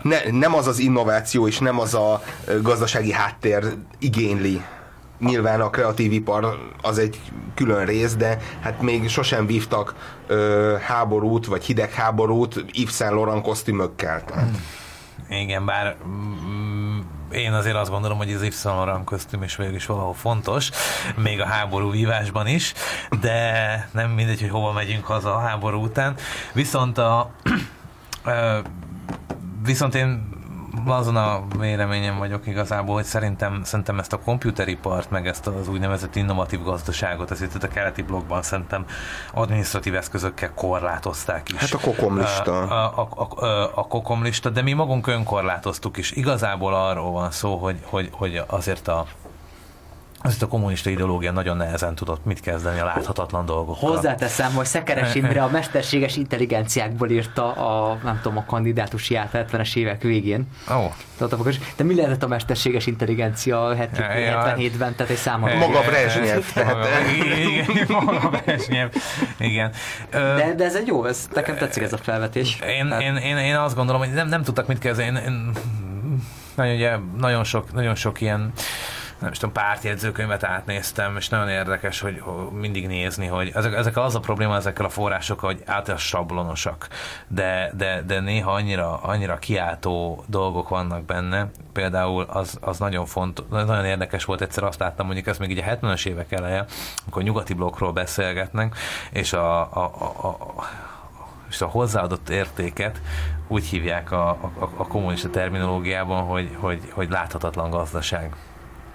Ne, 0.01 0.17
nem 0.31 0.55
az 0.55 0.67
az 0.67 0.79
innováció 0.79 1.47
és 1.47 1.59
nem 1.59 1.79
az 1.79 1.93
a 1.93 2.23
gazdasági 2.61 3.11
háttér 3.11 3.63
igényli. 3.99 4.61
Nyilván 5.19 5.61
a 5.61 5.69
kreatív 5.69 6.11
ipar 6.11 6.57
az 6.81 6.97
egy 6.97 7.19
külön 7.55 7.85
rész, 7.85 8.15
de 8.15 8.37
hát 8.61 8.81
még 8.81 9.09
sosem 9.09 9.45
vívtak 9.45 9.93
ö, 10.27 10.75
háborút, 10.81 11.45
vagy 11.45 11.63
hidegháborút 11.63 12.65
Yves 12.71 12.95
Saint 12.95 13.13
Laurent 13.13 13.43
kosztümökkel. 13.43 14.23
Tehát. 14.25 14.49
Igen, 15.29 15.65
bár 15.65 15.95
mm, 16.07 16.99
én 17.31 17.53
azért 17.53 17.75
azt 17.75 17.89
gondolom, 17.89 18.17
hogy 18.17 18.33
az 18.33 18.39
Saint 18.39 18.63
Laurent 18.63 19.05
kosztüm 19.05 19.43
is 19.43 19.55
végül 19.55 19.75
is 19.75 19.85
valahol 19.85 20.13
fontos, 20.13 20.69
még 21.15 21.41
a 21.41 21.45
háború 21.45 21.91
vívásban 21.91 22.47
is, 22.47 22.73
de 23.21 23.89
nem 23.91 24.09
mindegy, 24.09 24.39
hogy 24.39 24.49
hova 24.49 24.71
megyünk 24.71 25.05
haza 25.05 25.35
a 25.35 25.39
háború 25.39 25.83
után. 25.83 26.15
Viszont 26.53 26.97
a 26.97 27.31
viszont 29.63 29.95
én 29.95 30.32
azon 30.85 31.15
a 31.15 31.43
véleményem 31.59 32.17
vagyok 32.17 32.47
igazából, 32.47 32.95
hogy 32.95 33.03
szerintem, 33.03 33.63
szerintem 33.63 33.99
ezt 33.99 34.13
a 34.13 34.19
komputeripart, 34.19 35.09
meg 35.09 35.27
ezt 35.27 35.47
az 35.47 35.67
úgynevezett 35.67 36.15
innovatív 36.15 36.63
gazdaságot, 36.63 37.31
ezért 37.31 37.55
itt 37.55 37.63
a 37.63 37.67
keleti 37.67 38.01
blogban 38.01 38.41
szerintem 38.41 38.85
administratív 39.33 39.95
eszközökkel 39.95 40.53
korlátozták 40.53 41.49
is. 41.49 41.59
Hát 41.59 41.71
a 41.71 41.79
kokomlista. 41.79 42.61
A, 42.61 42.99
a, 43.01 43.07
a, 43.15 43.45
a, 43.45 43.71
a 43.75 43.87
kokomlista, 43.87 44.49
de 44.49 44.61
mi 44.61 44.73
magunk 44.73 45.07
önkorlátoztuk 45.07 45.97
is. 45.97 46.11
Igazából 46.11 46.73
arról 46.73 47.11
van 47.11 47.31
szó, 47.31 47.55
hogy, 47.55 47.79
hogy, 47.83 48.09
hogy 48.11 48.41
azért 48.47 48.87
a 48.87 49.05
azért 50.23 50.41
a 50.41 50.47
kommunista 50.47 50.89
ideológia 50.89 51.31
nagyon 51.31 51.57
nehezen 51.57 51.95
tudott 51.95 52.25
mit 52.25 52.39
kezdeni 52.39 52.79
a 52.79 52.85
láthatatlan 52.85 53.45
dolgokkal. 53.45 53.89
Hozzáteszem, 53.89 54.53
hogy 54.53 54.65
Szekeres 54.65 55.15
Imre 55.19 55.43
a 55.43 55.49
mesterséges 55.49 56.15
intelligenciákból 56.15 57.09
írta 57.09 57.51
a, 57.51 57.97
nem 58.03 58.19
tudom, 58.21 58.37
a 58.37 58.45
kandidátusját 58.45 59.29
70-es 59.33 59.75
évek 59.75 60.01
végén. 60.01 60.47
Ó, 60.71 60.75
oh. 60.75 60.91
De 61.75 61.83
mi 61.83 61.95
lehetett 61.95 62.23
a 62.23 62.27
mesterséges 62.27 62.85
intelligencia 62.85 63.65
a 63.65 63.75
77-ben, 63.75 64.95
tehát 64.95 65.11
egy 65.11 65.17
számomra. 65.17 65.57
Maga 65.57 65.81
Brezsnyev. 65.81 66.43
Maga 68.05 68.29
Brezsnyev. 68.29 68.89
Igen. 69.39 69.71
De, 70.11 70.53
de 70.57 70.63
ez 70.63 70.75
egy 70.75 70.87
jó, 70.87 71.05
ez, 71.05 71.27
nekem 71.33 71.57
tetszik 71.57 71.83
ez 71.83 71.93
a 71.93 71.97
felvetés. 71.97 72.59
Én, 72.67 72.87
tehát... 72.87 73.01
én, 73.03 73.15
én, 73.15 73.37
én 73.37 73.55
azt 73.55 73.75
gondolom, 73.75 74.01
hogy 74.01 74.13
nem, 74.13 74.27
nem 74.27 74.43
tudtak 74.43 74.67
mit 74.67 74.79
kezdeni. 74.79 75.07
Én, 75.07 75.15
én, 75.25 75.51
nagyon, 76.55 76.75
ugye, 76.75 76.97
nagyon, 77.17 77.43
sok, 77.43 77.73
nagyon 77.73 77.95
sok 77.95 78.21
ilyen 78.21 78.51
nem 79.23 79.31
is 79.31 79.37
tudom, 79.37 79.53
pártjegyzőkönyvet 79.53 80.43
átnéztem, 80.43 81.17
és 81.17 81.29
nagyon 81.29 81.49
érdekes, 81.49 81.99
hogy, 81.99 82.23
mindig 82.51 82.87
nézni, 82.87 83.27
hogy 83.27 83.51
ezek, 83.53 83.73
ezek 83.73 83.97
az 83.97 84.15
a 84.15 84.19
probléma 84.19 84.55
ezekkel 84.55 84.85
a 84.85 84.89
forrásokkal, 84.89 85.49
hogy 85.49 85.61
általában 85.65 85.97
sablonosak, 85.97 86.87
de, 87.27 87.71
de, 87.77 88.01
de 88.01 88.19
néha 88.19 88.51
annyira, 88.51 89.01
annyira 89.01 89.37
kiáltó 89.37 90.23
dolgok 90.27 90.69
vannak 90.69 91.05
benne, 91.05 91.49
például 91.73 92.25
az, 92.29 92.57
az 92.61 92.79
nagyon 92.79 93.05
fontos, 93.05 93.45
nagyon 93.49 93.85
érdekes 93.85 94.25
volt, 94.25 94.41
egyszer 94.41 94.63
azt 94.63 94.79
láttam, 94.79 95.05
mondjuk 95.05 95.27
ez 95.27 95.37
még 95.37 95.49
így 95.49 95.63
a 95.65 95.77
70-es 95.77 96.05
évek 96.05 96.31
eleje, 96.31 96.65
amikor 97.01 97.23
nyugati 97.23 97.53
blokkról 97.53 97.91
beszélgetnek, 97.91 98.75
és 99.11 99.33
a, 99.33 99.59
a, 99.61 99.91
a, 99.99 100.27
a 100.27 100.63
és 101.49 101.61
a 101.61 101.67
hozzáadott 101.67 102.29
értéket 102.29 103.01
úgy 103.47 103.65
hívják 103.65 104.11
a, 104.11 104.29
a, 104.29 104.69
a 104.75 104.87
kommunista 104.87 105.29
terminológiában, 105.29 106.23
hogy, 106.23 106.55
hogy, 106.59 106.91
hogy 106.93 107.09
láthatatlan 107.09 107.69
gazdaság. 107.69 108.35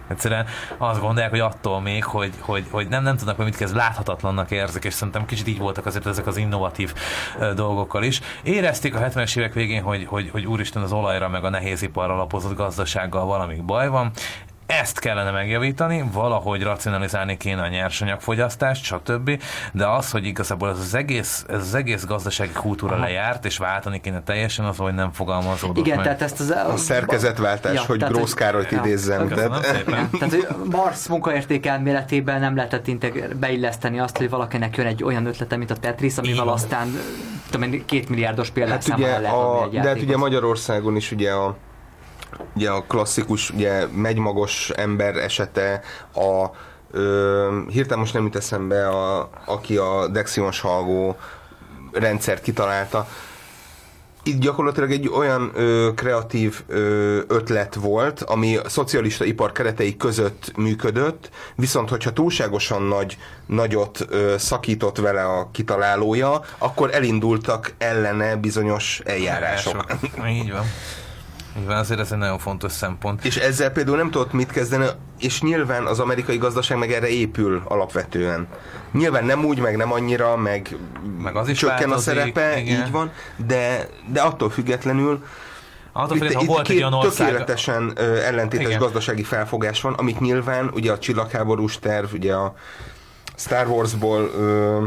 Egyszerűen 0.08 0.46
azt 0.76 1.00
gondolják, 1.00 1.30
hogy 1.30 1.40
attól 1.40 1.80
még, 1.80 2.04
hogy, 2.04 2.32
hogy, 2.40 2.66
hogy 2.70 2.88
nem, 2.88 3.02
nem 3.02 3.16
tudnak, 3.16 3.36
hogy 3.36 3.44
mit 3.44 3.56
kezd, 3.56 3.76
láthatatlannak 3.76 4.50
érzik, 4.50 4.84
és 4.84 4.94
szerintem 4.94 5.26
kicsit 5.26 5.46
így 5.46 5.58
voltak 5.58 5.86
azért 5.86 6.06
ezek 6.06 6.26
az 6.26 6.36
innovatív 6.36 6.94
dolgokkal 7.54 8.02
is. 8.02 8.20
Érezték 8.42 8.94
a 8.94 8.98
70-es 8.98 9.36
évek 9.36 9.52
végén, 9.52 9.82
hogy, 9.82 10.06
hogy, 10.06 10.30
hogy 10.30 10.46
úristen 10.46 10.82
az 10.82 10.92
olajra 10.92 11.28
meg 11.28 11.44
a 11.44 11.50
nehézipar 11.50 12.10
alapozott 12.10 12.56
gazdasággal 12.56 13.24
valami 13.24 13.54
baj 13.66 13.88
van, 13.88 14.10
ezt 14.68 14.98
kellene 14.98 15.30
megjavítani, 15.30 16.04
valahogy 16.12 16.62
racionalizálni 16.62 17.36
kéne 17.36 17.62
a 17.62 17.68
nyersanyagfogyasztást, 17.68 18.84
stb. 18.84 19.42
De 19.72 19.86
az, 19.86 20.10
hogy 20.10 20.26
igazából 20.26 20.68
ez 20.70 20.78
az 20.78 20.94
egész, 20.94 21.44
ez 21.48 21.60
az 21.60 21.74
egész 21.74 22.04
gazdasági 22.04 22.52
kultúra 22.52 22.94
Aha. 22.94 23.04
lejárt, 23.04 23.44
és 23.44 23.56
váltani 23.56 24.00
kéne 24.00 24.22
teljesen, 24.22 24.64
az, 24.64 24.76
hogy 24.76 24.94
nem 24.94 25.12
fogalmazódott 25.12 25.86
Igen, 25.86 25.96
meg. 25.96 26.04
tehát 26.04 26.22
ezt 26.22 26.40
az... 26.40 26.50
A 26.50 26.76
szerkezetváltás, 26.76 27.74
ja, 27.74 27.82
hogy 27.86 28.04
Grósz 28.04 28.34
Károlyt 28.34 28.70
ja. 28.70 28.78
idézzem. 28.78 29.28
Tehát, 29.28 29.60
tehát, 30.18 30.30
hogy 30.30 30.46
Marx 30.70 31.06
munkaértékelméletében 31.06 32.40
nem 32.40 32.56
lehetett 32.56 32.86
integ- 32.86 33.36
beilleszteni 33.36 33.98
azt, 33.98 34.16
hogy 34.16 34.30
valakinek 34.30 34.76
jön 34.76 34.86
egy 34.86 35.04
olyan 35.04 35.26
ötlete, 35.26 35.56
mint 35.56 35.70
a 35.70 35.76
Tetris, 35.76 36.16
amivel 36.16 36.36
Igen. 36.36 36.48
aztán 36.48 36.98
tudom, 37.50 37.84
két 37.84 38.08
milliárdos 38.08 38.50
példát 38.50 38.86
hát 38.86 38.98
ugye 38.98 39.14
a, 39.14 39.68
De 39.68 39.88
hát 39.88 40.02
ugye 40.02 40.16
Magyarországon 40.16 40.96
is 40.96 41.12
ugye 41.12 41.30
a 41.30 41.56
ugye 42.54 42.70
a 42.70 42.84
klasszikus, 42.88 43.50
ugye 43.50 43.86
megymagos 43.86 44.70
ember 44.70 45.16
esete, 45.16 45.80
a 46.14 46.46
ö, 46.90 47.60
hirtelen 47.70 47.98
most 47.98 48.14
nem 48.14 48.22
jut 48.22 48.36
eszembe, 48.36 48.88
a, 48.88 49.30
aki 49.44 49.76
a 49.76 50.08
Dexion 50.08 50.52
salgó 50.52 51.16
rendszert 51.92 52.42
kitalálta, 52.42 53.08
itt 54.22 54.40
gyakorlatilag 54.40 54.90
egy 54.90 55.08
olyan 55.08 55.52
ö, 55.54 55.90
kreatív 55.94 56.60
ö, 56.66 57.20
ötlet 57.28 57.74
volt, 57.74 58.22
ami 58.22 58.56
a 58.56 58.68
szocialista 58.68 59.24
ipar 59.24 59.52
keretei 59.52 59.96
között 59.96 60.52
működött, 60.56 61.30
viszont 61.54 61.88
hogyha 61.88 62.12
túlságosan 62.12 62.82
nagy, 62.82 63.18
nagyot 63.46 64.06
ö, 64.08 64.34
szakított 64.38 64.98
vele 64.98 65.24
a 65.24 65.48
kitalálója, 65.52 66.42
akkor 66.58 66.94
elindultak 66.94 67.72
ellene 67.78 68.36
bizonyos 68.36 69.00
eljárások. 69.04 69.84
Így 70.28 70.52
van. 70.52 70.64
Igen, 71.62 71.76
azért 71.76 72.00
ez 72.00 72.12
egy 72.12 72.18
nagyon 72.18 72.38
fontos 72.38 72.72
szempont. 72.72 73.24
És 73.24 73.36
ezzel 73.36 73.70
például 73.70 73.96
nem 73.96 74.10
tudott 74.10 74.32
mit 74.32 74.50
kezdeni, 74.50 74.86
és 75.18 75.42
nyilván 75.42 75.86
az 75.86 76.00
amerikai 76.00 76.36
gazdaság 76.36 76.78
meg 76.78 76.92
erre 76.92 77.08
épül 77.08 77.62
alapvetően. 77.64 78.46
Nyilván 78.92 79.24
nem 79.24 79.44
úgy, 79.44 79.58
meg 79.58 79.76
nem 79.76 79.92
annyira, 79.92 80.36
meg, 80.36 80.76
meg 81.22 81.36
az 81.36 81.48
is 81.48 81.58
csökken 81.58 81.90
a 81.90 81.98
szerepe, 81.98 82.58
igen. 82.58 82.80
így 82.80 82.90
van, 82.90 83.10
de, 83.46 83.88
de 84.12 84.20
attól 84.20 84.50
függetlenül 84.50 85.22
Attól 85.92 86.16
itt, 86.16 86.30
itt 86.30 86.46
volt 86.46 86.66
két 86.66 86.84
ország... 86.84 87.26
tökéletesen 87.26 87.92
ö, 87.94 88.16
ellentétes 88.16 88.66
igen. 88.66 88.78
gazdasági 88.78 89.22
felfogás 89.22 89.80
van, 89.80 89.92
amit 89.92 90.20
nyilván 90.20 90.70
ugye 90.74 90.92
a 90.92 90.98
csillagháborús 90.98 91.78
terv, 91.78 92.12
ugye 92.12 92.34
a 92.34 92.54
Star 93.36 93.66
Warsból 93.66 94.20
ö, 94.20 94.84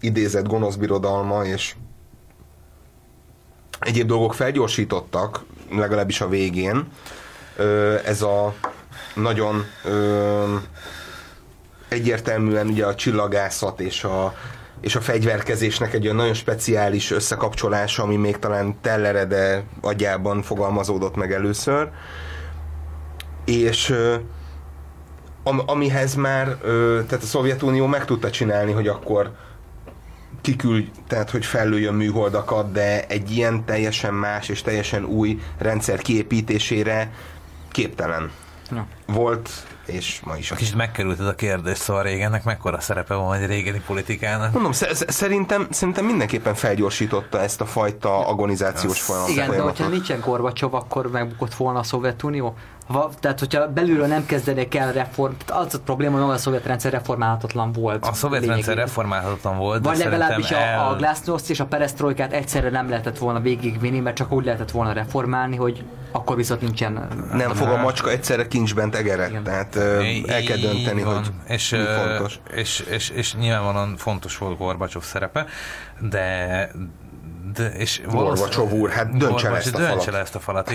idézett 0.00 0.46
gonosz 0.46 0.74
birodalma, 0.74 1.44
és 1.44 1.74
egyéb 3.84 4.06
dolgok 4.06 4.34
felgyorsítottak, 4.34 5.44
legalábbis 5.70 6.20
a 6.20 6.28
végén. 6.28 6.88
Ez 8.04 8.22
a 8.22 8.54
nagyon 9.14 9.66
egyértelműen 11.88 12.66
ugye 12.66 12.86
a 12.86 12.94
csillagászat 12.94 13.80
és 13.80 14.04
a, 14.04 14.34
és 14.80 14.96
a 14.96 15.00
fegyverkezésnek 15.00 15.94
egy 15.94 16.04
olyan 16.04 16.16
nagyon 16.16 16.34
speciális 16.34 17.10
összekapcsolása, 17.10 18.02
ami 18.02 18.16
még 18.16 18.38
talán 18.38 18.80
Tellerede 18.80 19.64
agyában 19.80 20.42
fogalmazódott 20.42 21.16
meg 21.16 21.32
először. 21.32 21.88
És 23.44 23.94
amihez 25.66 26.14
már, 26.14 26.56
tehát 27.06 27.22
a 27.22 27.26
Szovjetunió 27.26 27.86
meg 27.86 28.04
tudta 28.04 28.30
csinálni, 28.30 28.72
hogy 28.72 28.88
akkor 28.88 29.32
kiküld, 30.44 30.90
tehát 31.06 31.30
hogy 31.30 31.46
fellőjön 31.46 31.94
műholdakat, 31.94 32.72
de 32.72 33.06
egy 33.06 33.30
ilyen 33.30 33.64
teljesen 33.64 34.14
más 34.14 34.48
és 34.48 34.62
teljesen 34.62 35.04
új 35.04 35.40
rendszer 35.58 35.98
kiépítésére 35.98 37.12
képtelen. 37.70 38.30
Ja. 38.70 38.86
Volt, 39.06 39.50
és 39.86 40.20
ma 40.24 40.36
is. 40.36 40.52
Kicsit 40.56 40.74
megkerült 40.74 41.20
ez 41.20 41.26
a 41.26 41.34
kérdés, 41.34 41.78
szóval 41.78 42.02
régennek 42.02 42.44
mekkora 42.44 42.80
szerepe 42.80 43.14
van 43.14 43.34
egy 43.34 43.46
régeni 43.46 43.82
politikának? 43.86 44.52
Mondom, 44.52 44.72
szerintem, 45.06 45.66
szerintem 45.70 46.04
mindenképpen 46.04 46.54
felgyorsította 46.54 47.40
ezt 47.40 47.60
a 47.60 47.66
fajta 47.66 48.26
agonizációs 48.26 49.00
folyamatot. 49.00 49.34
Igen, 49.34 49.50
de 49.50 49.60
hogyha 49.60 49.88
nincsen 49.88 50.20
Gorbacsov, 50.20 50.74
akkor 50.74 51.10
megbukott 51.10 51.54
volna 51.54 51.78
a 51.78 51.82
Szovjetunió? 51.82 52.56
Va, 52.86 53.10
tehát, 53.20 53.38
hogyha 53.38 53.68
belülről 53.68 54.06
nem 54.06 54.26
kezdenek 54.26 54.74
el 54.74 54.92
reform, 54.92 55.34
az 55.46 55.74
a 55.74 55.78
probléma, 55.84 56.20
hogy 56.20 56.34
a 56.34 56.38
szovjet 56.38 56.66
rendszer 56.66 56.92
reformálhatatlan 56.92 57.72
volt. 57.72 58.06
A 58.06 58.12
szovjet 58.12 58.46
rendszer 58.46 58.76
reformálhatatlan 58.76 59.58
volt, 59.58 59.84
Vagy 59.84 59.98
legalábbis 59.98 60.50
el... 60.50 60.78
a, 60.78 60.90
a 60.90 60.96
Glasnost 60.96 61.50
és 61.50 61.60
a 61.60 61.66
perestroikát 61.66 62.32
egyszerre 62.32 62.70
nem 62.70 62.88
lehetett 62.88 63.18
volna 63.18 63.40
végigvinni, 63.40 64.00
mert 64.00 64.16
csak 64.16 64.32
úgy 64.32 64.44
lehetett 64.44 64.70
volna 64.70 64.92
reformálni, 64.92 65.56
hogy 65.56 65.84
akkor 66.12 66.36
viszont 66.36 66.60
nincsen... 66.60 67.08
Nem 67.32 67.50
fog 67.50 67.68
a 67.68 67.76
macska 67.76 68.10
egyszerre 68.10 68.46
kincsben 68.46 68.90
tegeret, 68.90 69.28
Igen. 69.28 69.42
tehát 69.42 69.76
el 70.26 70.42
kell 70.42 70.56
dönteni, 70.56 71.00
hogy 71.00 71.30
és, 71.48 71.70
mi 71.70 71.78
fontos. 71.78 72.40
És, 72.54 72.80
és, 72.80 72.80
és, 72.80 73.10
és 73.10 73.34
nyilvánvalóan 73.34 73.96
fontos 73.96 74.38
volt 74.38 74.58
Gorbacsov 74.58 75.02
szerepe, 75.02 75.46
de, 76.00 76.70
de, 77.52 77.68
és 77.68 78.02
Gorbacsov 78.06 78.72
úr, 78.72 78.90
hát 78.90 79.16
döntse 79.16 79.50
le 79.50 79.56
ezt 79.56 79.74
a 79.74 79.78
falat. 79.78 80.04
le 80.04 80.18
ezt 80.18 80.34
a 80.34 80.40
falat. 80.40 80.72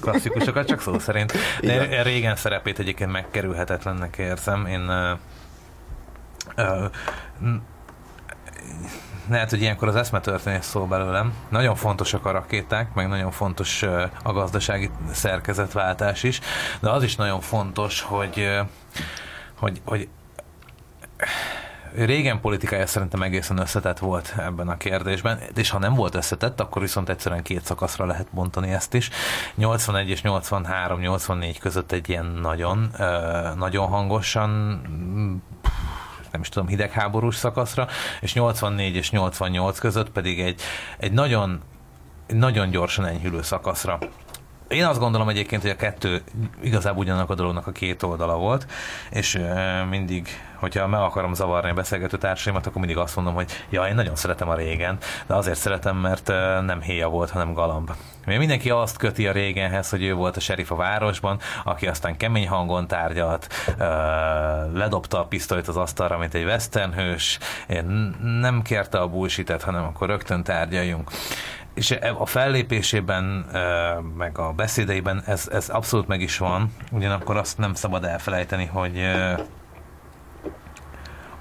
klasszikusokat, 0.00 0.66
csak 0.66 0.80
szó 0.80 0.98
szerint. 0.98 1.32
De 1.60 2.02
régen 2.02 2.36
szerepét 2.36 2.78
egyébként 2.78 3.12
megkerülhetetlennek 3.12 4.18
érzem. 4.18 4.66
Én 4.66 4.88
uh, 4.88 5.18
uh, 6.56 7.60
lehet, 9.28 9.50
hogy 9.50 9.60
ilyenkor 9.60 9.88
az 9.88 9.96
eszmetörténés 9.96 10.64
szó 10.64 10.86
belőlem. 10.86 11.34
Nagyon 11.48 11.74
fontosak 11.74 12.26
a 12.26 12.30
rakéták, 12.30 12.94
meg 12.94 13.08
nagyon 13.08 13.30
fontos 13.30 13.82
a 14.22 14.32
gazdasági 14.32 14.90
szerkezetváltás 15.12 16.22
is, 16.22 16.40
de 16.80 16.90
az 16.90 17.02
is 17.02 17.16
nagyon 17.16 17.40
fontos, 17.40 18.00
hogy, 18.00 18.60
hogy, 19.58 19.80
hogy 19.84 20.08
régen 21.94 22.40
politikája 22.40 22.86
szerintem 22.86 23.22
egészen 23.22 23.58
összetett 23.58 23.98
volt 23.98 24.34
ebben 24.38 24.68
a 24.68 24.76
kérdésben, 24.76 25.38
és 25.54 25.70
ha 25.70 25.78
nem 25.78 25.94
volt 25.94 26.14
összetett, 26.14 26.60
akkor 26.60 26.82
viszont 26.82 27.08
egyszerűen 27.08 27.42
két 27.42 27.64
szakaszra 27.64 28.06
lehet 28.06 28.26
bontani 28.30 28.70
ezt 28.70 28.94
is. 28.94 29.10
81 29.54 30.08
és 30.08 30.20
83-84 30.24 31.56
között 31.60 31.92
egy 31.92 32.08
ilyen 32.08 32.26
nagyon, 32.26 32.90
nagyon 33.56 33.86
hangosan 33.86 34.50
nem 36.32 36.40
is 36.42 36.48
tudom, 36.48 36.68
hidegháborús 36.68 37.36
szakaszra, 37.36 37.86
és 38.20 38.34
84 38.34 38.94
és 38.94 39.10
88 39.10 39.78
között 39.78 40.10
pedig 40.10 40.40
egy, 40.40 40.60
egy 40.98 41.12
nagyon, 41.12 41.60
nagyon 42.26 42.70
gyorsan 42.70 43.06
enyhülő 43.06 43.42
szakaszra. 43.42 43.98
Én 44.68 44.84
azt 44.84 44.98
gondolom 44.98 45.28
egyébként, 45.28 45.62
hogy 45.62 45.70
a 45.70 45.76
kettő 45.76 46.22
igazából 46.62 47.02
ugyanak 47.02 47.30
a 47.30 47.34
dolognak 47.34 47.66
a 47.66 47.72
két 47.72 48.02
oldala 48.02 48.36
volt, 48.36 48.66
és 49.10 49.40
mindig, 49.90 50.28
hogyha 50.64 50.86
meg 50.86 51.00
akarom 51.00 51.34
zavarni 51.34 51.70
a 51.70 51.74
beszélgető 51.74 52.16
társaimat, 52.16 52.66
akkor 52.66 52.78
mindig 52.78 52.96
azt 52.96 53.16
mondom, 53.16 53.34
hogy 53.34 53.50
ja, 53.70 53.86
én 53.86 53.94
nagyon 53.94 54.16
szeretem 54.16 54.48
a 54.48 54.54
régen, 54.54 54.98
de 55.26 55.34
azért 55.34 55.58
szeretem, 55.58 55.96
mert 55.96 56.28
nem 56.66 56.80
héja 56.80 57.08
volt, 57.08 57.30
hanem 57.30 57.52
galamb. 57.52 57.90
Még 58.26 58.38
mindenki 58.38 58.70
azt 58.70 58.96
köti 58.96 59.26
a 59.26 59.32
régenhez, 59.32 59.90
hogy 59.90 60.02
ő 60.02 60.14
volt 60.14 60.36
a 60.36 60.40
serif 60.40 60.70
a 60.70 60.76
városban, 60.76 61.38
aki 61.64 61.86
aztán 61.86 62.16
kemény 62.16 62.48
hangon 62.48 62.86
tárgyalt, 62.86 63.48
ledobta 64.74 65.20
a 65.20 65.24
pisztolyt 65.24 65.68
az 65.68 65.76
asztalra, 65.76 66.18
mint 66.18 66.34
egy 66.34 66.44
westernhős, 66.44 67.38
nem 68.22 68.62
kérte 68.62 68.98
a 68.98 69.08
bullshit 69.08 69.62
hanem 69.62 69.84
akkor 69.84 70.08
rögtön 70.08 70.42
tárgyaljunk 70.42 71.10
és 71.74 71.90
e, 71.90 72.14
a 72.18 72.26
fellépésében, 72.26 73.24
meg 74.16 74.38
a 74.38 74.52
beszédeiben 74.52 75.22
ez, 75.26 75.48
ez 75.52 75.68
abszolút 75.68 76.06
meg 76.06 76.20
is 76.20 76.38
van, 76.38 76.72
ugyanakkor 76.90 77.36
azt 77.36 77.58
nem 77.58 77.74
szabad 77.74 78.04
elfelejteni, 78.04 78.64
hogy 78.64 79.02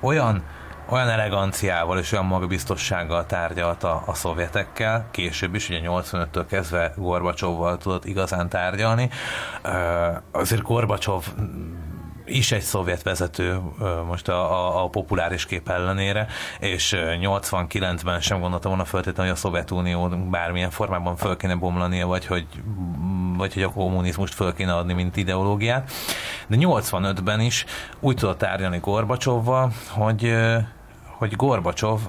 olyan, 0.04 0.43
olyan 0.89 1.10
eleganciával 1.10 1.99
és 1.99 2.12
olyan 2.12 2.26
magabiztossággal 2.26 3.26
tárgyalt 3.26 3.84
a, 3.84 4.04
a 4.06 4.14
szovjetekkel, 4.14 5.08
később 5.12 5.56
is, 5.56 5.70
ugye 5.70 5.80
85-től 5.84 6.45
kezdve 6.49 6.93
Gorbacsovval 6.95 7.78
tudott 7.78 8.06
igazán 8.06 8.49
tárgyalni. 8.49 9.10
Azért 10.32 10.62
Gorbacsov 10.62 11.26
is 12.26 12.51
egy 12.51 12.61
szovjet 12.61 13.03
vezető 13.03 13.59
most 14.07 14.28
a, 14.28 14.51
a, 14.51 14.84
a 14.84 14.89
populáris 14.89 15.45
kép 15.45 15.69
ellenére, 15.69 16.28
és 16.59 16.95
89-ben 16.97 18.21
sem 18.21 18.39
gondolta 18.39 18.67
volna 18.67 18.86
feltétlenül, 18.86 19.32
hogy 19.32 19.39
a 19.39 19.41
Szovjetunió 19.41 20.07
bármilyen 20.30 20.69
formában 20.69 21.15
föl 21.15 21.38
kéne 21.38 21.55
bomlania, 21.55 22.07
vagy 22.07 22.26
hogy, 22.26 22.47
vagy 23.38 23.53
hogy 23.53 23.63
a 23.63 23.71
kommunizmust 23.71 24.34
föl 24.34 24.53
kéne 24.53 24.76
adni, 24.76 24.93
mint 24.93 25.17
ideológiát. 25.17 25.91
De 26.47 26.57
85-ben 26.59 27.39
is 27.39 27.65
úgy 27.99 28.15
tudott 28.15 28.38
tárgyalni 28.38 28.80
Gorbacsovval, 28.80 29.71
hogy 29.89 30.36
hogy 31.17 31.36
Gorbacsov 31.36 31.99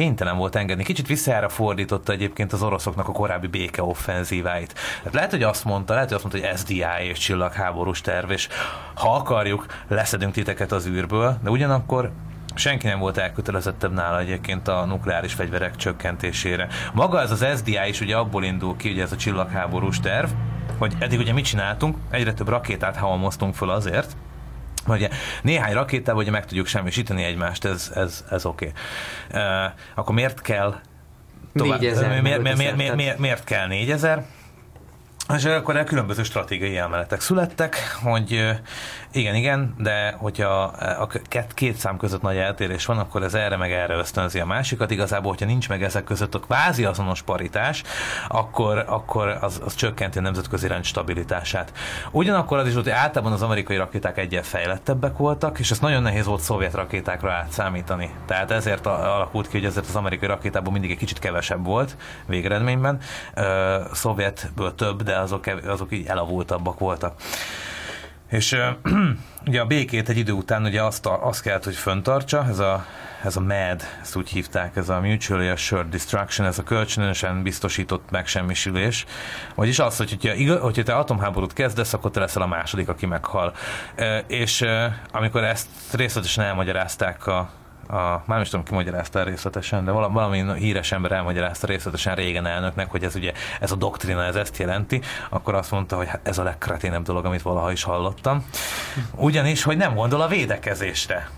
kénytelen 0.00 0.36
volt 0.36 0.56
engedni. 0.56 0.84
Kicsit 0.84 1.06
visszára 1.06 1.48
fordította 1.48 2.12
egyébként 2.12 2.52
az 2.52 2.62
oroszoknak 2.62 3.08
a 3.08 3.12
korábbi 3.12 3.46
békeoffenzíváit. 3.46 4.74
Lehet, 5.10 5.30
hogy 5.30 5.42
azt 5.42 5.64
mondta, 5.64 5.92
lehet, 5.92 6.08
hogy 6.08 6.20
azt 6.22 6.32
mondta, 6.32 6.48
hogy 6.48 6.58
SDI 6.58 6.84
és 7.08 7.18
csillagháborús 7.18 8.00
terv, 8.00 8.30
és 8.30 8.48
ha 8.94 9.14
akarjuk, 9.14 9.66
leszedünk 9.88 10.32
titeket 10.32 10.72
az 10.72 10.86
űrből, 10.86 11.38
de 11.42 11.50
ugyanakkor 11.50 12.10
senki 12.54 12.86
nem 12.86 12.98
volt 12.98 13.16
elkötelezettebb 13.16 13.92
nála 13.92 14.18
egyébként 14.18 14.68
a 14.68 14.84
nukleáris 14.84 15.32
fegyverek 15.32 15.76
csökkentésére. 15.76 16.68
Maga 16.92 17.20
ez 17.20 17.30
az 17.30 17.46
SDI 17.56 17.78
is 17.88 18.00
ugye 18.00 18.16
abból 18.16 18.44
indul 18.44 18.76
ki, 18.76 18.90
ugye 18.90 19.02
ez 19.02 19.12
a 19.12 19.16
csillagháborús 19.16 20.00
terv, 20.00 20.28
hogy 20.78 20.94
eddig 20.98 21.18
ugye 21.18 21.32
mit 21.32 21.44
csináltunk, 21.44 21.96
egyre 22.10 22.34
több 22.34 22.48
rakétát 22.48 22.96
halmoztunk 22.96 23.54
föl 23.54 23.70
azért, 23.70 24.16
Ugye 24.96 25.08
néhány 25.42 25.72
rakétával 25.72 26.22
ugye 26.22 26.30
meg 26.30 26.46
tudjuk 26.46 26.66
semmisíteni 26.66 27.22
egymást, 27.24 27.64
ez, 27.64 27.90
ez, 27.94 28.24
ez 28.30 28.46
oké. 28.46 28.72
Okay. 29.30 29.42
Uh, 29.42 29.72
akkor 29.94 30.14
miért 30.14 30.40
kell 30.40 30.80
tovább, 31.54 31.80
4000, 31.80 32.22
miért, 32.22 32.42
miért, 32.42 32.76
miért, 32.76 32.94
miért, 32.94 33.18
miért 33.18 33.44
kell 33.44 33.66
4000? 33.66 34.24
És 35.36 35.44
akkor 35.44 35.84
különböző 35.84 36.22
stratégiai 36.22 36.76
elméletek 36.76 37.20
születtek, 37.20 37.76
hogy 38.02 38.50
igen, 39.12 39.34
igen, 39.34 39.74
de 39.78 40.14
hogyha 40.18 40.62
a 40.98 41.06
két 41.54 41.76
szám 41.76 41.96
között 41.96 42.22
nagy 42.22 42.36
eltérés 42.36 42.86
van, 42.86 42.98
akkor 42.98 43.22
ez 43.22 43.34
erre 43.34 43.56
meg 43.56 43.72
erre 43.72 43.94
ösztönzi 43.94 44.40
a 44.40 44.46
másikat. 44.46 44.90
Igazából, 44.90 45.30
hogyha 45.30 45.46
nincs 45.46 45.68
meg 45.68 45.82
ezek 45.82 46.04
között 46.04 46.34
a 46.34 46.38
kvázi 46.38 46.84
azonos 46.84 47.22
paritás, 47.22 47.82
akkor, 48.28 48.84
akkor 48.86 49.38
az, 49.40 49.60
az 49.64 49.74
csökkenti 49.74 50.18
a 50.18 50.20
nemzetközi 50.20 50.66
rend 50.66 50.84
stabilitását. 50.84 51.72
Ugyanakkor 52.10 52.58
az 52.58 52.66
is 52.66 52.72
volt, 52.72 52.84
hogy 52.84 52.94
általában 52.94 53.32
az 53.32 53.42
amerikai 53.42 53.76
rakéták 53.76 54.18
egyen 54.18 54.42
fejlettebbek 54.42 55.16
voltak, 55.16 55.58
és 55.58 55.70
ezt 55.70 55.80
nagyon 55.80 56.02
nehéz 56.02 56.24
volt 56.26 56.40
szovjet 56.40 56.74
rakétákra 56.74 57.32
átszámítani. 57.32 58.10
Tehát 58.26 58.50
ezért 58.50 58.86
alakult 58.86 59.48
ki, 59.48 59.58
hogy 59.58 59.66
ezért 59.66 59.88
az 59.88 59.96
amerikai 59.96 60.28
rakétából 60.28 60.72
mindig 60.72 60.90
egy 60.90 60.98
kicsit 60.98 61.18
kevesebb 61.18 61.64
volt 61.64 61.96
végeredményben. 62.26 63.00
Szovjetből 63.92 64.74
több, 64.74 65.02
de 65.02 65.18
azok, 65.18 65.44
azok 65.66 65.92
így 65.92 66.06
elavultabbak 66.06 66.78
voltak. 66.78 67.14
És 68.30 68.56
ugye 69.46 69.60
a 69.60 69.66
békét 69.66 70.08
egy 70.08 70.16
idő 70.16 70.32
után 70.32 70.64
ugye 70.64 70.82
azt, 70.82 71.06
azt 71.06 71.42
kellett, 71.42 71.64
hogy 71.64 71.74
föntartsa, 71.74 72.46
ez 72.48 72.58
a, 72.58 72.86
ez 73.24 73.36
a 73.36 73.40
MAD, 73.40 73.82
ezt 74.02 74.16
úgy 74.16 74.28
hívták, 74.28 74.76
ez 74.76 74.88
a 74.88 75.00
Mutually 75.00 75.48
Assured 75.48 75.88
Destruction, 75.88 76.46
ez 76.46 76.58
a 76.58 76.62
kölcsönösen 76.62 77.42
biztosított 77.42 78.10
megsemmisülés. 78.10 79.06
Vagyis 79.54 79.78
az, 79.78 79.96
hogy 79.96 80.10
hogyha, 80.20 80.58
hogyha 80.58 80.82
te 80.82 80.94
atomháborút 80.94 81.52
kezdesz, 81.52 81.92
akkor 81.92 82.10
te 82.10 82.20
leszel 82.20 82.42
a 82.42 82.46
második, 82.46 82.88
aki 82.88 83.06
meghal. 83.06 83.54
És 84.26 84.64
amikor 85.12 85.44
ezt 85.44 85.68
részletesen 85.92 86.44
elmagyarázták 86.44 87.26
a, 87.26 87.50
a, 87.90 87.96
már 87.96 88.22
nem 88.26 88.40
is 88.40 88.48
tudom, 88.48 88.64
ki 88.64 88.74
magyarázta 88.74 89.22
részletesen, 89.22 89.84
de 89.84 89.90
valami 89.90 90.58
híres 90.58 90.92
ember 90.92 91.12
elmagyarázta 91.12 91.66
részletesen 91.66 92.14
régen 92.14 92.46
elnöknek, 92.46 92.90
hogy 92.90 93.04
ez 93.04 93.14
ugye 93.14 93.32
ez 93.60 93.72
a 93.72 93.76
doktrina, 93.76 94.24
ez 94.24 94.34
ezt 94.34 94.56
jelenti, 94.56 95.00
akkor 95.28 95.54
azt 95.54 95.70
mondta, 95.70 95.96
hogy 95.96 96.08
hát 96.08 96.20
ez 96.22 96.38
a 96.38 96.42
legkreténebb 96.42 97.02
dolog, 97.02 97.24
amit 97.24 97.42
valaha 97.42 97.72
is 97.72 97.82
hallottam. 97.82 98.46
Ugyanis, 99.14 99.62
hogy 99.62 99.76
nem 99.76 99.94
gondol 99.94 100.20
a 100.20 100.28
védekezésre. 100.28 101.30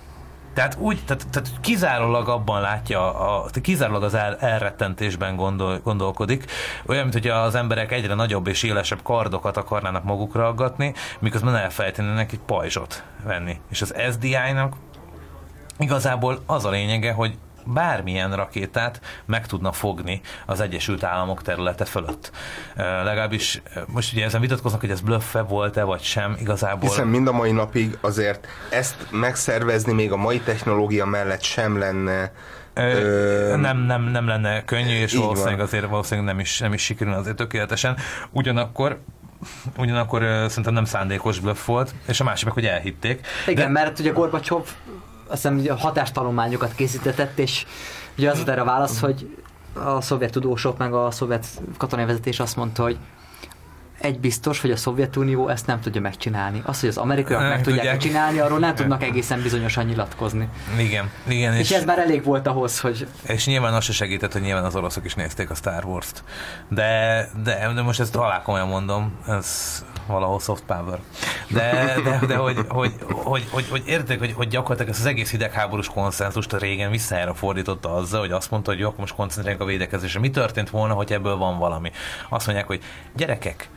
Tehát 0.55 0.77
úgy, 0.79 1.05
tehát, 1.05 1.27
tehát 1.31 1.51
kizárólag 1.61 2.29
abban 2.29 2.61
látja, 2.61 3.15
a, 3.15 3.51
kizárólag 3.63 4.03
az 4.03 4.15
el, 4.15 4.37
elrettentésben 4.37 5.37
gondol, 5.37 5.81
gondolkodik, 5.85 6.45
olyan, 6.87 7.03
mint 7.03 7.15
hogy 7.15 7.27
az 7.27 7.55
emberek 7.55 7.93
egyre 7.93 8.15
nagyobb 8.15 8.47
és 8.47 8.63
élesebb 8.63 9.03
kardokat 9.03 9.57
akarnának 9.57 10.05
magukra 10.05 10.47
aggatni, 10.47 10.95
miközben 11.19 11.57
elfelejtenének 11.57 12.33
egy 12.33 12.41
pajzsot 12.47 13.03
venni. 13.25 13.61
És 13.71 13.83
az 13.83 13.95
SDI-nak 14.11 14.75
Igazából 15.79 16.43
az 16.47 16.65
a 16.65 16.71
lényege, 16.71 17.13
hogy 17.13 17.35
bármilyen 17.65 18.37
rakétát 18.37 19.01
meg 19.25 19.47
tudna 19.47 19.73
fogni 19.73 20.21
az 20.47 20.61
Egyesült 20.61 21.03
Államok 21.03 21.43
területe 21.43 21.85
fölött. 21.85 22.31
Uh, 22.77 22.85
legalábbis 22.85 23.63
most 23.87 24.13
ugye 24.13 24.25
ezen 24.25 24.41
vitatkoznak, 24.41 24.81
hogy 24.81 24.91
ez 24.91 25.01
bluffe 25.01 25.41
volt-e, 25.43 25.83
vagy 25.83 26.03
sem 26.03 26.37
igazából. 26.41 26.89
Hiszen 26.89 27.07
mind 27.07 27.29
a 27.29 27.33
mai 27.33 27.53
napig 27.53 27.99
azért 28.01 28.47
ezt 28.71 29.07
megszervezni 29.11 29.93
még 29.93 30.13
a 30.13 30.17
mai 30.17 30.41
technológia 30.41 31.07
mellett 31.07 31.43
sem 31.43 31.79
lenne 31.79 32.33
Ö, 32.75 33.57
nem, 33.57 33.79
nem, 33.79 34.03
nem 34.03 34.27
lenne 34.27 34.65
könnyű, 34.65 34.95
és 34.95 35.15
valószínűleg 35.15 35.57
van. 35.57 35.67
azért 35.67 35.87
valószínűleg 35.87 36.31
nem 36.31 36.41
is, 36.41 36.59
nem 36.59 36.73
is 36.73 36.83
sikerül 36.83 37.13
azért 37.13 37.37
tökéletesen. 37.37 37.97
Ugyanakkor 38.31 39.01
ugyanakkor 39.77 40.23
uh, 40.23 40.47
szerintem 40.47 40.73
nem 40.73 40.85
szándékos 40.85 41.39
bluff 41.39 41.65
volt, 41.65 41.95
és 42.07 42.21
a 42.21 42.25
másik 42.25 42.45
meg, 42.45 42.55
hogy 42.55 42.67
elhitték. 42.67 43.27
Igen, 43.47 43.67
de... 43.67 43.73
mert 43.81 43.99
ugye 43.99 44.11
Gorbacsov 44.11 44.69
azt 45.33 45.49
hiszem 45.49 45.77
hatástalományokat 45.79 46.75
készítetett, 46.75 47.39
és 47.39 47.67
ugye 48.19 48.31
az 48.31 48.37
volt 48.37 48.49
erre 48.49 48.61
a 48.61 48.65
válasz, 48.65 49.01
hogy 49.01 49.37
a 49.75 50.01
szovjet 50.01 50.31
tudósok, 50.31 50.79
meg 50.79 50.93
a 50.93 51.11
szovjet 51.11 51.47
katonai 51.77 52.05
vezetés 52.05 52.41
azt 52.41 52.57
mondta, 52.57 52.83
hogy 52.83 52.99
egy 54.03 54.21
biztos, 54.21 54.61
hogy 54.61 54.71
a 54.71 54.77
Szovjetunió 54.77 55.49
ezt 55.49 55.67
nem 55.67 55.81
tudja 55.81 56.01
megcsinálni. 56.01 56.63
Az, 56.65 56.81
hogy 56.81 56.89
az 56.89 56.97
amerikaiak 56.97 57.43
meg 57.43 57.63
tudják, 57.63 57.77
tudják 57.77 57.97
csinálni, 57.99 58.39
arról 58.39 58.59
nem 58.59 58.75
tudnak 58.75 59.03
egészen 59.03 59.43
bizonyosan 59.43 59.85
nyilatkozni. 59.85 60.49
Igen, 60.79 61.11
igen. 61.29 61.55
És, 61.55 61.71
és 61.71 61.77
ez 61.77 61.85
már 61.85 61.99
elég 61.99 62.25
volt 62.25 62.47
ahhoz, 62.47 62.81
hogy... 62.81 63.07
És 63.23 63.47
nyilván 63.47 63.75
az 63.75 63.85
se 63.85 63.93
segített, 63.93 64.33
hogy 64.33 64.43
nyilván 64.43 64.65
az 64.65 64.75
oroszok 64.75 65.05
is 65.05 65.15
nézték 65.15 65.51
a 65.51 65.55
Star 65.55 65.85
Wars-t. 65.85 66.25
De, 66.69 67.29
de, 67.45 67.73
de 67.75 67.83
most 67.83 68.01
ezt 68.01 68.15
halál 68.15 68.43
komolyan 68.43 68.69
mondom, 68.69 69.13
ez 69.27 69.85
valahol 70.07 70.41
soft 70.41 70.63
power. 70.65 70.99
De, 71.49 71.95
de, 72.05 72.21
de 72.27 72.37
hogy, 72.37 72.59
hogy, 72.69 72.93
hogy, 73.09 73.47
hogy, 73.51 73.69
hogy 73.71 73.83
értek, 73.87 74.19
hogy, 74.19 74.33
hogy 74.33 74.49
gyakorlatilag 74.49 74.91
ezt 74.91 75.01
az 75.01 75.07
egész 75.07 75.31
hidegháborús 75.31 75.89
konszenzust 75.89 76.59
régen 76.59 76.91
visszajára 76.91 77.35
fordította 77.35 77.95
azzal, 77.95 78.21
hogy 78.21 78.33
azt 78.33 78.51
mondta, 78.51 78.71
hogy 78.71 78.81
jó, 78.81 78.87
akkor 78.87 79.01
most 79.01 79.15
koncentráljunk 79.15 79.65
a 79.65 79.71
védekezésre. 79.71 80.21
Mi 80.21 80.31
történt 80.31 80.71
volna, 80.71 80.95
hogy 80.95 81.13
ebből 81.13 81.37
van 81.37 81.59
valami? 81.59 81.91
Azt 82.29 82.47
mondják, 82.47 82.67
hogy 82.67 82.83
gyerekek, 83.17 83.69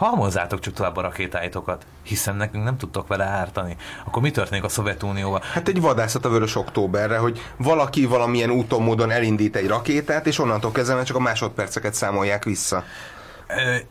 halmozzátok 0.00 0.60
csak 0.60 0.74
tovább 0.74 0.96
a 0.96 1.00
rakétáitokat, 1.00 1.86
hiszen 2.02 2.36
nekünk 2.36 2.64
nem 2.64 2.76
tudtok 2.76 3.06
vele 3.06 3.24
ártani. 3.24 3.76
Akkor 4.04 4.22
mi 4.22 4.30
történik 4.30 4.64
a 4.64 4.68
Szovjetunióval? 4.68 5.42
Hát 5.52 5.68
egy 5.68 5.80
vadászat 5.80 6.24
a 6.24 6.28
Vörös 6.28 6.56
Októberre, 6.56 7.18
hogy 7.18 7.40
valaki 7.56 8.06
valamilyen 8.06 8.50
úton, 8.50 8.82
módon 8.82 9.10
elindít 9.10 9.56
egy 9.56 9.66
rakétát, 9.66 10.26
és 10.26 10.38
onnantól 10.38 10.72
kezdve 10.72 11.02
csak 11.02 11.16
a 11.16 11.20
másodperceket 11.20 11.94
számolják 11.94 12.44
vissza. 12.44 12.84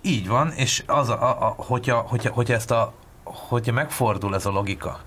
Így 0.01 0.27
van, 0.27 0.51
és 0.51 0.83
az 0.87 1.09
a, 1.09 1.21
a, 1.21 1.45
a, 1.45 1.55
hogyha, 1.57 1.97
hogyha, 1.99 2.31
hogyha 2.31 2.53
ezt 2.53 2.71
a 2.71 2.93
hogyha 3.23 3.73
megfordul 3.73 4.35
ez 4.35 4.45
a 4.45 4.49
logika, 4.49 4.99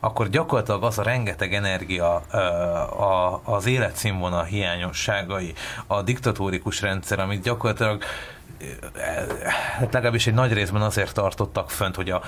akkor 0.00 0.28
gyakorlatilag 0.28 0.82
az 0.82 0.98
a 0.98 1.02
rengeteg 1.02 1.54
energia, 1.54 2.14
a, 2.14 3.40
az 3.44 3.66
életszínvonal 3.66 4.44
hiányosságai, 4.44 5.54
a 5.86 6.02
diktatórikus 6.02 6.80
rendszer, 6.80 7.18
amit 7.20 7.42
gyakorlatilag 7.42 8.02
hát 9.78 9.92
legalábbis 9.92 10.26
egy 10.26 10.34
nagy 10.34 10.52
részben 10.52 10.82
azért 10.82 11.14
tartottak 11.14 11.70
fönt, 11.70 11.94
hogy 11.94 12.10
a, 12.10 12.22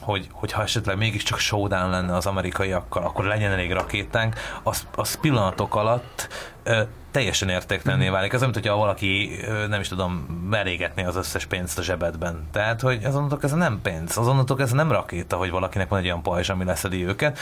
hogy, 0.00 0.28
hogyha 0.32 0.62
esetleg 0.62 0.96
mégiscsak 0.96 1.38
showdown 1.38 1.90
lenne 1.90 2.14
az 2.14 2.26
amerikaiakkal, 2.26 3.02
akkor 3.02 3.24
legyen 3.24 3.52
elég 3.52 3.72
rakétánk, 3.72 4.34
az, 4.62 4.86
az 4.94 5.20
pillanatok 5.20 5.74
alatt 5.74 6.28
teljesen 7.10 7.48
értéktelenné 7.48 8.04
mhm. 8.04 8.12
válik. 8.12 8.32
Ez 8.32 8.40
olyan, 8.40 8.54
hogyha 8.54 8.76
valaki, 8.76 9.40
nem 9.68 9.80
is 9.80 9.88
tudom, 9.88 10.12
merégetné 10.50 11.04
az 11.04 11.16
összes 11.16 11.46
pénzt 11.46 11.78
a 11.78 11.82
zsebedben. 11.82 12.48
Tehát, 12.52 12.80
hogy 12.80 12.98
ez 13.02 13.14
onnantól 13.14 13.38
ez 13.42 13.52
nem 13.52 13.80
pénz, 13.82 14.16
az 14.16 14.26
onnantól 14.26 14.60
ez 14.60 14.70
nem 14.70 14.92
rakéta, 14.92 15.36
hogy 15.36 15.50
valakinek 15.50 15.88
van 15.88 15.98
egy 15.98 16.04
olyan 16.04 16.22
pajzs, 16.22 16.48
ami 16.48 16.64
leszedi 16.64 17.06
őket. 17.06 17.38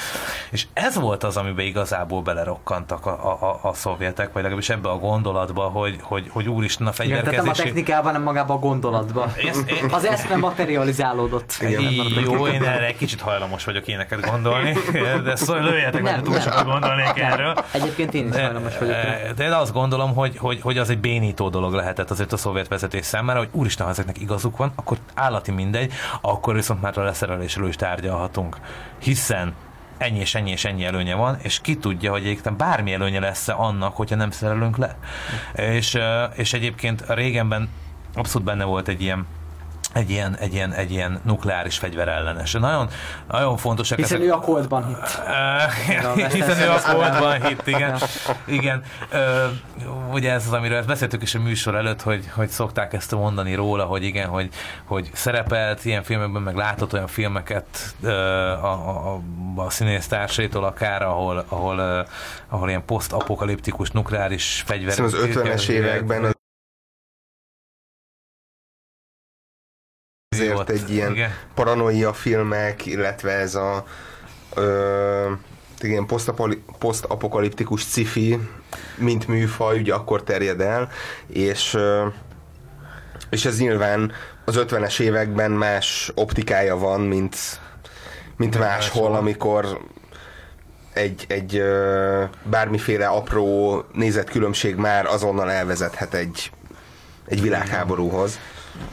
És 0.51 0.67
ez 0.73 0.95
volt 0.95 1.25
az, 1.25 1.37
amiben 1.37 1.67
igazából 1.67 2.23
belerokkantak 2.23 3.07
a, 3.07 3.11
a, 3.11 3.47
a, 3.47 3.69
a 3.69 3.75
szovjetek, 3.75 4.33
vagy 4.33 4.43
legalábbis 4.43 4.69
ebbe 4.69 4.89
a 4.89 4.99
gondolatba, 4.99 5.63
hogy, 5.63 5.99
hogy, 6.03 6.27
hogy 6.31 6.49
úristen 6.49 6.87
a 6.87 6.93
fegyverkezés. 6.93 7.33
Igen, 7.33 7.45
tehát 7.45 7.57
nem 7.57 7.67
a 7.67 7.69
technikában, 7.69 8.05
hanem 8.05 8.23
magában 8.23 8.57
a 8.57 8.61
gondolatba. 8.61 9.33
Ez, 9.49 9.59
én... 9.67 9.91
Az 9.91 10.05
eszme 10.05 10.37
materializálódott. 10.37 11.57
Igen, 11.61 11.83
jó, 12.25 12.47
én 12.47 12.63
erre 12.63 12.87
egy 12.87 12.97
kicsit 12.97 13.21
hajlamos 13.21 13.65
vagyok 13.65 13.87
éneket 13.87 14.31
gondolni, 14.31 14.73
de 15.25 15.37
szóval 15.37 15.63
lőjetek, 15.63 16.03
nem, 16.03 16.25
sokat 16.41 16.65
gondolnék 16.65 17.19
erről. 17.19 17.55
Egyébként 17.71 18.15
én 18.15 18.29
is 18.29 18.35
hajlamos 18.35 18.79
vagyok. 18.79 18.97
De, 19.09 19.49
de 19.49 19.57
azt 19.57 19.73
gondolom, 19.73 20.15
hogy, 20.15 20.37
hogy, 20.37 20.61
hogy 20.61 20.79
az 20.79 20.91
egy 20.91 20.99
bénító 20.99 21.49
dolog 21.49 21.73
lehetett 21.73 22.11
azért 22.11 22.33
a 22.33 22.37
szovjet 22.37 22.69
vezetés 22.69 23.05
számára, 23.05 23.39
hogy 23.39 23.49
úristen, 23.53 23.85
ha 23.85 23.93
ezeknek 23.93 24.21
igazuk 24.21 24.57
van, 24.57 24.73
akkor 24.75 24.99
állati 25.15 25.51
mindegy, 25.51 25.93
akkor 26.21 26.55
viszont 26.55 26.81
már 26.81 26.99
a 26.99 27.03
leszerelésről 27.03 27.69
is 27.69 27.77
tárgyalhatunk. 27.77 28.57
Hiszen 28.99 29.55
ennyi 29.99 30.19
és 30.19 30.35
ennyi 30.35 30.51
és 30.51 30.65
ennyi 30.65 30.85
előnye 30.85 31.15
van, 31.15 31.39
és 31.43 31.61
ki 31.61 31.77
tudja, 31.77 32.11
hogy 32.11 32.23
egyébként 32.25 32.57
bármi 32.57 32.93
előnye 32.93 33.21
lesz 33.21 33.49
annak, 33.49 33.97
hogyha 33.97 34.17
nem 34.17 34.31
szerelünk 34.31 34.77
le. 34.77 34.97
És, 35.55 35.99
és 36.35 36.53
egyébként 36.53 37.05
régenben 37.09 37.69
abszolút 38.15 38.47
benne 38.47 38.65
volt 38.65 38.89
egy 38.89 39.03
ilyen 39.03 39.27
egy 39.99 40.11
ilyen, 40.11 40.37
egy 40.37 40.55
ilyen, 40.55 40.73
egy 40.73 40.91
ilyen 40.91 41.21
nukleáris 41.25 41.79
fegyver 41.79 42.09
ellenes. 42.09 42.53
Nagyon, 42.53 42.89
nagyon 43.29 43.57
fontos. 43.57 43.89
Hiszen 43.89 44.05
ezek... 44.05 44.21
ő 44.21 44.33
a 44.33 44.39
koldban 44.41 44.87
hitt. 44.87 45.21
Uh, 46.17 46.33
hiszen 46.33 46.61
ő 46.61 46.71
a 46.71 46.81
koldban 46.93 47.43
hitt, 47.47 47.67
igen. 47.67 47.99
igen. 48.45 48.83
Uh, 49.13 50.13
ugye 50.13 50.33
ez 50.33 50.47
az, 50.47 50.53
amiről 50.53 50.85
beszéltük 50.85 51.23
is 51.23 51.35
a 51.35 51.41
műsor 51.41 51.75
előtt, 51.75 52.03
hogy, 52.03 52.31
hogy 52.35 52.49
szokták 52.49 52.93
ezt 52.93 53.15
mondani 53.15 53.55
róla, 53.55 53.85
hogy 53.85 54.03
igen, 54.05 54.29
hogy, 54.29 54.49
hogy 54.85 55.11
szerepelt 55.13 55.85
ilyen 55.85 56.03
filmekben, 56.03 56.43
meg 56.43 56.57
látott 56.57 56.93
olyan 56.93 57.07
filmeket 57.07 57.95
uh, 58.03 58.11
a, 58.65 59.13
a, 59.13 59.21
a 59.57 59.71
színésztársaitól 59.71 60.65
akár, 60.65 61.03
ahol, 61.03 61.45
ahol, 61.49 61.77
uh, 61.79 62.09
ahol 62.49 62.69
ilyen 62.69 62.85
posztapokaliptikus 62.85 63.91
nukleáris 63.91 64.63
fegyver. 64.67 65.01
az 65.01 65.17
50-es 65.21 65.69
években 65.69 66.37
azért 70.39 70.55
volt. 70.55 70.71
egy 70.71 70.91
ilyen 70.91 71.13
Igen. 71.13 71.31
paranoia 71.55 72.13
filmek, 72.13 72.87
illetve 72.87 73.31
ez 73.31 73.55
a 73.55 73.85
ö, 74.55 75.33
ilyen 75.81 76.07
posztapokaliptikus 76.79 77.85
cifi, 77.85 78.39
mint 78.97 79.29
műfaj, 79.29 79.79
ugye 79.79 79.95
akkor 79.95 80.23
terjed 80.23 80.61
el, 80.61 80.91
és 81.27 81.75
ö, 81.75 82.07
és 83.31 83.45
ez 83.45 83.59
nyilván 83.59 84.13
az 84.45 84.55
50-es 84.59 85.01
években 85.01 85.51
más 85.51 86.13
optikája 86.15 86.77
van, 86.77 87.01
mint, 87.01 87.37
mint 88.37 88.59
máshol, 88.59 89.15
amikor 89.15 89.81
egy, 90.93 91.25
egy 91.29 91.57
ö, 91.57 92.25
bármiféle 92.43 93.07
apró 93.07 93.85
nézetkülönbség 93.93 94.77
már 94.77 95.07
azonnal 95.07 95.51
elvezethet 95.51 96.15
egy, 96.15 96.51
egy 97.27 97.43
világháborúhoz. 97.43 98.39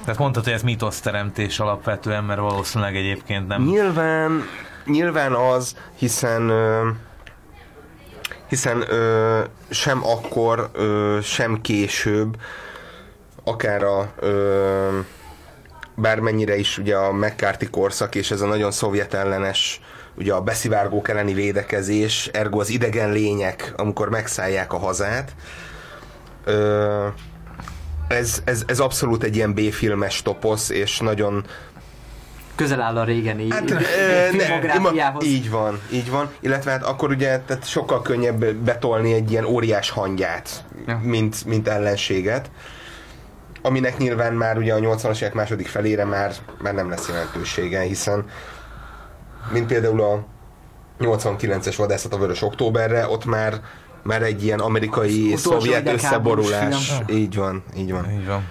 Tehát 0.02 0.20
mondtad, 0.20 0.44
hogy 0.44 0.54
ez 0.54 0.62
mítoszteremtés 0.62 1.60
alapvetően, 1.60 2.24
mert 2.24 2.40
valószínűleg 2.40 2.96
egyébként 2.96 3.48
nem... 3.48 3.64
Nyilván, 3.64 4.44
nyilván 4.86 5.34
az, 5.34 5.76
hiszen 5.96 6.52
hiszen 8.48 8.84
ö, 8.92 9.42
sem 9.70 10.04
akkor, 10.04 10.70
ö, 10.74 11.18
sem 11.22 11.62
később, 11.62 12.38
akár 13.44 13.84
a 13.84 14.12
ö, 14.20 15.00
bármennyire 15.96 16.58
is 16.58 16.78
ugye 16.78 16.96
a 16.96 17.12
McCarthy 17.12 17.70
korszak 17.70 18.16
és 18.16 18.32
ez 18.32 18.42
a 18.42 18.46
nagyon 18.46 18.72
szovjet 18.72 19.14
ellenes 19.14 19.82
ugye 20.18 20.34
a 20.34 20.42
beszivárgók 20.42 21.10
elleni 21.10 21.34
védekezés, 21.34 22.28
ergo 22.28 22.60
az 22.60 22.70
idegen 22.70 23.12
lények, 23.12 23.74
amikor 23.76 24.10
megszállják 24.10 24.74
a 24.74 24.78
hazát, 24.78 25.36
ö, 26.44 27.08
ez, 28.08 28.42
ez, 28.46 28.64
ez 28.68 28.80
abszolút 28.80 29.24
egy 29.24 29.36
ilyen 29.36 29.54
B-filmes 29.54 30.22
toposz, 30.22 30.70
és 30.70 31.00
nagyon 31.00 31.46
közel 32.56 32.82
áll 32.82 32.98
a 32.98 33.04
régeni 33.04 33.52
hát, 33.52 33.70
ne, 33.70 35.22
Így 35.22 35.50
van, 35.50 35.80
így 35.92 36.10
van. 36.10 36.30
Illetve 36.40 36.72
hát 36.72 36.84
akkor 36.84 37.10
ugye 37.10 37.40
tehát 37.40 37.68
sokkal 37.68 38.02
könnyebb 38.02 38.46
betolni 38.46 39.14
egy 39.14 39.32
ilyen 39.32 39.46
óriás 39.46 39.90
hangyát, 39.90 40.66
ja. 40.88 41.00
mint, 41.04 41.46
mint 41.46 41.68
ellenséget 41.68 42.50
aminek 43.66 43.98
nyilván 43.98 44.34
már 44.34 44.58
ugye 44.58 44.74
a 44.74 44.80
80-as 44.80 45.22
évek 45.22 45.34
második 45.34 45.68
felére 45.68 46.06
már, 46.06 46.32
már 46.62 46.74
nem 46.74 46.90
lesz 46.90 47.08
jelentősége, 47.08 47.80
hiszen 47.80 48.26
mint 49.52 49.68
például 49.68 50.02
a 50.02 50.26
89-es 51.00 51.74
vadászat 51.78 52.14
a 52.14 52.18
Vörös 52.18 52.42
Októberre, 52.42 53.08
ott 53.08 53.26
már 53.26 53.62
már 54.06 54.22
egy 54.22 54.44
ilyen 54.44 54.60
amerikai 54.60 55.36
szovjet 55.36 55.88
összeborulás. 55.88 56.88
Film. 56.88 57.18
Így 57.20 57.36
van, 57.36 57.64
így 57.78 57.92
van. 57.92 58.12
Így 58.12 58.26
van. 58.26 58.44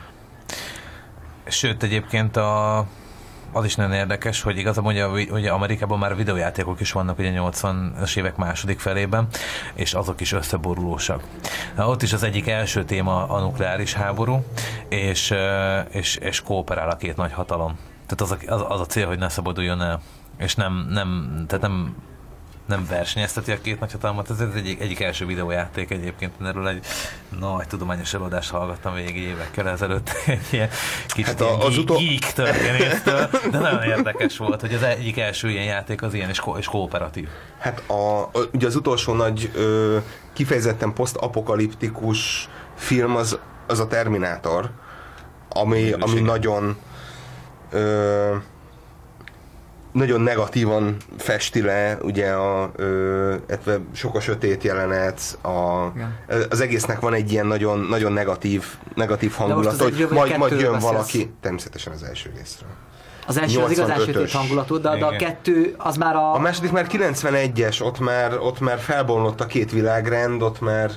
Sőt, 1.46 1.82
egyébként 1.82 2.36
a, 2.36 2.78
az 3.52 3.64
is 3.64 3.74
nagyon 3.74 3.92
érdekes, 3.92 4.42
hogy 4.42 4.58
igazából 4.58 4.92
ugye, 4.92 5.06
ugye 5.30 5.50
Amerikában 5.50 5.98
már 5.98 6.16
videójátékok 6.16 6.80
is 6.80 6.92
vannak 6.92 7.18
ugye 7.18 7.32
80-as 7.36 8.16
évek 8.16 8.36
második 8.36 8.78
felében, 8.78 9.26
és 9.74 9.94
azok 9.94 10.20
is 10.20 10.32
összeborulósak. 10.32 11.22
Na, 11.76 11.88
ott 11.88 12.02
is 12.02 12.12
az 12.12 12.22
egyik 12.22 12.48
első 12.48 12.84
téma 12.84 13.28
a 13.28 13.40
nukleáris 13.40 13.92
háború, 13.92 14.44
és, 14.88 15.34
és, 15.90 16.16
és 16.16 16.40
kooperál 16.40 16.90
a 16.90 16.96
két 16.96 17.16
nagy 17.16 17.32
hatalom. 17.32 17.78
Tehát 18.06 18.20
az 18.20 18.30
a, 18.30 18.54
az, 18.54 18.64
az 18.68 18.80
a 18.80 18.86
cél, 18.86 19.06
hogy 19.06 19.18
ne 19.18 19.28
szabaduljon 19.28 19.82
el 19.82 20.00
és 20.38 20.54
nem, 20.54 20.86
nem, 20.90 21.44
tehát 21.46 21.62
nem 21.68 21.94
nem 22.66 22.86
versenyezteti 22.88 23.52
a 23.52 23.60
két 23.60 23.80
nagyhatalmat. 23.80 24.30
Ez 24.30 24.40
egyik, 24.54 24.80
egyik 24.80 25.00
első 25.00 25.26
videójáték 25.26 25.90
egyébként, 25.90 26.32
erről 26.44 26.68
egy 26.68 26.86
nagy 27.38 27.66
tudományos 27.66 28.14
előadást 28.14 28.50
hallgattam 28.50 28.94
végig 28.94 29.16
évekkel 29.22 29.68
ezelőtt, 29.68 30.10
egy 30.26 30.46
ilyen 30.50 30.68
kicsit 31.06 31.26
hát 31.26 31.40
a, 31.40 31.64
az 31.64 31.78
utol... 31.78 31.96
geek 31.96 32.32
történésztől, 32.32 33.28
de 33.50 33.58
nagyon 33.58 33.82
érdekes 33.82 34.36
volt, 34.36 34.60
hogy 34.60 34.74
az 34.74 34.82
egyik 34.82 35.18
első 35.18 35.50
ilyen 35.50 35.64
játék 35.64 36.02
az 36.02 36.14
ilyen 36.14 36.28
és, 36.28 36.40
ko- 36.40 36.58
és 36.58 36.66
kooperatív. 36.66 37.28
Hát 37.58 37.82
a, 37.86 38.20
a, 38.20 38.30
ugye 38.52 38.66
az 38.66 38.76
utolsó 38.76 39.12
nagy 39.12 39.50
ö, 39.54 39.98
kifejezetten 40.32 40.92
posztapokaliptikus 40.92 42.48
film 42.74 43.16
az, 43.16 43.38
az 43.66 43.80
a 43.80 43.86
Terminátor, 43.86 44.70
ami, 45.48 45.92
ami 45.92 46.20
nagyon 46.20 46.76
ö, 47.70 48.36
nagyon 49.94 50.20
negatívan 50.20 50.96
festi 51.18 51.62
le, 51.62 51.98
ugye 52.02 52.30
a, 52.30 52.70
ö, 52.76 53.34
sok 53.92 54.14
a 54.14 54.20
sötét 54.20 54.62
jelenet, 54.62 55.38
a, 55.42 55.48
az 56.50 56.60
egésznek 56.60 57.00
van 57.00 57.14
egy 57.14 57.32
ilyen 57.32 57.46
nagyon, 57.46 57.78
nagyon 57.78 58.12
negatív, 58.12 58.64
negatív 58.94 59.32
hangulat, 59.32 59.80
hogy 59.80 60.06
majd, 60.10 60.38
majd 60.38 60.60
jön 60.60 60.78
valaki, 60.78 61.18
beszélsz. 61.18 61.28
természetesen 61.40 61.92
az 61.92 62.02
első 62.02 62.32
részről. 62.36 62.68
Az 63.26 63.38
első 63.38 63.60
az 63.60 63.70
igazán 63.70 63.98
sötét 63.98 64.30
hangulatú, 64.30 64.80
de, 64.80 64.96
de 64.96 65.04
a 65.04 65.16
kettő 65.16 65.74
az 65.78 65.96
már 65.96 66.16
a... 66.16 66.34
A 66.34 66.38
második 66.38 66.72
már 66.72 66.86
91-es, 66.90 67.82
ott 67.82 68.00
már, 68.00 68.38
ott 68.38 68.60
már 68.60 68.78
felbomlott 68.78 69.40
a 69.40 69.46
két 69.46 69.72
világrend, 69.72 70.42
ott 70.42 70.60
már 70.60 70.90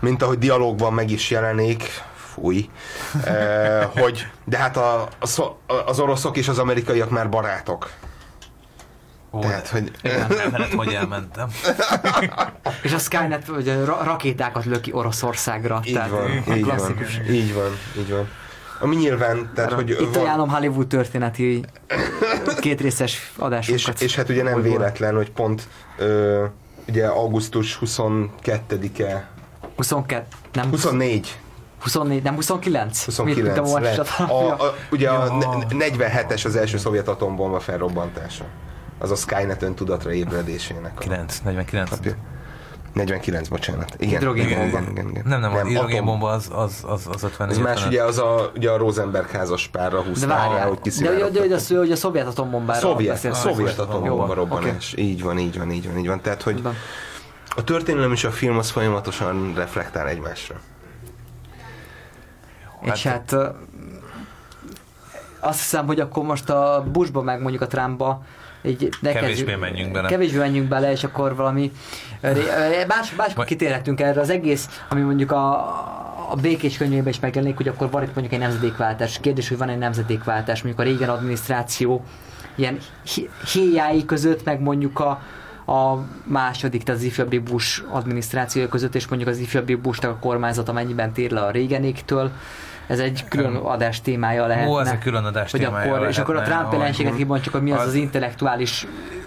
mint 0.00 0.22
ahogy 0.22 0.38
dialógban 0.38 0.92
meg 0.92 1.10
is 1.10 1.30
jelenik, 1.30 1.82
fúj, 2.14 2.68
eh, 3.24 3.88
hogy 3.96 4.26
de 4.44 4.56
hát 4.56 4.76
a, 4.76 5.08
a, 5.20 5.74
az 5.86 5.98
oroszok 6.00 6.36
és 6.36 6.48
az 6.48 6.58
amerikaiak 6.58 7.10
már 7.10 7.28
barátok. 7.28 7.90
Ó, 9.34 9.38
Tehát, 9.40 9.68
hogy... 9.68 9.90
Igen, 10.02 10.26
nem 10.50 10.70
hogy 10.76 10.92
elmentem. 10.94 11.48
És 12.82 12.92
a 12.92 12.98
Skynet 12.98 13.46
hogy 13.46 13.72
rakétákat 14.04 14.64
löki 14.64 14.92
Oroszországra. 14.92 15.80
Így 15.84 15.92
Tehát 15.94 16.10
van, 16.10 16.30
így 16.56 16.64
van, 16.64 16.96
így 17.30 17.54
van, 17.54 17.70
így 17.98 18.10
van. 18.10 18.28
Ami 18.80 18.96
nyilván, 18.96 19.50
tehát 19.54 19.72
hogy 19.72 19.90
Itt 19.90 20.14
van, 20.14 20.22
ajánlom 20.24 20.48
Hollywood 20.48 20.86
történeti 20.86 21.64
kétrészes 22.60 23.12
és, 23.12 23.30
adásunkat. 23.38 24.00
és 24.00 24.14
hát 24.16 24.28
ugye 24.28 24.42
nem 24.42 24.62
véletlen, 24.62 25.14
hogy 25.14 25.30
pont 25.30 25.68
ö, 25.98 26.44
ugye 26.88 27.06
augusztus 27.06 27.78
22-e, 27.84 29.28
22, 29.76 30.24
nem 30.52 30.70
24, 30.70 31.38
24, 31.80 32.22
nem 32.22 32.34
29? 32.34 33.04
29 33.04 33.54
Mint 33.56 33.76
a 33.76 33.80
lett. 33.80 33.98
A, 34.30 34.50
a, 34.50 34.74
ugye 34.90 35.10
a 35.10 35.24
Ja. 35.24 35.36
ne- 35.76 35.86
47-es 35.88 36.44
az 36.44 36.56
első 36.56 36.76
szovjet 36.76 37.08
atombomba 37.08 37.60
felrobbantása. 37.60 38.44
Az 38.98 39.10
a 39.10 39.14
Skynet 39.14 39.62
öntudatra 39.62 40.12
ébredésének. 40.12 40.92
A 40.96 40.98
9, 40.98 41.38
49. 41.38 41.90
napja. 41.90 42.14
49, 42.94 43.48
bocsánat. 43.48 43.94
Igen, 43.98 44.18
Hidrogénbomba. 44.18 44.64
igen, 44.64 44.82
igen, 44.82 44.90
igen, 44.92 45.08
igen. 45.08 45.22
Nem, 45.26 45.40
nem, 45.40 45.52
a 45.52 45.54
atom. 45.54 45.68
hidrogénbomba 45.68 46.30
az, 46.30 46.48
az, 46.52 46.84
az, 46.86 47.08
az 47.12 47.22
50 47.22 47.48
Ez 47.48 47.58
más, 47.58 47.86
ugye 47.86 48.02
az 48.02 48.18
a, 48.18 48.50
ugye 48.56 48.70
a 48.70 48.76
Rosenberg 48.76 49.30
házas 49.30 49.68
párra 49.68 49.98
De 50.00 50.04
húzta, 50.08 50.26
várjál, 50.26 50.68
hogy 50.68 50.78
de, 50.78 51.10
de, 51.10 51.28
de, 51.30 51.46
de, 51.46 51.56
de, 51.68 51.78
hogy 51.78 51.92
a 51.92 51.96
szovjet 51.96 52.26
atombombára 52.26 52.80
Szovjet, 52.80 53.12
beszélsz. 53.12 53.38
szovjet 53.38 53.78
atombomba 53.78 54.34
robbanás. 54.34 54.94
Így 54.96 55.22
van, 55.22 55.38
így 55.38 55.58
van, 55.58 55.70
így 55.70 55.88
van, 55.88 55.98
így 55.98 56.06
van. 56.06 56.20
Tehát, 56.20 56.42
hogy 56.42 56.62
a 57.56 57.64
történelem 57.64 58.12
és 58.12 58.24
a 58.24 58.30
film 58.30 58.56
az 58.58 58.70
folyamatosan 58.70 59.52
reflektál 59.54 60.08
egymásra. 60.08 60.60
És 62.80 63.02
hát 63.02 63.32
ö, 63.32 63.48
azt 65.40 65.58
hiszem, 65.58 65.86
hogy 65.86 66.00
akkor 66.00 66.24
most 66.24 66.50
a 66.50 66.84
Bushba 66.92 67.22
meg 67.22 67.40
mondjuk 67.40 67.62
a 67.62 67.66
Trumpba 67.66 68.22
így 68.66 68.88
ne 69.00 69.12
Kevésbé 69.12 69.26
kezdjük- 69.44 69.60
menjünk 69.60 69.92
bele. 69.92 70.08
Kevésbé 70.08 70.38
menjünk 70.38 70.68
bele, 70.68 70.90
és 70.90 71.04
akkor 71.04 71.36
valami 71.36 71.72
más, 72.88 73.14
máskor 73.16 73.36
Majd- 73.36 73.48
kitérhetünk 73.48 74.00
erre 74.00 74.20
az 74.20 74.30
egész, 74.30 74.82
ami 74.88 75.00
mondjuk 75.00 75.32
a, 75.32 75.52
a 76.30 76.36
békés 76.40 76.76
könyvében 76.76 77.08
is 77.08 77.20
megjelenik, 77.20 77.56
hogy 77.56 77.68
akkor 77.68 77.90
van 77.90 78.02
itt 78.02 78.14
mondjuk 78.14 78.32
egy 78.32 78.48
nemzedékváltás. 78.48 79.20
Kérdés, 79.20 79.48
hogy 79.48 79.58
van 79.58 79.68
egy 79.68 79.78
nemzedékváltás, 79.78 80.62
mondjuk 80.62 80.86
a 80.86 80.90
régen 80.90 81.08
adminisztráció 81.08 82.04
ilyen 82.54 82.78
héjái 83.52 84.04
között, 84.04 84.44
meg 84.44 84.60
mondjuk 84.60 85.00
a, 85.00 85.08
a 85.72 86.04
második, 86.24 86.82
tehát 86.82 87.00
az 87.00 87.06
ifjabbi 87.06 87.38
Bush 87.38 87.82
adminisztrációja 87.90 88.68
között, 88.68 88.94
és 88.94 89.06
mondjuk 89.08 89.30
az 89.30 89.38
ifjabbi 89.38 89.74
Bushnak 89.74 90.10
a 90.10 90.16
kormányzat 90.18 90.68
amennyiben 90.68 91.12
tér 91.12 91.30
le 91.30 91.40
a 91.40 91.50
régenéktől. 91.50 92.30
Ez 92.86 92.98
egy 92.98 93.24
külön 93.28 93.54
adás 93.56 94.00
témája 94.00 94.46
lehetne. 94.46 94.70
Ó, 94.70 94.80
ez 94.80 94.88
egy 94.88 94.98
külön 94.98 95.24
adás 95.24 95.50
hogy 95.50 95.60
témája 95.60 95.94
akkor, 95.94 96.08
És 96.08 96.18
akkor 96.18 96.34
a 96.34 96.38
lehetne, 96.38 96.58
Trump 96.58 96.72
jelenséget 96.72 97.14
kibontjuk, 97.16 97.54
hogy 97.54 97.62
mi 97.62 97.70
az 97.70 97.80
az- 97.80 97.86
az 97.86 97.94
intellektuális 97.94 98.86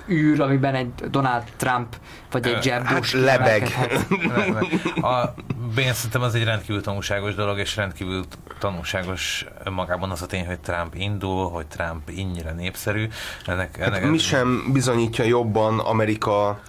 űr, 0.09 0.41
amiben 0.41 0.75
egy 0.75 0.93
Donald 1.09 1.43
Trump 1.57 1.95
vagy 2.31 2.47
egy 2.47 2.65
Jeb 2.65 2.83
Hát 2.83 2.97
Bush 2.97 3.15
lebeg. 3.15 3.73
kiemelkedhet. 4.09 4.97
A, 5.03 5.33
én 5.77 5.93
szerintem 5.93 6.21
az 6.21 6.35
egy 6.35 6.43
rendkívül 6.43 6.81
tanulságos 6.81 7.35
dolog, 7.35 7.57
és 7.57 7.75
rendkívül 7.75 8.23
tanulságos 8.59 9.45
magában 9.71 10.11
az 10.11 10.21
a 10.21 10.25
tény, 10.25 10.45
hogy 10.45 10.59
Trump 10.59 10.95
indul, 10.95 11.49
hogy 11.49 11.65
Trump 11.67 12.09
ennyire 12.17 12.51
népszerű. 12.51 13.07
Ennek, 13.45 13.77
ennek, 13.79 14.01
Hát 14.01 14.09
mi 14.11 14.17
sem 14.17 14.69
bizonyítja 14.73 15.25
jobban 15.25 15.79
Amerika 15.79 16.59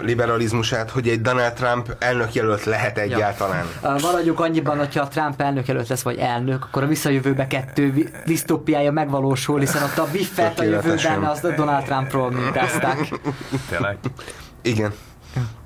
liberalizmusát, 0.00 0.90
hogy 0.90 1.08
egy 1.08 1.20
Donald 1.20 1.52
Trump 1.52 1.96
elnök 1.98 2.34
jelölt 2.34 2.64
lehet 2.64 2.98
egyáltalán. 2.98 3.66
Uh, 3.82 4.00
Maradjunk 4.00 4.40
annyiban, 4.40 4.78
hogyha 4.78 5.02
a 5.02 5.08
Trump 5.08 5.40
elnök 5.40 5.68
előtt 5.68 5.88
lesz, 5.88 6.02
vagy 6.02 6.16
elnök, 6.16 6.64
akkor 6.64 6.82
a 6.82 6.86
visszajövőbe 6.86 7.46
kettő 7.46 8.10
disztópiája 8.26 8.92
megvalósul, 8.92 9.58
hiszen 9.58 9.82
ott 9.82 9.98
a 9.98 10.06
biffet 10.12 10.58
a 10.58 10.62
jövőben 10.62 11.24
azt 11.24 11.44
a 11.44 11.54
Donald 11.54 11.84
Trumpról 11.84 12.30
mintázták. 12.30 13.12
Tényleg. 13.68 13.98
Igen. 14.62 14.92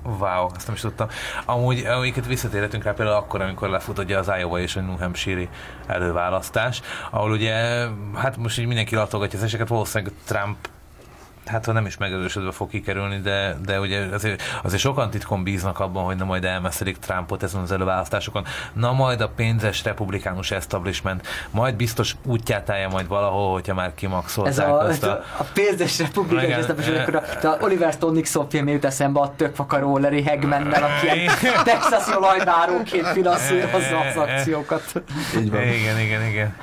Wow, 0.03 0.49
ezt 0.55 0.65
nem 0.65 0.75
is 0.75 0.81
tudtam. 0.81 1.07
Amúgy, 1.45 1.85
amiket 1.85 2.25
visszatérhetünk 2.27 2.83
rá 2.83 2.91
például 2.91 3.17
akkor, 3.17 3.41
amikor 3.41 3.69
lefut 3.69 3.99
ugye 3.99 4.17
az 4.17 4.31
Iowa 4.39 4.59
és 4.59 4.75
a 4.75 4.81
New 4.81 4.97
Hampshire 4.97 5.47
előválasztás, 5.87 6.81
ahol 7.11 7.31
ugye, 7.31 7.53
hát 8.15 8.37
most 8.37 8.59
így 8.59 8.67
mindenki 8.67 8.95
latolgatja 8.95 9.39
az 9.39 9.45
eseket, 9.45 9.67
valószínűleg 9.67 10.13
Trump 10.25 10.57
hát 11.47 11.65
ha 11.65 11.71
nem 11.71 11.85
is 11.85 11.97
megerősödve 11.97 12.51
fog 12.51 12.69
kikerülni, 12.69 13.19
de, 13.19 13.55
de 13.65 13.79
ugye 13.79 14.05
azért, 14.13 14.41
azért 14.63 14.81
sokan 14.81 15.09
titkon 15.09 15.43
bíznak 15.43 15.79
abban, 15.79 16.03
hogy 16.03 16.15
na 16.15 16.25
majd 16.25 16.43
elmeszelik 16.43 16.97
Trumpot 16.97 17.43
ezen 17.43 17.61
az 17.61 17.71
előválasztásokon. 17.71 18.45
Na 18.73 18.93
majd 18.93 19.21
a 19.21 19.29
pénzes 19.29 19.83
republikánus 19.83 20.51
establishment, 20.51 21.27
majd 21.51 21.75
biztos 21.75 22.15
útját 22.25 22.69
állja 22.69 22.89
majd 22.89 23.07
valahol, 23.07 23.51
hogyha 23.51 23.73
már 23.73 23.87
Ez 23.87 23.93
kimaxolták 23.95 24.67
a, 24.67 24.79
azt 24.79 25.03
ez 25.03 25.09
a... 25.09 25.23
a, 25.37 25.43
pénzes 25.53 25.97
nem 25.97 26.79
is, 26.79 26.87
akkor 26.87 27.15
a, 27.15 27.47
a 27.47 27.57
Oliver 27.61 27.93
Stone 27.93 28.13
Nixon 28.13 28.49
film 28.49 28.67
jut 28.67 28.85
eszembe 28.85 29.19
a 29.19 29.33
tökfakaró 29.35 29.97
Larry 29.97 30.23
Hagmannel, 30.23 30.83
aki 30.83 31.07
texasi 31.63 32.15
olajbáróként 32.15 33.07
finanszírozza 33.07 33.99
az 33.99 34.17
akciókat. 34.17 34.83
Így 35.37 35.51
van. 35.51 35.61
Igen, 35.61 35.99
igen, 35.99 36.27
igen. 36.27 36.55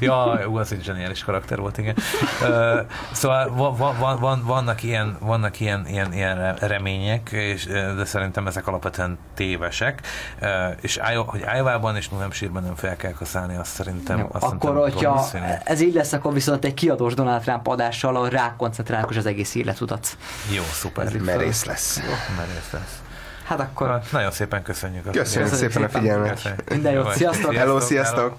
Ja, 0.00 0.46
ú, 0.46 0.56
az 0.56 0.72
egy 0.72 0.82
zseniális 0.84 1.24
karakter 1.24 1.58
volt, 1.58 1.78
igen. 1.78 1.94
Uh, 2.42 2.80
szóval 3.12 3.54
va, 3.54 3.76
va, 3.76 3.94
va, 3.98 4.16
van, 4.16 4.42
vannak 4.44 4.82
ilyen, 4.82 5.16
vannak 5.20 5.60
ilyen, 5.60 5.86
ilyen, 5.88 6.12
ilyen 6.12 6.54
remények, 6.54 7.28
és, 7.32 7.66
de 7.66 8.04
szerintem 8.04 8.46
ezek 8.46 8.66
alapvetően 8.66 9.18
tévesek, 9.34 10.00
uh, 10.40 10.48
és 10.80 11.00
hogy 11.26 11.44
Iowa-ban 11.56 11.96
és 11.96 12.08
Hampshire-ben 12.18 12.62
nem 12.62 12.74
fel 12.74 12.96
kell 12.96 13.12
kaszálni, 13.12 13.56
azt 13.56 13.70
szerintem, 13.72 14.18
Jó, 14.18 14.28
azt 14.32 14.44
akkor, 14.44 14.58
szerintem 14.70 14.92
hogyha 14.92 15.14
valószínű. 15.14 15.44
ez 15.64 15.80
így 15.80 15.94
lesz, 15.94 16.12
akkor 16.12 16.32
viszont 16.32 16.64
egy 16.64 16.74
kiadós 16.74 17.14
Donald 17.14 17.42
Trump 17.42 17.66
adással, 17.66 18.16
ahol 18.16 18.28
rákoncentrálunk 18.28 19.10
az 19.10 19.26
egész 19.26 19.54
életutat. 19.54 20.16
Jó, 20.54 20.62
szuper. 20.62 21.12
Merész 21.18 21.64
lesz. 21.64 22.00
Merész 22.36 22.70
lesz. 22.72 23.02
Hát 23.44 23.60
akkor 23.60 24.00
Nagyon 24.12 24.30
szépen 24.30 24.62
köszönjük. 24.62 25.06
a 25.06 25.10
Köszönjük 25.10 25.50
Köszönjük 25.50 25.72
szépen 25.72 25.82
a 25.82 25.86
szépen. 25.86 26.00
figyelmet. 26.02 26.32
Köszönjük. 26.32 26.68
Minden 26.70 26.92
jót, 26.92 27.04
Jó, 27.04 27.10
sziasztok! 27.12 27.54
Hello, 27.54 27.80
sziasztok! 27.80 28.36